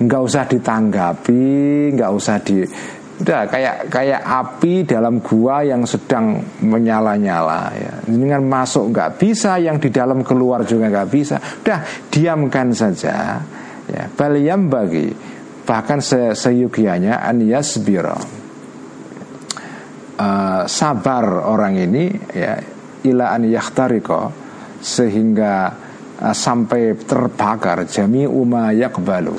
Nggak 0.00 0.22
usah 0.24 0.42
ditanggapi 0.48 1.48
nggak 1.92 2.10
usah 2.12 2.36
di 2.40 2.64
udah 3.20 3.44
kayak 3.52 3.92
kayak 3.92 4.22
api 4.24 4.88
dalam 4.88 5.20
gua 5.20 5.60
yang 5.60 5.84
sedang 5.84 6.40
menyala-nyala 6.64 7.62
ya. 7.76 7.94
Dengan 8.08 8.40
masuk 8.48 8.96
nggak 8.96 9.20
bisa 9.20 9.60
yang 9.60 9.76
di 9.76 9.92
dalam 9.92 10.24
keluar 10.24 10.64
juga 10.64 10.88
nggak 10.88 11.10
bisa. 11.12 11.36
Udah 11.60 11.84
diamkan 12.08 12.72
saja 12.72 13.36
ya. 13.84 14.04
Baliam 14.16 14.72
bagi 14.72 15.12
bahkan 15.70 16.02
se 16.02 16.34
seyugianya 16.34 17.22
anias 17.22 17.78
biro 17.78 18.40
uh, 20.20 20.62
sabar 20.66 21.24
orang 21.46 21.78
ini 21.78 22.10
ya 22.34 22.58
ila 23.06 23.32
an 23.38 23.46
yakhtariko 23.46 24.20
sehingga 24.80 25.70
uh, 26.18 26.34
sampai 26.34 26.96
terbakar. 26.96 27.84
Jami 27.86 28.24
umma 28.24 28.72
yakbalu 28.72 29.36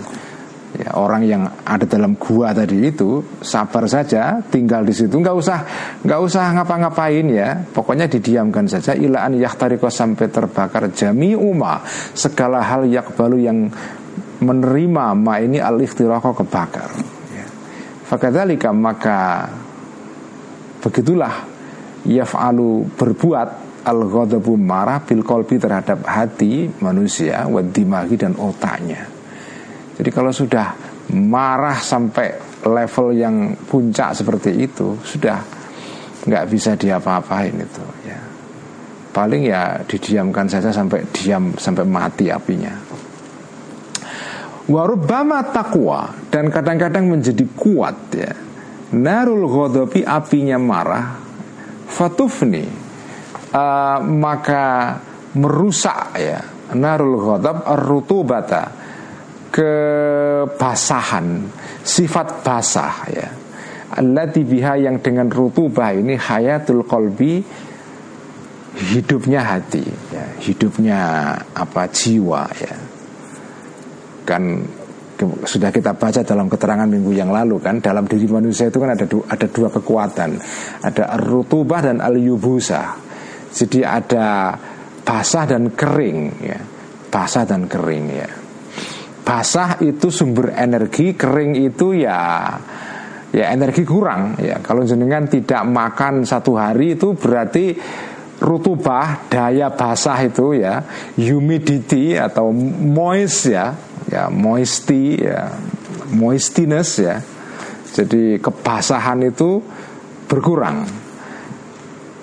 ya, 0.78 0.96
orang 0.96 1.22
yang 1.28 1.44
ada 1.68 1.84
dalam 1.84 2.16
gua 2.16 2.56
tadi 2.56 2.88
itu 2.88 3.20
sabar 3.44 3.86
saja 3.90 4.40
tinggal 4.48 4.88
di 4.88 4.94
situ. 4.96 5.12
Nggak 5.12 5.36
usah 5.36 5.60
nggak 6.06 6.20
usah 6.22 6.44
ngapa-ngapain 6.56 7.26
ya. 7.28 7.60
Pokoknya 7.70 8.08
didiamkan 8.08 8.70
saja. 8.70 8.96
Ilaan 8.96 9.36
yahtariko 9.36 9.92
sampai 9.92 10.32
terbakar. 10.32 10.94
Jami 10.94 11.36
umma 11.36 11.84
segala 12.16 12.64
hal 12.64 12.88
yakbalu 12.88 13.38
yang 13.44 13.68
menerima 14.42 15.14
ma 15.14 15.38
ini 15.38 15.62
al 15.62 15.78
iftirako 15.78 16.34
kebakar. 16.42 16.90
Ya. 17.30 17.46
fakadhalika 18.10 18.74
maka 18.74 19.46
begitulah 20.82 21.46
yaf'alu 22.10 22.90
berbuat 22.98 23.71
al 23.82 24.06
ghadabu 24.06 24.54
marah 24.58 25.02
bil 25.02 25.26
kolbi 25.26 25.58
terhadap 25.58 26.06
hati 26.06 26.70
manusia 26.82 27.50
wadimagi 27.50 28.16
dan 28.18 28.38
otaknya. 28.38 29.06
Jadi 29.98 30.10
kalau 30.14 30.30
sudah 30.34 30.74
marah 31.14 31.78
sampai 31.78 32.62
level 32.66 33.08
yang 33.18 33.58
puncak 33.66 34.14
seperti 34.14 34.70
itu 34.70 34.98
sudah 35.02 35.38
nggak 36.22 36.46
bisa 36.50 36.78
diapa-apain 36.78 37.54
itu 37.58 37.86
ya. 38.06 38.20
Paling 39.12 39.42
ya 39.44 39.82
didiamkan 39.84 40.48
saja 40.48 40.72
sampai 40.72 41.04
diam 41.12 41.52
sampai 41.58 41.84
mati 41.84 42.32
apinya. 42.32 42.72
Warubama 44.72 45.44
takwa 45.52 46.16
dan 46.32 46.48
kadang-kadang 46.48 47.10
menjadi 47.12 47.44
kuat 47.58 47.98
ya. 48.16 48.32
Narul 48.96 49.50
ghadabi 49.50 50.06
apinya 50.08 50.56
marah. 50.56 51.20
Fatufni 51.92 52.81
uh, 53.54 54.00
maka 54.04 54.98
merusak 55.36 56.16
ya 56.20 56.40
narul 56.76 57.20
ghadab 57.20 57.64
ar-rutubata 57.68 58.64
kebasahan 59.52 61.44
sifat 61.84 62.28
basah 62.42 62.96
ya. 63.12 63.28
Allati 63.92 64.48
biha 64.48 64.80
yang 64.80 65.04
dengan 65.04 65.28
rutubah 65.28 65.92
ini 65.92 66.16
hayatul 66.16 66.88
qalbi 66.88 67.44
hidupnya 68.96 69.44
hati 69.44 69.84
ya. 70.16 70.26
Hidupnya 70.40 71.00
apa 71.52 71.92
jiwa 71.92 72.48
ya. 72.56 72.76
Kan 74.24 74.64
sudah 75.22 75.70
kita 75.70 75.92
baca 75.94 76.24
dalam 76.24 76.48
keterangan 76.48 76.88
minggu 76.88 77.12
yang 77.14 77.30
lalu 77.36 77.60
kan 77.60 77.84
dalam 77.84 78.08
diri 78.08 78.26
manusia 78.32 78.72
itu 78.72 78.80
kan 78.80 78.96
ada 78.96 79.04
dua, 79.04 79.28
ada 79.28 79.48
dua 79.52 79.68
kekuatan. 79.68 80.40
Ada 80.88 81.20
rutubah 81.20 81.92
dan 81.92 82.00
al 82.00 82.16
yubusa 82.16 83.11
jadi 83.52 84.00
ada 84.00 84.56
basah 85.04 85.44
dan 85.44 85.76
kering 85.76 86.20
ya. 86.40 86.60
Basah 87.12 87.44
dan 87.44 87.68
kering 87.68 88.06
ya. 88.08 88.30
Basah 89.22 89.78
itu 89.84 90.08
sumber 90.08 90.56
energi 90.56 91.14
kering 91.14 91.60
itu 91.60 91.94
ya 92.00 92.56
ya 93.36 93.46
energi 93.52 93.84
kurang 93.84 94.40
ya. 94.40 94.64
Kalau 94.64 94.88
jenengan 94.88 95.28
tidak 95.28 95.68
makan 95.68 96.24
satu 96.24 96.56
hari 96.56 96.96
itu 96.96 97.12
berarti 97.14 97.76
rutubah 98.42 99.30
daya 99.30 99.70
basah 99.70 100.18
itu 100.26 100.58
ya 100.58 100.82
humidity 101.20 102.18
atau 102.18 102.50
moist 102.82 103.52
ya 103.52 103.76
ya 104.08 104.32
moisty 104.32 105.20
ya 105.20 105.52
moistiness 106.16 106.90
ya. 107.04 107.20
Jadi 107.92 108.40
kebasahan 108.40 109.28
itu 109.28 109.60
berkurang 110.32 111.11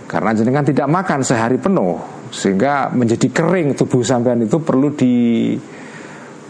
karena 0.09 0.33
jenengan 0.33 0.65
tidak 0.65 0.89
makan 0.89 1.21
sehari 1.21 1.61
penuh 1.61 2.01
sehingga 2.33 2.89
menjadi 2.89 3.29
kering 3.29 3.77
tubuh 3.77 4.01
sampean 4.01 4.41
itu 4.41 4.57
perlu 4.57 4.97
di 4.97 5.53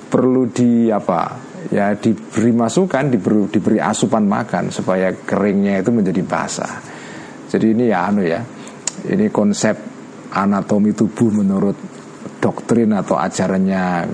perlu 0.06 0.46
di 0.54 0.86
apa? 0.86 1.50
Ya 1.74 1.90
diberi 1.98 2.54
masukan 2.54 3.10
diberi, 3.10 3.50
diberi 3.50 3.82
asupan 3.82 4.30
makan 4.30 4.70
supaya 4.70 5.10
keringnya 5.10 5.82
itu 5.82 5.90
menjadi 5.90 6.22
basah. 6.22 6.72
Jadi 7.50 7.74
ini 7.74 7.90
ya 7.90 8.06
anu 8.06 8.22
ya 8.22 8.38
ini 9.10 9.26
konsep 9.26 9.74
anatomi 10.30 10.94
tubuh 10.94 11.42
menurut 11.42 11.74
doktrin 12.38 12.94
atau 12.94 13.18
ajarannya 13.18 14.06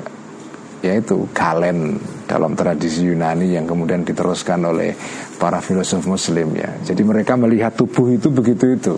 yaitu 0.81 1.29
Galen 1.37 2.01
dalam 2.35 2.59
tradisi 2.59 3.07
Yunani 3.07 3.55
yang 3.55 3.63
kemudian 3.63 4.03
diteruskan 4.03 4.67
oleh 4.67 4.91
para 5.39 5.63
filosof 5.63 6.03
Muslim 6.11 6.59
ya. 6.59 6.83
Jadi 6.83 7.07
mereka 7.07 7.39
melihat 7.39 7.79
tubuh 7.79 8.11
itu 8.11 8.27
begitu 8.35 8.75
itu. 8.75 8.97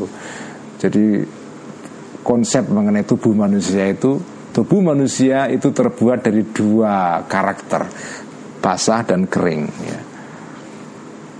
Jadi 0.80 1.20
konsep 2.24 2.64
mengenai 2.72 3.04
tubuh 3.04 3.36
manusia 3.36 3.92
itu 3.92 4.16
tubuh 4.56 4.80
manusia 4.80 5.52
itu 5.52 5.68
terbuat 5.68 6.24
dari 6.24 6.48
dua 6.48 7.20
karakter 7.28 7.84
basah 8.64 9.04
dan 9.04 9.28
kering. 9.28 9.68
Ya. 9.84 10.00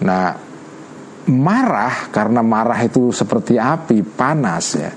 Nah 0.05 0.27
marah 1.33 2.13
karena 2.13 2.45
marah 2.45 2.79
itu 2.85 3.11
seperti 3.11 3.57
api 3.57 4.05
panas 4.05 4.67
ya 4.79 4.91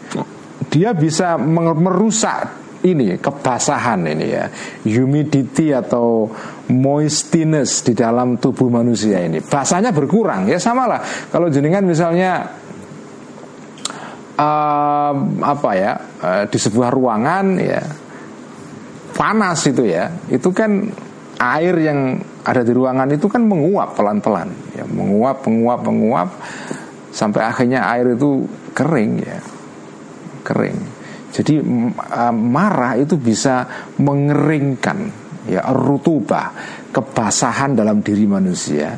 dia 0.70 0.94
bisa 0.94 1.42
merusak 1.42 2.60
ini 2.86 3.18
kebasahan 3.20 4.06
ini 4.08 4.28
ya 4.30 4.46
humidity 4.86 5.74
atau 5.74 6.30
moistiness 6.70 7.82
di 7.82 7.98
dalam 7.98 8.38
tubuh 8.38 8.70
manusia 8.70 9.22
ini. 9.26 9.42
Basahnya 9.42 9.90
berkurang 9.90 10.46
ya 10.46 10.62
sama 10.62 10.86
lah 10.86 11.02
kalau 11.34 11.50
jenengan 11.50 11.82
misalnya 11.86 12.46
uh, 14.38 15.14
apa 15.42 15.70
ya 15.76 15.94
uh, 16.22 16.44
di 16.46 16.58
sebuah 16.62 16.90
ruangan 16.94 17.46
ya 17.58 17.82
panas 19.18 19.66
itu 19.68 19.84
ya 19.84 20.08
itu 20.32 20.50
kan 20.54 20.88
air 21.40 21.76
yang 21.80 22.20
ada 22.46 22.64
di 22.64 22.72
ruangan 22.72 23.10
itu 23.12 23.28
kan 23.28 23.44
menguap 23.44 23.96
pelan-pelan 23.98 24.50
ya 24.78 24.86
menguap 24.88 25.44
menguap 25.44 25.80
menguap 25.84 26.30
sampai 27.10 27.42
akhirnya 27.44 27.84
air 27.90 28.16
itu 28.16 28.48
kering 28.72 29.14
ya 29.26 29.40
kering. 30.46 30.78
Jadi 31.30 31.62
marah 32.34 32.98
itu 32.98 33.14
bisa 33.14 33.70
mengeringkan 34.02 35.14
ya 35.50 35.66
rutubah 35.74 36.54
kebasahan 36.94 37.74
dalam 37.74 38.06
diri 38.06 38.30
manusia 38.30 38.94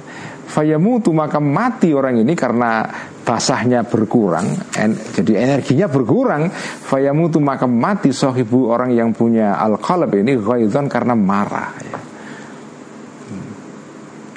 fayamutu 0.52 1.16
maka 1.16 1.40
mati 1.40 1.96
orang 1.96 2.20
ini 2.20 2.36
karena 2.36 2.84
basahnya 3.24 3.88
berkurang 3.88 4.76
en, 4.76 4.92
jadi 5.16 5.48
energinya 5.48 5.88
berkurang 5.88 6.52
fayamutu 6.84 7.40
maka 7.40 7.64
mati 7.64 8.12
sohibu 8.12 8.68
orang 8.68 8.92
yang 8.92 9.16
punya 9.16 9.56
al 9.56 9.80
ini 10.12 10.36
ghaidhan 10.36 10.92
karena 10.92 11.16
marah 11.16 11.72
ya. 11.80 12.00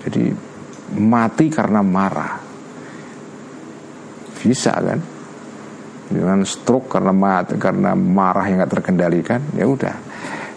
Jadi 0.05 0.29
mati 1.01 1.49
karena 1.49 1.81
marah. 1.81 2.37
Bisa 4.45 4.77
kan? 4.77 5.01
Dengan 6.13 6.45
stroke 6.45 6.93
karena 6.93 7.17
mati, 7.17 7.57
karena 7.57 7.97
marah 7.97 8.45
yang 8.45 8.61
gak 8.61 8.77
terkendalikan, 8.77 9.41
ya 9.57 9.65
udah. 9.65 9.97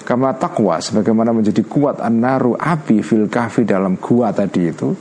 Kama 0.07 0.31
takwa 0.39 0.79
sebagaimana 0.79 1.35
menjadi 1.35 1.67
kuat 1.67 1.99
an-naru 1.99 2.55
api 2.55 3.03
fil 3.03 3.27
kahfi 3.27 3.67
dalam 3.67 3.99
gua 3.99 4.31
tadi 4.31 4.71
itu 4.71 4.95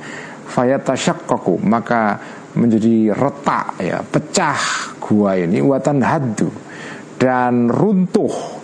fayatasyaqqaqu 0.51 1.63
maka 1.63 2.19
menjadi 2.59 3.15
retak 3.15 3.79
ya 3.87 4.03
pecah 4.03 4.59
gua 4.99 5.39
ini 5.39 5.63
watan 5.63 6.03
haddu 6.03 6.51
dan 7.23 7.71
runtuh 7.71 8.59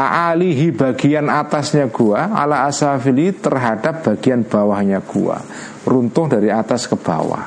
Aalihi 0.00 0.72
bagian 0.72 1.28
atasnya 1.28 1.92
gua 1.92 2.32
Ala 2.32 2.64
asafili 2.64 3.36
terhadap 3.36 4.00
bagian 4.00 4.48
bawahnya 4.48 5.04
gua. 5.04 5.36
Runtuh 5.84 6.24
dari 6.24 6.48
atas 6.48 6.88
ke 6.88 6.96
bawah. 6.96 7.44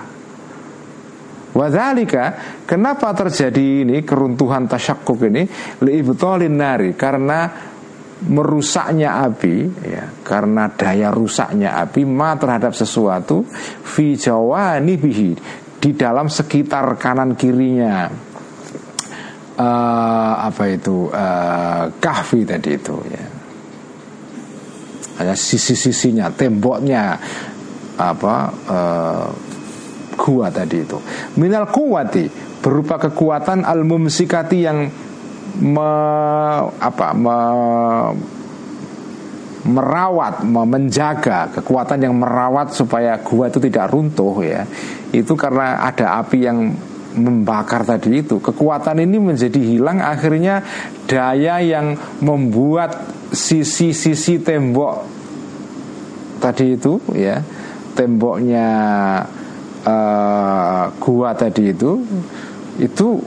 Wadhalika 1.57 2.37
Kenapa 2.69 3.09
terjadi 3.17 3.81
ini 3.81 4.05
Keruntuhan 4.05 4.69
tasyakuk 4.69 5.17
ini? 5.33 5.49
Liibtolin 5.81 6.53
nari 6.53 6.93
Karena 6.93 7.72
merusaknya 8.21 9.25
api 9.25 9.55
ya, 9.83 10.05
Karena 10.21 10.69
daya 10.69 11.09
rusaknya 11.09 11.81
api 11.81 12.05
Ma 12.05 12.37
terhadap 12.37 12.77
sesuatu 12.77 13.43
Fi 13.83 14.15
jawani 14.15 14.95
bihi 14.95 15.31
Di 15.83 15.91
dalam 15.91 16.31
sekitar 16.31 16.95
kanan 16.95 17.35
kirinya. 17.35 18.07
Uh, 19.53 20.33
apa 20.39 20.63
itu? 20.71 21.11
Uh, 21.11 21.91
kahfi 21.99 22.47
tadi 22.47 22.79
itu 22.79 22.95
ya. 23.11 23.25
Hanya 25.19 25.35
sisi-sisinya 25.35 26.31
temboknya 26.31 27.19
apa 27.99 28.35
uh, 28.65 29.27
gua 30.17 30.49
tadi 30.49 30.81
itu. 30.81 30.97
Minal 31.37 31.69
kuwati 31.69 32.25
berupa 32.63 32.97
kekuatan 32.97 33.67
al 33.67 33.83
mumsikati 33.83 34.57
yang 34.63 34.87
me, 35.61 35.91
apa 36.79 37.07
me, 37.13 37.37
merawat, 39.63 40.43
menjaga 40.43 41.53
kekuatan 41.59 41.99
yang 42.03 42.15
merawat 42.17 42.75
supaya 42.75 43.19
gua 43.21 43.47
itu 43.47 43.59
tidak 43.63 43.93
runtuh 43.93 44.35
ya. 44.43 44.67
Itu 45.13 45.37
karena 45.37 45.83
ada 45.85 46.19
api 46.19 46.37
yang 46.43 46.59
membakar 47.13 47.85
tadi 47.85 48.25
itu 48.25 48.41
kekuatan 48.41 48.97
ini 49.05 49.21
menjadi 49.21 49.61
hilang 49.61 50.01
akhirnya 50.01 50.65
daya 51.05 51.61
yang 51.61 51.93
membuat 52.25 53.05
sisi-sisi 53.29 54.41
tembok 54.41 55.05
tadi 56.41 56.73
itu 56.73 56.97
ya 57.13 57.37
temboknya 57.93 58.67
uh, 59.85 60.89
gua 60.97 61.37
tadi 61.37 61.69
itu 61.69 62.01
itu 62.81 63.21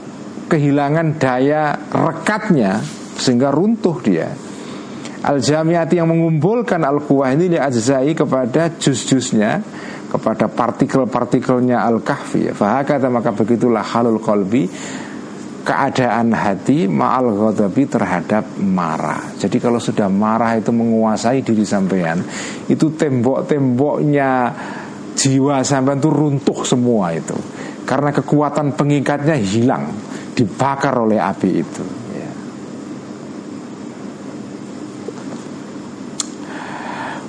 kehilangan 0.47 1.19
daya 1.19 1.75
rekatnya 1.91 2.79
sehingga 3.17 3.51
runtuh 3.51 3.97
dia 3.99 4.31
al 5.27 5.43
jamiati 5.43 5.99
yang 5.99 6.07
mengumpulkan 6.07 6.81
al 6.87 7.03
kuah 7.03 7.35
ini 7.35 7.51
li 7.51 7.59
ajzai 7.59 8.15
kepada 8.15 8.71
jus-jusnya 8.79 9.59
kepada 10.07 10.47
partikel-partikelnya 10.47 11.83
al-kahfi. 11.83 12.55
Fahakata 12.55 13.11
maka 13.11 13.35
begitulah 13.35 13.83
halul 13.83 14.23
kolbi 14.23 14.63
keadaan 15.67 16.31
hati 16.31 16.87
ma'al 16.87 17.27
ghadabi 17.35 17.83
terhadap 17.91 18.55
marah. 18.63 19.35
Jadi 19.35 19.59
kalau 19.59 19.83
sudah 19.83 20.07
marah 20.07 20.55
itu 20.55 20.71
menguasai 20.71 21.43
diri 21.43 21.67
sampean, 21.67 22.23
itu 22.71 22.95
tembok-temboknya 22.95 24.55
jiwa 25.11 25.59
sampean 25.67 25.99
itu 25.99 26.07
runtuh 26.07 26.63
semua 26.63 27.11
itu. 27.11 27.35
Karena 27.83 28.15
kekuatan 28.15 28.79
pengikatnya 28.79 29.35
hilang, 29.35 29.91
dibakar 30.37 30.93
oleh 30.93 31.17
api 31.17 31.49
itu. 31.49 31.85
Ya. 32.13 32.31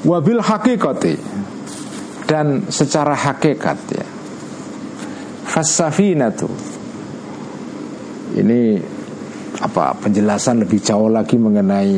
Wabil 0.04 0.44
hakikati. 0.44 1.14
Dan 2.28 2.68
secara 2.68 3.16
hakikat 3.16 3.78
ya. 3.88 4.06
Fasafinatu. 5.48 6.52
Ini 8.36 8.76
apa 9.64 9.96
penjelasan 9.96 10.60
lebih 10.60 10.84
jauh 10.84 11.08
lagi 11.08 11.40
mengenai 11.40 11.96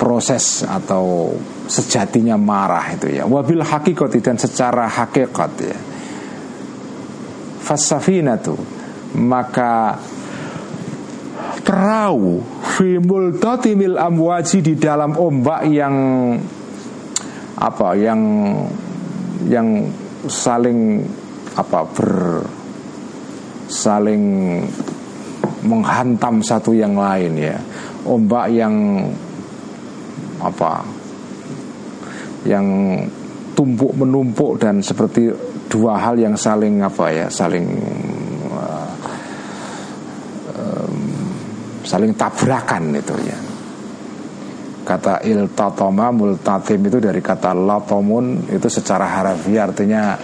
proses 0.00 0.64
atau 0.64 1.36
sejatinya 1.68 2.40
marah 2.40 2.96
itu 2.96 3.20
ya. 3.20 3.28
Wabil 3.28 3.60
hakikat 3.60 4.16
dan 4.24 4.40
secara 4.40 4.88
hakikat 4.88 5.52
ya. 5.60 5.78
Fasafinatu 7.60 8.77
maka 9.16 9.96
perahu 11.64 12.40
fi 12.76 13.00
multatimil 13.00 13.96
amwaji 13.96 14.64
di 14.64 14.74
dalam 14.76 15.16
ombak 15.16 15.68
yang 15.68 15.96
apa 17.58 17.88
yang 17.98 18.20
yang 19.48 19.88
saling 20.28 21.02
apa 21.58 21.80
ber 21.90 22.12
saling 23.68 24.24
menghantam 25.62 26.40
satu 26.40 26.72
yang 26.72 26.96
lain 26.96 27.34
ya. 27.36 27.58
Ombak 28.08 28.46
yang 28.54 29.04
apa 30.38 30.86
yang 32.46 32.64
tumpuk 33.58 33.90
menumpuk 33.98 34.62
dan 34.62 34.78
seperti 34.78 35.34
dua 35.66 35.98
hal 35.98 36.14
yang 36.14 36.38
saling 36.38 36.78
apa 36.78 37.10
ya 37.10 37.26
saling 37.26 37.66
uh, 38.54 38.88
um, 40.54 40.94
saling 41.88 42.12
tabrakan 42.12 42.92
itu 42.92 43.16
ya 43.24 43.38
kata 44.84 45.24
iltatoma 45.24 46.12
multatim 46.12 46.84
itu 46.84 47.00
dari 47.00 47.24
kata 47.24 47.56
latomun 47.56 48.52
itu 48.52 48.68
secara 48.68 49.08
harafiah 49.08 49.68
artinya 49.68 50.16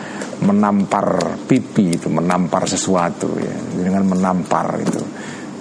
menampar 0.44 1.40
pipi 1.48 1.96
itu 1.96 2.12
menampar 2.12 2.68
sesuatu 2.68 3.32
ya 3.40 3.56
dengan 3.80 4.04
menampar 4.04 4.76
itu 4.84 5.00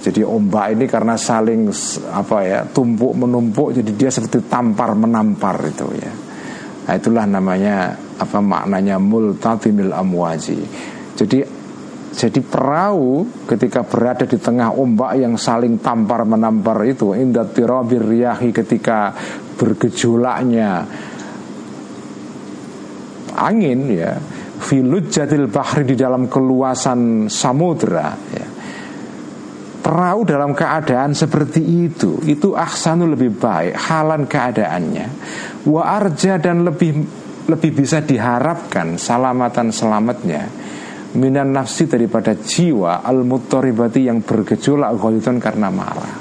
jadi 0.03 0.27
ombak 0.27 0.75
ini 0.75 0.85
karena 0.91 1.15
saling 1.15 1.71
apa 2.11 2.37
ya 2.43 2.59
tumpuk 2.67 3.15
menumpuk 3.15 3.71
jadi 3.71 3.91
dia 3.95 4.11
seperti 4.11 4.43
tampar 4.51 4.99
menampar 4.99 5.63
itu 5.63 5.87
ya. 5.95 6.11
Nah, 6.83 6.93
itulah 6.99 7.23
namanya 7.23 7.95
apa 8.19 8.43
maknanya 8.43 8.99
multatimil 8.99 9.95
amwaji. 9.95 10.59
Jadi 11.15 11.62
jadi 12.13 12.45
perahu 12.45 13.25
ketika 13.49 13.81
berada 13.81 14.29
di 14.29 14.37
tengah 14.37 14.77
ombak 14.77 15.17
yang 15.17 15.33
saling 15.33 15.81
tampar 15.81 16.21
menampar 16.29 16.77
itu 16.85 17.17
indat 17.17 17.57
tirabir 17.57 18.05
ketika 18.53 19.17
bergejolaknya. 19.57 20.85
Angin 23.33 23.89
ya 23.89 24.13
filut 24.61 25.09
jadil 25.09 25.49
bahri 25.49 25.89
di 25.89 25.97
dalam 25.97 26.29
keluasan 26.29 27.25
samudra 27.33 28.13
ya. 28.29 28.47
Perahu 29.83 30.23
dalam 30.23 30.53
keadaan 30.55 31.17
seperti 31.17 31.59
itu 31.59 32.21
itu 32.29 32.53
ahsanu 32.53 33.09
lebih 33.09 33.33
baik 33.35 33.73
halan 33.89 34.29
keadaannya. 34.29 35.07
Wa 35.65 35.97
arja 35.97 36.37
dan 36.37 36.61
lebih 36.61 36.93
lebih 37.49 37.73
bisa 37.73 37.99
diharapkan 38.05 39.01
salamatan 39.01 39.73
selamatnya 39.73 40.63
minan 41.17 41.53
nafsi 41.53 41.85
daripada 41.85 42.33
jiwa 42.33 43.05
al 43.05 43.21
mutoribati 43.25 44.09
yang 44.09 44.25
bergejolak 44.25 44.97
ghaitun 44.97 45.37
karena 45.37 45.69
marah 45.69 46.15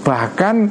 bahkan 0.00 0.70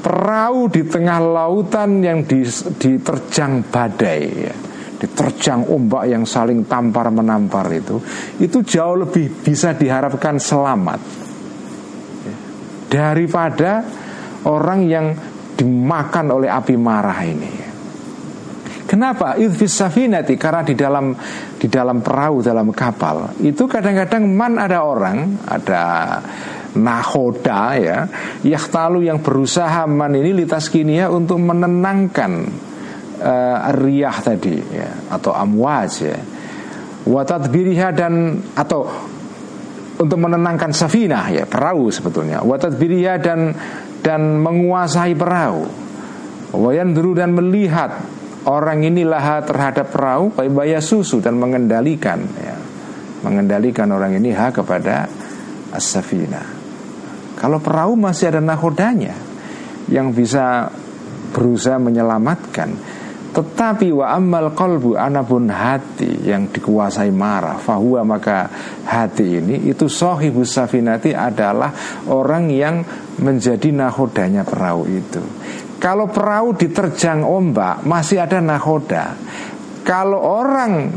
perahu 0.00 0.70
di 0.72 0.82
tengah 0.88 1.20
lautan 1.20 2.00
yang 2.00 2.24
diterjang 2.24 3.68
badai 3.68 4.22
ya, 4.24 4.54
diterjang 4.96 5.68
ombak 5.68 6.08
yang 6.08 6.24
saling 6.24 6.64
tampar 6.64 7.12
menampar 7.12 7.68
itu 7.72 8.00
itu 8.40 8.64
jauh 8.64 9.04
lebih 9.04 9.44
bisa 9.44 9.76
diharapkan 9.76 10.40
selamat 10.40 11.00
daripada 12.90 13.86
orang 14.44 14.80
yang 14.88 15.06
dimakan 15.54 16.26
oleh 16.34 16.48
api 16.50 16.74
marah 16.74 17.20
ini. 17.22 17.52
Kenapa? 18.88 19.38
Idfis 19.38 19.78
safinati 19.78 20.34
karena 20.34 20.66
di 20.66 20.74
dalam 20.74 21.14
di 21.60 21.68
dalam 21.68 22.00
perahu 22.00 22.40
dalam 22.40 22.72
kapal. 22.72 23.36
Itu 23.44 23.68
kadang-kadang 23.68 24.24
man 24.32 24.56
ada 24.56 24.80
orang 24.80 25.44
ada 25.44 25.84
nahoda 26.72 27.76
ya 27.76 27.98
yahtalu 28.40 29.10
yang 29.12 29.20
berusaha 29.20 29.84
man 29.84 30.16
ini 30.16 30.32
litas 30.32 30.72
kinia 30.72 31.12
untuk 31.12 31.36
menenangkan 31.42 32.32
uh, 33.20 33.58
riyah 33.76 34.16
tadi 34.24 34.56
ya 34.72 34.88
atau 35.12 35.36
amwaj 35.36 35.92
ya. 36.00 36.16
Watadbiriha 37.00 37.88
dan 37.96 38.40
atau 38.56 38.88
untuk 40.00 40.16
menenangkan 40.16 40.72
safinah 40.72 41.28
ya 41.28 41.44
perahu 41.44 41.92
sebetulnya. 41.92 42.40
Watadbiriya 42.40 43.20
dan 43.20 43.52
dan 44.00 44.40
menguasai 44.40 45.12
perahu. 45.12 45.68
Wayan 46.56 46.96
dulu 46.96 47.14
dan 47.14 47.36
melihat 47.36 48.19
orang 48.48 48.84
inilah 48.86 49.44
terhadap 49.44 49.92
perahu 49.92 50.32
bayar 50.32 50.80
susu 50.80 51.20
dan 51.20 51.36
mengendalikan 51.36 52.20
ya. 52.40 52.56
Mengendalikan 53.20 53.92
orang 53.92 54.16
ini 54.16 54.32
ha 54.32 54.48
kepada 54.48 55.04
as-safina. 55.76 56.40
Kalau 57.36 57.60
perahu 57.60 57.92
masih 57.92 58.32
ada 58.32 58.40
nahodanya 58.40 59.12
yang 59.92 60.12
bisa 60.16 60.72
berusaha 61.36 61.76
menyelamatkan 61.76 63.00
tetapi 63.30 63.94
wa 63.94 64.10
amal 64.10 64.50
kolbu 64.58 64.98
anapun 64.98 65.46
hati 65.46 66.26
yang 66.26 66.50
dikuasai 66.50 67.14
marah 67.14 67.62
Fahuwa 67.62 68.02
maka 68.02 68.50
hati 68.82 69.38
ini 69.38 69.70
itu 69.70 69.86
sohibus 69.86 70.50
safinati 70.50 71.14
adalah 71.14 71.70
orang 72.10 72.50
yang 72.50 72.82
menjadi 73.22 73.70
nahodanya 73.70 74.42
perahu 74.42 74.82
itu 74.90 75.22
Kalau 75.80 76.12
perahu 76.12 76.52
diterjang 76.52 77.24
ombak 77.24 77.88
masih 77.88 78.20
ada 78.20 78.38
nahoda 78.44 79.16
kalau 79.80 80.20
orang 80.20 80.92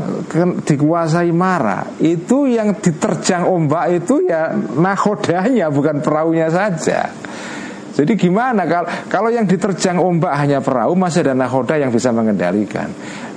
dikuasai 0.60 1.32
marah 1.32 1.88
itu 2.04 2.44
yang 2.52 2.76
diterjang 2.76 3.48
ombak 3.48 4.04
itu 4.04 4.28
ya 4.28 4.52
nahodanya 4.76 5.72
bukan 5.72 6.04
perahunya 6.04 6.52
saja 6.52 7.08
jadi 7.94 8.12
gimana 8.18 8.66
kalau 8.66 8.88
kalau 9.06 9.30
yang 9.30 9.46
diterjang 9.46 10.02
ombak 10.02 10.34
hanya 10.34 10.58
perahu 10.58 10.98
masih 10.98 11.22
ada 11.22 11.34
nahoda 11.38 11.78
yang 11.78 11.94
bisa 11.94 12.10
mengendalikan. 12.10 12.90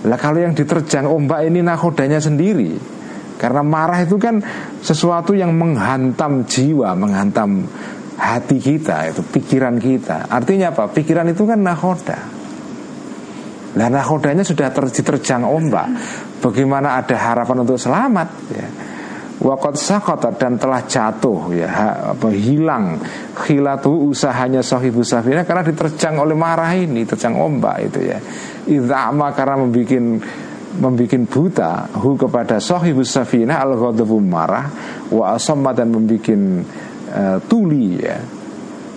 Lah 0.10 0.18
kalau 0.18 0.42
yang 0.42 0.58
diterjang 0.58 1.06
ombak 1.06 1.46
ini 1.46 1.62
nahodanya 1.62 2.18
sendiri. 2.18 2.74
Karena 3.38 3.62
marah 3.62 4.02
itu 4.02 4.18
kan 4.18 4.42
sesuatu 4.82 5.38
yang 5.38 5.54
menghantam 5.54 6.42
jiwa, 6.50 6.98
menghantam 6.98 7.70
hati 8.18 8.58
kita, 8.58 9.14
itu 9.14 9.22
pikiran 9.22 9.78
kita. 9.78 10.28
Artinya 10.28 10.74
apa? 10.74 10.90
Pikiran 10.90 11.30
itu 11.30 11.46
kan 11.46 11.62
nahoda. 11.62 12.20
Lah 13.78 13.90
nahodanya 13.94 14.42
sudah 14.42 14.74
diterjang 14.74 15.46
ombak. 15.46 15.88
Bagaimana 16.42 16.98
ada 16.98 17.14
harapan 17.14 17.62
untuk 17.62 17.78
selamat? 17.78 18.30
Ya. 18.50 18.68
Wakot 19.38 19.78
sakota 19.78 20.34
dan 20.34 20.58
telah 20.58 20.82
jatuh 20.90 21.54
ya 21.54 21.70
apa 22.10 22.26
hilang 22.34 22.98
khilatu 23.38 24.10
usahanya 24.10 24.66
sahibu 24.66 25.06
safina 25.06 25.46
karena 25.46 25.62
diterjang 25.62 26.18
oleh 26.18 26.34
marah 26.34 26.74
ini 26.74 27.06
terjang 27.06 27.38
ombak 27.38 27.86
itu 27.86 28.02
ya 28.02 28.18
idama 28.66 29.30
karena 29.38 29.62
membuat 29.62 29.94
membuat 30.82 31.22
buta 31.30 31.86
hu 32.02 32.18
kepada 32.18 32.58
sahibu 32.58 33.06
safina 33.06 33.62
al 33.62 33.78
ghadabu 33.78 34.18
marah 34.18 34.74
wa 35.14 35.38
asamma 35.38 35.70
dan 35.70 35.94
membuat 35.94 36.66
uh, 37.12 37.38
tuli 37.46 38.00
ya. 38.00 38.20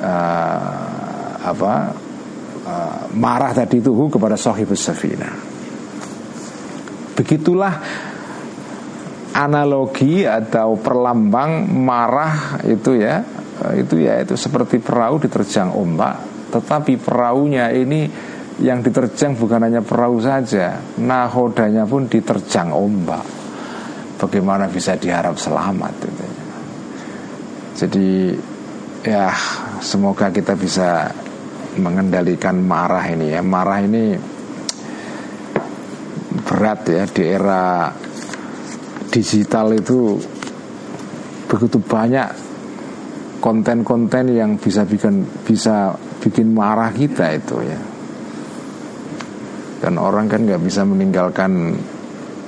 Uh, 0.01 1.37
apa 1.41 1.73
uh, 2.65 3.03
marah 3.17 3.53
tadi 3.53 3.81
itu 3.81 3.93
hu 3.93 4.09
kepada 4.09 4.37
sahibu 4.37 4.73
safina. 4.77 5.29
Begitulah 7.17 7.75
analogi 9.37 10.25
atau 10.25 10.77
perlambang 10.81 11.69
marah 11.69 12.65
itu 12.65 12.97
ya. 12.97 13.21
Itu 13.77 14.01
ya 14.01 14.25
itu 14.25 14.41
seperti 14.41 14.81
perahu 14.81 15.21
diterjang 15.21 15.77
ombak. 15.77 16.49
Tetapi 16.49 16.97
perahunya 16.97 17.69
ini 17.77 18.09
yang 18.61 18.85
diterjang 18.85 19.37
bukan 19.37 19.69
hanya 19.69 19.81
perahu 19.81 20.21
saja 20.21 20.81
nahodanya 21.01 21.85
pun 21.85 22.09
diterjang 22.09 22.73
ombak. 22.73 23.25
Bagaimana 24.21 24.69
bisa 24.69 25.01
diharap 25.01 25.37
selamat 25.41 25.95
itu 26.05 26.20
jadi 27.81 28.37
ya 29.01 29.33
semoga 29.81 30.29
kita 30.29 30.53
bisa 30.53 31.09
mengendalikan 31.81 32.61
marah 32.61 33.09
ini 33.09 33.33
ya. 33.33 33.41
Marah 33.41 33.81
ini 33.81 34.21
berat 36.45 36.81
ya 36.93 37.09
di 37.09 37.25
era 37.25 37.89
digital 39.09 39.73
itu 39.73 40.21
begitu 41.49 41.81
banyak 41.81 42.29
konten-konten 43.41 44.29
yang 44.29 44.61
bisa 44.61 44.85
bikin 44.85 45.25
bisa 45.49 45.97
bikin 46.21 46.53
marah 46.53 46.93
kita 46.93 47.33
itu 47.33 47.65
ya. 47.65 47.81
Dan 49.81 49.97
orang 49.97 50.29
kan 50.29 50.45
nggak 50.45 50.61
bisa 50.61 50.85
meninggalkan 50.85 51.73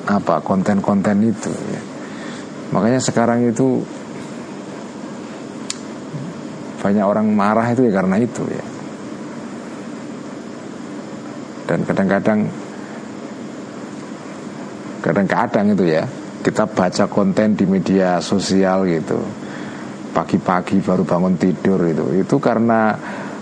apa 0.04 0.44
konten-konten 0.44 1.24
itu 1.24 1.48
ya. 1.48 1.80
Makanya 2.76 3.00
sekarang 3.00 3.48
itu 3.48 3.80
banyak 6.82 7.06
orang 7.06 7.30
marah 7.30 7.70
itu 7.70 7.86
ya 7.86 7.92
karena 7.94 8.18
itu 8.18 8.42
ya. 8.50 8.64
Dan 11.70 11.86
kadang-kadang 11.86 12.40
kadang-kadang 14.98 15.66
itu 15.78 15.84
ya 15.86 16.02
kita 16.42 16.66
baca 16.66 17.06
konten 17.06 17.54
di 17.54 17.64
media 17.70 18.18
sosial 18.18 18.82
gitu. 18.90 19.22
Pagi-pagi 20.12 20.82
baru 20.82 21.06
bangun 21.06 21.38
tidur 21.38 21.80
itu 21.86 22.04
itu 22.18 22.36
karena 22.42 22.92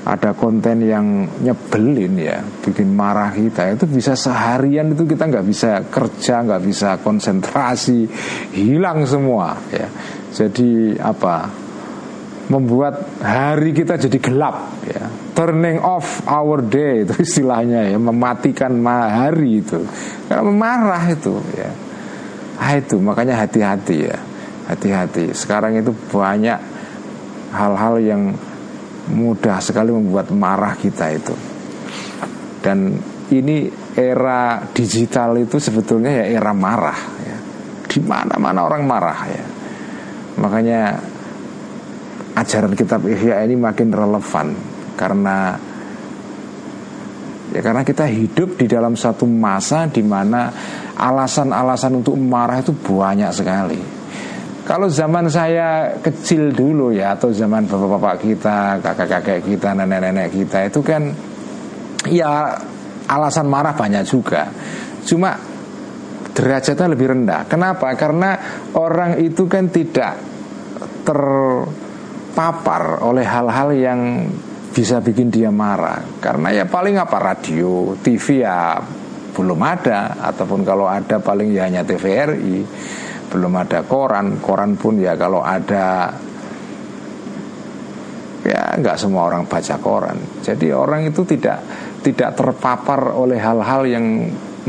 ada 0.04 0.32
konten 0.36 0.84
yang 0.84 1.24
nyebelin 1.40 2.14
ya 2.20 2.44
bikin 2.60 2.92
marah 2.92 3.32
kita. 3.32 3.72
Itu 3.72 3.88
bisa 3.88 4.12
seharian 4.12 4.92
itu 4.92 5.08
kita 5.08 5.26
nggak 5.32 5.46
bisa 5.48 5.80
kerja 5.88 6.44
nggak 6.44 6.62
bisa 6.62 7.00
konsentrasi 7.00 8.04
hilang 8.52 9.08
semua 9.08 9.56
ya. 9.72 9.88
Jadi 10.30 10.94
apa 11.00 11.48
membuat 12.50 13.22
hari 13.22 13.70
kita 13.70 13.94
jadi 13.94 14.18
gelap 14.18 14.82
ya 14.82 15.06
turning 15.38 15.78
off 15.78 16.26
our 16.26 16.58
day 16.60 17.06
itu 17.06 17.14
istilahnya 17.22 17.94
ya 17.94 17.98
mematikan 17.98 18.74
hari 18.84 19.62
itu 19.62 19.78
karena 20.26 20.42
memarah 20.42 21.04
itu 21.08 21.38
ya 21.54 21.70
ah 22.58 22.74
itu 22.74 22.98
makanya 22.98 23.46
hati-hati 23.46 23.96
ya 24.10 24.18
hati-hati 24.66 25.30
sekarang 25.32 25.78
itu 25.78 25.94
banyak 26.10 26.58
hal-hal 27.54 27.98
yang 28.02 28.34
mudah 29.10 29.58
sekali 29.58 29.90
membuat 29.90 30.30
marah 30.30 30.78
kita 30.78 31.10
itu. 31.10 31.34
Dan 32.60 32.94
ini 33.32 33.66
era 33.96 34.62
digital 34.70 35.38
itu 35.40 35.58
sebetulnya 35.58 36.22
ya 36.22 36.24
era 36.40 36.52
marah 36.54 37.00
ya. 37.24 37.36
Di 37.90 37.98
mana-mana 37.98 38.62
orang 38.62 38.82
marah 38.86 39.20
ya. 39.26 39.44
Makanya 40.38 40.80
ajaran 42.40 42.72
kitab 42.72 43.04
Ihya 43.04 43.44
ini 43.44 43.56
makin 43.60 43.92
relevan 43.92 44.56
karena 44.96 45.60
ya 47.52 47.60
karena 47.60 47.82
kita 47.84 48.08
hidup 48.08 48.56
di 48.56 48.64
dalam 48.64 48.96
satu 48.96 49.28
masa 49.28 49.84
di 49.92 50.00
mana 50.00 50.48
alasan-alasan 50.96 52.00
untuk 52.00 52.16
marah 52.16 52.64
itu 52.64 52.72
banyak 52.72 53.30
sekali. 53.32 53.80
Kalau 54.60 54.86
zaman 54.86 55.26
saya 55.26 55.98
kecil 55.98 56.54
dulu 56.54 56.94
ya 56.94 57.18
Atau 57.18 57.34
zaman 57.34 57.66
bapak-bapak 57.66 58.22
kita 58.22 58.78
Kakak-kakek 58.78 59.42
kita, 59.42 59.74
nenek-nenek 59.74 60.30
kita 60.30 60.70
Itu 60.70 60.84
kan 60.86 61.10
Ya 62.06 62.54
alasan 63.10 63.50
marah 63.50 63.74
banyak 63.74 64.06
juga 64.06 64.46
Cuma 65.02 65.34
derajatnya 66.30 66.86
lebih 66.86 67.06
rendah 67.10 67.50
Kenapa? 67.50 67.90
Karena 67.98 68.38
orang 68.76 69.18
itu 69.18 69.50
kan 69.50 69.66
tidak 69.74 70.22
terpapar 72.30 73.02
oleh 73.02 73.26
hal-hal 73.26 73.74
yang 73.74 74.00
bisa 74.70 75.02
bikin 75.02 75.34
dia 75.34 75.50
marah. 75.50 75.98
Karena 76.22 76.54
ya 76.54 76.62
paling 76.62 76.94
apa 76.94 77.18
radio, 77.18 77.98
TV 77.98 78.46
ya 78.46 78.78
belum 79.34 79.58
ada. 79.58 80.14
Ataupun 80.22 80.62
kalau 80.62 80.86
ada 80.86 81.18
paling 81.18 81.50
ya 81.50 81.66
hanya 81.66 81.82
TVRI 81.82 82.62
belum 83.34 83.52
ada 83.58 83.82
koran. 83.82 84.38
Koran 84.38 84.78
pun 84.78 85.02
ya 85.02 85.18
kalau 85.18 85.42
ada 85.42 86.14
ya 88.46 88.78
nggak 88.78 88.94
semua 88.94 89.26
orang 89.26 89.50
baca 89.50 89.74
koran. 89.82 90.22
Jadi 90.38 90.70
orang 90.70 91.10
itu 91.10 91.26
tidak 91.26 91.58
tidak 92.06 92.38
terpapar 92.38 93.10
oleh 93.10 93.42
hal-hal 93.42 93.90
yang 93.90 94.06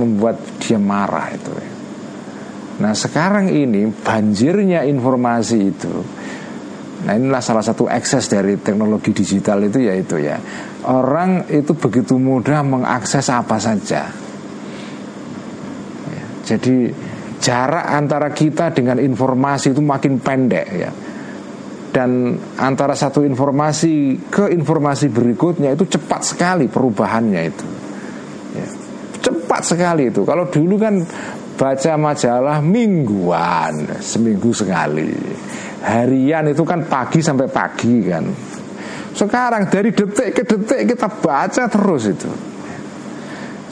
membuat 0.01 0.41
dia 0.57 0.82
marah 0.82 1.30
itu. 1.30 1.53
Nah 2.82 2.97
sekarang 2.97 3.53
ini 3.53 3.86
banjirnya 3.86 4.82
informasi 4.82 5.57
itu 5.62 5.93
nah 7.02 7.18
inilah 7.18 7.41
salah 7.41 7.66
satu 7.66 7.89
ekses 7.89 8.30
dari 8.30 8.62
teknologi 8.62 9.10
digital 9.10 9.66
itu 9.66 9.89
yaitu 9.89 10.22
ya 10.22 10.38
orang 10.86 11.45
itu 11.49 11.78
begitu 11.78 12.18
mudah 12.18 12.66
mengakses 12.66 13.30
apa 13.30 13.62
saja. 13.62 14.10
Ya, 16.10 16.26
jadi 16.45 16.89
jarak 17.41 17.86
antara 17.86 18.30
kita 18.34 18.74
dengan 18.74 18.97
informasi 18.97 19.74
itu 19.74 19.82
makin 19.82 20.18
pendek 20.22 20.68
ya. 20.74 20.91
Dan 21.91 22.39
antara 22.56 22.95
satu 22.95 23.20
informasi 23.28 24.16
ke 24.32 24.47
informasi 24.56 25.12
berikutnya 25.12 25.76
itu 25.76 25.84
cepat 25.91 26.22
sekali 26.24 26.72
perubahannya 26.72 27.41
itu. 27.43 27.68
Ya. 28.56 28.68
cepat 29.22 29.62
sekali 29.68 30.08
itu. 30.08 30.24
Kalau 30.24 30.47
dulu 30.47 30.80
kan 30.80 31.04
baca 31.62 31.93
majalah 31.93 32.57
mingguan 32.66 34.01
seminggu 34.01 34.49
sekali 34.49 35.14
harian 35.86 36.49
itu 36.49 36.66
kan 36.66 36.89
pagi 36.89 37.22
sampai 37.22 37.45
pagi 37.45 38.01
kan 38.01 38.26
sekarang 39.14 39.70
dari 39.70 39.93
detik 39.93 40.34
ke 40.34 40.41
detik 40.41 40.97
kita 40.97 41.05
baca 41.22 41.70
terus 41.70 42.09
itu 42.09 42.32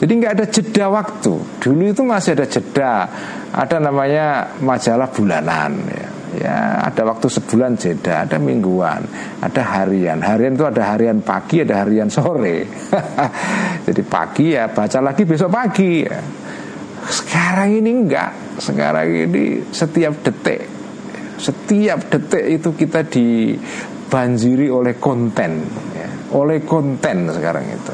jadi 0.00 0.12
nggak 0.16 0.32
ada 0.32 0.46
jeda 0.48 0.86
waktu. 0.88 1.34
Dulu 1.60 1.92
itu 1.92 2.00
masih 2.00 2.32
ada 2.32 2.48
jeda, 2.48 3.04
ada 3.52 3.76
namanya 3.76 4.56
majalah 4.64 5.12
bulanan. 5.12 5.76
Ya. 5.92 6.08
ya, 6.40 6.56
ada 6.88 7.04
waktu 7.04 7.28
sebulan 7.28 7.76
jeda, 7.76 8.24
ada 8.24 8.40
mingguan, 8.40 9.04
ada 9.44 9.60
harian. 9.60 10.24
Harian 10.24 10.56
itu 10.56 10.64
ada 10.64 10.96
harian 10.96 11.20
pagi, 11.20 11.60
ada 11.60 11.84
harian 11.84 12.08
sore. 12.08 12.64
Jadi 13.86 14.02
pagi 14.08 14.56
ya 14.56 14.72
baca 14.72 15.04
lagi 15.04 15.28
besok 15.28 15.52
pagi. 15.52 16.00
Ya. 16.00 16.39
Sekarang 17.08 17.72
ini 17.72 17.90
enggak. 18.04 18.60
Sekarang 18.60 19.08
ini 19.08 19.64
setiap 19.72 20.20
detik, 20.20 20.68
setiap 21.40 22.12
detik 22.12 22.44
itu 22.60 22.70
kita 22.76 23.00
dibanjiri 23.08 24.68
oleh 24.68 25.00
konten, 25.00 25.64
ya. 25.96 26.08
oleh 26.36 26.60
konten 26.60 27.32
sekarang 27.32 27.64
itu. 27.72 27.92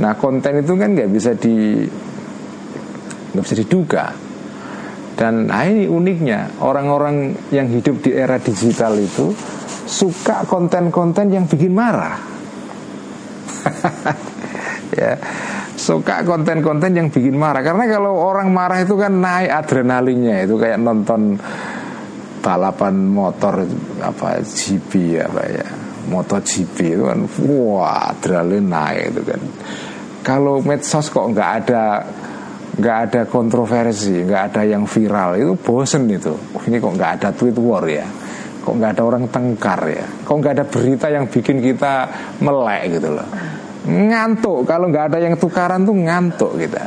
Nah 0.00 0.16
konten 0.16 0.64
itu 0.64 0.72
kan 0.78 0.96
nggak 0.96 1.10
bisa 1.12 1.36
di 1.36 1.84
nggak 3.34 3.44
bisa 3.44 3.56
diduga. 3.60 4.04
Dan 5.18 5.50
nah 5.50 5.66
ini 5.66 5.90
uniknya 5.90 6.62
orang-orang 6.62 7.34
yang 7.50 7.66
hidup 7.68 8.06
di 8.06 8.14
era 8.14 8.38
digital 8.38 8.94
itu 8.96 9.34
suka 9.84 10.46
konten-konten 10.46 11.34
yang 11.34 11.44
bikin 11.50 11.74
marah. 11.74 12.16
ya 14.98 15.18
suka 15.78 16.26
konten-konten 16.26 16.90
yang 16.90 17.08
bikin 17.08 17.38
marah 17.38 17.62
karena 17.62 17.86
kalau 17.86 18.18
orang 18.18 18.50
marah 18.50 18.82
itu 18.82 18.98
kan 18.98 19.22
naik 19.22 19.46
adrenalinnya 19.46 20.42
itu 20.42 20.58
kayak 20.58 20.82
nonton 20.82 21.38
balapan 22.42 23.06
motor 23.06 23.62
apa 24.02 24.42
GP 24.42 25.22
apa 25.22 25.42
ya 25.46 25.66
MotoGP 26.08 26.76
itu 26.98 27.04
kan 27.06 27.20
wah 27.46 28.10
adrenalin 28.10 28.66
naik 28.66 29.14
itu 29.14 29.22
kan 29.22 29.40
kalau 30.26 30.58
medsos 30.60 31.06
kok 31.12 31.30
nggak 31.30 31.50
ada 31.64 31.82
nggak 32.78 32.98
ada 33.10 33.20
kontroversi, 33.26 34.22
nggak 34.22 34.42
ada 34.54 34.62
yang 34.62 34.86
viral 34.86 35.34
itu 35.34 35.52
bosen 35.58 36.06
itu. 36.06 36.30
Ini 36.62 36.78
kok 36.78 36.94
nggak 36.94 37.12
ada 37.18 37.28
tweet 37.34 37.58
war 37.58 37.82
ya, 37.90 38.06
kok 38.62 38.74
nggak 38.78 38.90
ada 38.94 39.02
orang 39.02 39.24
tengkar 39.26 39.82
ya, 39.90 40.06
kok 40.22 40.36
nggak 40.38 40.54
ada 40.54 40.64
berita 40.68 41.06
yang 41.10 41.26
bikin 41.26 41.58
kita 41.58 42.06
melek 42.38 43.00
gitu 43.00 43.18
loh. 43.18 43.28
Ngantuk. 43.86 44.66
Kalau 44.66 44.90
nggak 44.90 45.14
ada 45.14 45.18
yang 45.22 45.38
tukaran 45.38 45.86
tuh 45.86 45.94
ngantuk 45.94 46.58
kita, 46.58 46.82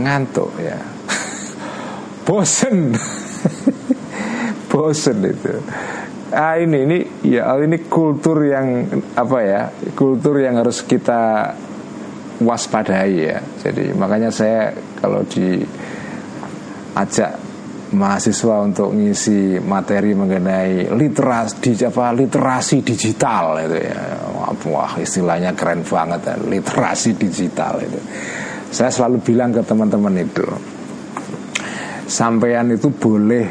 ngantuk 0.00 0.48
ya, 0.56 0.80
bosen, 2.26 2.96
bosen 4.72 5.18
itu. 5.26 5.60
Ah 6.30 6.54
ini 6.62 6.86
ini 6.86 6.98
ya 7.26 7.58
ini 7.58 7.90
kultur 7.90 8.46
yang 8.46 8.86
apa 9.18 9.38
ya 9.42 9.66
kultur 9.98 10.38
yang 10.38 10.62
harus 10.62 10.86
kita 10.86 11.52
waspadai 12.40 13.14
ya. 13.18 13.42
Jadi 13.60 13.92
makanya 13.92 14.30
saya 14.32 14.72
kalau 15.02 15.26
diajak 15.26 15.70
mahasiswa 17.90 18.62
untuk 18.62 18.94
ngisi 18.94 19.58
materi 19.58 20.14
mengenai 20.14 20.94
literasi 20.94 21.54
di 21.58 21.72
apa 21.82 22.14
literasi 22.14 22.86
digital 22.86 23.58
itu 23.66 23.78
ya. 23.82 23.98
Wah 24.70 24.98
istilahnya 24.98 25.54
keren 25.54 25.82
banget 25.82 26.20
ya, 26.26 26.34
literasi 26.38 27.18
digital 27.18 27.82
itu. 27.82 28.00
Saya 28.70 28.90
selalu 28.90 29.18
bilang 29.22 29.50
ke 29.50 29.62
teman-teman 29.66 30.14
itu 30.22 30.46
sampean 32.06 32.74
itu 32.74 32.90
boleh 32.94 33.46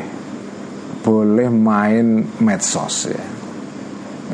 boleh 1.04 1.48
main 1.52 2.24
medsos 2.40 3.12
ya. 3.12 3.24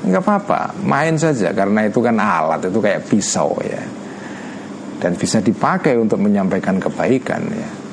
Nggak 0.05 0.21
apa-apa 0.21 0.61
main 0.85 1.17
saja 1.17 1.49
karena 1.49 1.89
itu 1.89 1.97
kan 2.01 2.17
alat 2.21 2.61
itu 2.69 2.77
kayak 2.77 3.09
pisau 3.09 3.57
ya. 3.65 3.81
Dan 4.95 5.17
bisa 5.17 5.41
dipakai 5.41 5.97
untuk 5.97 6.21
menyampaikan 6.21 6.77
kebaikan 6.79 7.41
ya 7.51 7.84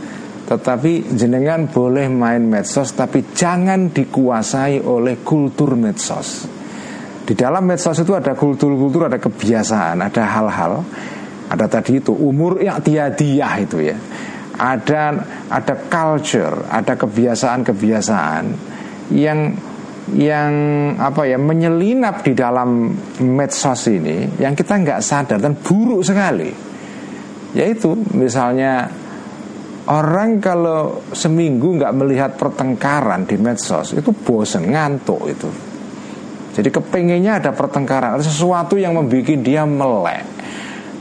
tetapi 0.52 1.16
jenengan 1.16 1.64
boleh 1.64 2.12
main 2.12 2.44
medsos 2.44 2.92
tapi 2.92 3.32
jangan 3.32 3.88
dikuasai 3.88 4.84
oleh 4.84 5.24
kultur 5.24 5.80
medsos. 5.80 6.44
Di 7.24 7.32
dalam 7.32 7.64
medsos 7.64 7.96
itu 7.96 8.12
ada 8.12 8.36
kultur-kultur 8.36 9.08
ada 9.08 9.16
kebiasaan 9.16 10.04
ada 10.04 10.22
hal-hal. 10.28 10.84
Ada 11.48 11.66
tadi 11.72 12.04
itu 12.04 12.12
umur 12.12 12.60
yang 12.60 12.84
tiadiah 12.84 13.54
itu 13.64 13.80
ya. 13.80 13.96
Ada 14.60 15.02
ada 15.48 15.74
culture, 15.88 16.68
ada 16.68 17.00
kebiasaan-kebiasaan 17.00 18.44
yang 19.16 19.56
yang 20.12 20.52
apa 21.00 21.32
ya 21.32 21.40
menyelinap 21.40 22.20
di 22.20 22.36
dalam 22.36 22.92
medsos 23.24 23.88
ini 23.88 24.36
yang 24.36 24.52
kita 24.52 24.76
nggak 24.76 25.00
sadar 25.00 25.40
dan 25.40 25.56
buruk 25.56 26.04
sekali. 26.04 26.52
Yaitu 27.56 27.96
misalnya 28.12 29.00
orang 29.90 30.38
kalau 30.38 31.02
seminggu 31.10 31.74
nggak 31.80 31.94
melihat 31.96 32.30
pertengkaran 32.38 33.26
di 33.26 33.34
medsos 33.34 33.96
itu 33.96 34.14
bosen 34.14 34.70
ngantuk 34.70 35.22
itu. 35.26 35.50
Jadi 36.52 36.68
kepengennya 36.68 37.40
ada 37.40 37.50
pertengkaran 37.56 38.20
ada 38.20 38.24
sesuatu 38.24 38.76
yang 38.76 38.94
membuat 38.94 39.40
dia 39.40 39.64
melek. 39.64 40.24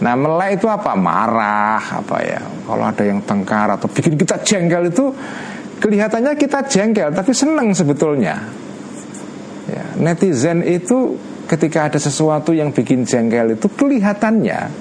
Nah 0.01 0.15
melek 0.17 0.57
itu 0.57 0.65
apa? 0.71 0.95
Marah 0.95 2.01
apa 2.01 2.17
ya? 2.23 2.41
Kalau 2.41 2.85
ada 2.87 3.03
yang 3.03 3.21
tengkar 3.21 3.75
atau 3.75 3.85
bikin 3.91 4.15
kita 4.17 4.41
jengkel 4.41 4.89
itu 4.89 5.11
kelihatannya 5.77 6.33
kita 6.39 6.65
jengkel 6.65 7.11
tapi 7.13 7.35
seneng 7.35 7.75
sebetulnya. 7.75 8.35
Ya, 9.69 9.85
netizen 9.99 10.65
itu 10.65 11.15
ketika 11.45 11.91
ada 11.91 11.99
sesuatu 12.01 12.55
yang 12.55 12.73
bikin 12.73 13.05
jengkel 13.05 13.59
itu 13.59 13.67
kelihatannya 13.69 14.71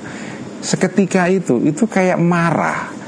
seketika 0.62 1.26
itu 1.26 1.58
itu 1.66 1.84
kayak 1.88 2.20
marah 2.20 2.99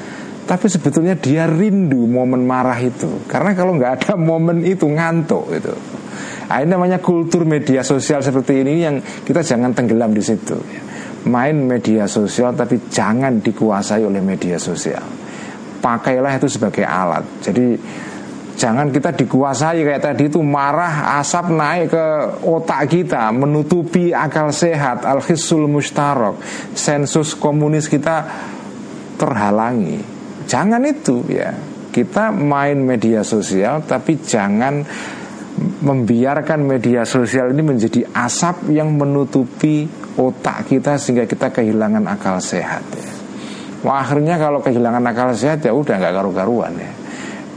tapi 0.42 0.66
sebetulnya 0.66 1.14
dia 1.14 1.46
rindu 1.46 2.04
momen 2.04 2.42
marah 2.42 2.76
itu. 2.82 3.26
Karena 3.30 3.54
kalau 3.54 3.78
nggak 3.78 3.92
ada 4.02 4.12
momen 4.18 4.66
itu 4.66 4.86
ngantuk 4.90 5.46
itu 5.54 5.74
nah, 6.52 6.60
ini 6.60 6.68
namanya 6.68 6.98
kultur 7.00 7.48
media 7.48 7.80
sosial 7.80 8.20
seperti 8.20 8.60
ini 8.60 8.84
yang 8.84 9.00
kita 9.00 9.40
jangan 9.40 9.72
tenggelam 9.72 10.12
di 10.12 10.20
situ. 10.20 10.60
Main 11.22 11.64
media 11.64 12.04
sosial 12.04 12.52
tapi 12.52 12.92
jangan 12.92 13.40
dikuasai 13.40 14.04
oleh 14.04 14.20
media 14.20 14.60
sosial. 14.60 15.00
Pakailah 15.80 16.36
itu 16.36 16.48
sebagai 16.52 16.84
alat. 16.84 17.24
Jadi 17.40 17.66
Jangan 18.52 18.92
kita 18.92 19.16
dikuasai 19.16 19.80
kayak 19.80 20.12
tadi 20.12 20.28
itu 20.28 20.38
marah 20.44 21.18
asap 21.18 21.56
naik 21.56 21.88
ke 21.88 22.06
otak 22.44 22.84
kita 22.84 23.32
menutupi 23.32 24.12
akal 24.12 24.52
sehat 24.52 25.08
al 25.08 25.24
khisul 25.24 25.64
mustarok 25.66 26.36
sensus 26.76 27.32
komunis 27.32 27.88
kita 27.88 28.28
terhalangi. 29.16 30.11
Jangan 30.46 30.82
itu 30.86 31.24
ya. 31.28 31.50
Kita 31.92 32.32
main 32.32 32.80
media 32.80 33.20
sosial 33.20 33.84
tapi 33.84 34.16
jangan 34.24 34.80
membiarkan 35.60 36.64
media 36.64 37.04
sosial 37.04 37.52
ini 37.52 37.60
menjadi 37.60 38.08
asap 38.16 38.72
yang 38.72 38.96
menutupi 38.96 39.84
otak 40.16 40.72
kita 40.72 40.96
sehingga 40.96 41.28
kita 41.28 41.52
kehilangan 41.52 42.08
akal 42.08 42.40
sehat 42.40 42.80
ya. 42.96 43.12
Wah, 43.82 44.00
akhirnya 44.00 44.38
kalau 44.38 44.62
kehilangan 44.62 45.02
akal 45.10 45.34
sehat 45.34 45.60
ya 45.66 45.74
udah 45.74 45.98
nggak 45.98 46.14
karu-karuan 46.14 46.72
ya. 46.78 46.92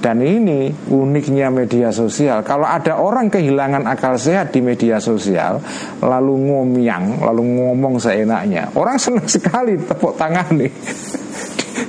Dan 0.02 0.22
ini 0.22 0.70
uniknya 0.94 1.50
media 1.50 1.90
sosial. 1.90 2.46
Kalau 2.46 2.68
ada 2.68 3.02
orang 3.02 3.26
kehilangan 3.26 3.90
akal 3.90 4.22
sehat 4.22 4.54
di 4.54 4.62
media 4.62 5.02
sosial, 5.02 5.58
lalu 5.98 6.46
ngomyang, 6.46 7.26
lalu 7.26 7.42
ngomong 7.58 7.98
seenaknya, 7.98 8.70
orang 8.78 9.02
senang 9.02 9.26
sekali 9.26 9.74
tepuk 9.82 10.14
tangan 10.14 10.62
nih, 10.62 10.70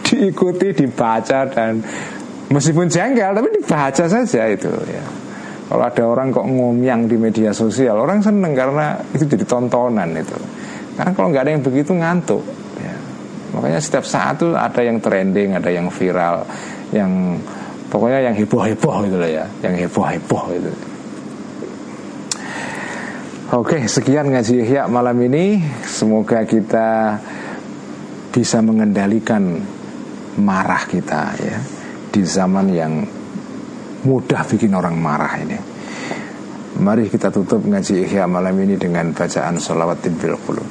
diikuti, 0.07 0.72
dibaca 0.72 1.47
dan 1.51 1.82
meskipun 2.51 2.87
jengkel, 2.87 3.32
tapi 3.34 3.49
dibaca 3.57 4.05
saja 4.07 4.43
itu 4.51 4.70
ya. 4.91 5.05
Kalau 5.66 5.82
ada 5.82 6.03
orang 6.07 6.30
kok 6.30 6.47
ngomyang 6.47 7.11
di 7.11 7.18
media 7.18 7.51
sosial, 7.51 7.99
orang 7.99 8.22
seneng 8.22 8.55
karena 8.55 8.95
itu 9.11 9.26
jadi 9.26 9.43
tontonan 9.43 10.14
itu. 10.14 10.39
Karena 10.95 11.11
kalau 11.11 11.28
nggak 11.34 11.43
ada 11.43 11.53
yang 11.59 11.64
begitu 11.66 11.91
ngantuk. 11.91 12.43
Ya. 12.78 12.95
Makanya 13.51 13.80
setiap 13.82 14.07
saat 14.07 14.39
tuh 14.39 14.55
ada 14.55 14.78
yang 14.78 15.03
trending, 15.03 15.59
ada 15.59 15.66
yang 15.66 15.91
viral, 15.91 16.47
yang 16.95 17.43
Pokoknya 17.87 18.18
yang 18.18 18.34
heboh-heboh 18.34 19.07
gitu 19.07 19.16
loh 19.16 19.30
ya 19.30 19.47
Yang 19.62 19.87
heboh-heboh 19.87 20.45
itu 20.59 20.72
Oke 23.55 23.87
sekian 23.87 24.34
ngaji 24.34 24.66
Ihya 24.66 24.91
malam 24.91 25.14
ini 25.22 25.62
Semoga 25.87 26.43
kita 26.43 27.18
bisa 28.34 28.59
mengendalikan 28.61 29.62
marah 30.39 30.84
kita 30.88 31.21
ya 31.39 31.57
Di 32.11 32.21
zaman 32.23 32.67
yang 32.71 33.03
mudah 34.07 34.41
bikin 34.47 34.73
orang 34.75 34.95
marah 34.97 35.34
ini 35.39 35.57
Mari 36.82 37.11
kita 37.11 37.29
tutup 37.29 37.61
ngaji 37.67 38.07
Ihya 38.07 38.25
malam 38.25 38.55
ini 38.63 38.79
dengan 38.79 39.11
bacaan 39.13 39.59
sholawat 39.59 40.01
bil 40.17 40.38
qulub 40.41 40.69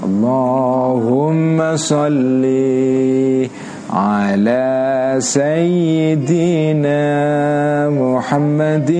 Allahumma 0.00 1.76
salli 1.76 3.48
على 3.90 5.16
سيدنا 5.18 7.02
محمد 7.90 8.90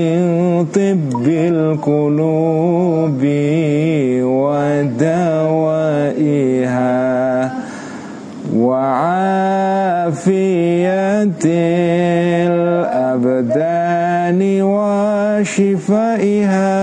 طب 0.74 1.22
القلوب 1.28 3.22
ودوائها 4.26 5.80
وعافية 10.05 11.45
الأبدان 13.25 14.41
وشفائها 15.41 16.73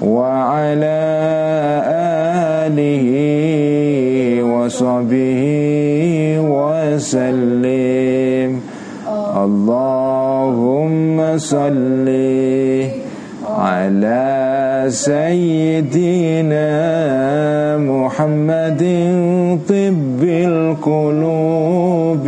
وعلى 0.01 1.01
آله 2.65 3.07
وصحبه 4.43 5.41
وسلم. 6.39 7.90
صلِّ 11.37 12.07
على 13.57 14.85
سيدنا 14.89 16.67
محمد 17.77 18.81
طب 19.69 20.23
القلوب 20.23 22.27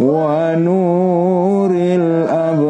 ونور 0.00 1.09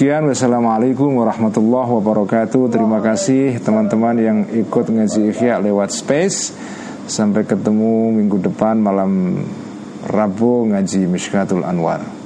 Sekian 0.00 0.24
Wassalamualaikum 0.32 1.12
warahmatullahi 1.12 1.92
wabarakatuh. 2.00 2.72
Terima 2.72 3.04
kasih 3.04 3.60
teman-teman 3.60 4.16
yang 4.16 4.38
ikut 4.48 4.88
ngaji 4.88 5.28
ikhya 5.28 5.60
lewat 5.60 5.92
space. 5.92 6.56
Sampai 7.04 7.44
ketemu 7.44 8.08
minggu 8.08 8.40
depan 8.40 8.80
malam 8.80 9.44
Rabu 10.08 10.72
ngaji 10.72 11.04
Mishkatul 11.04 11.68
Anwar 11.68 12.19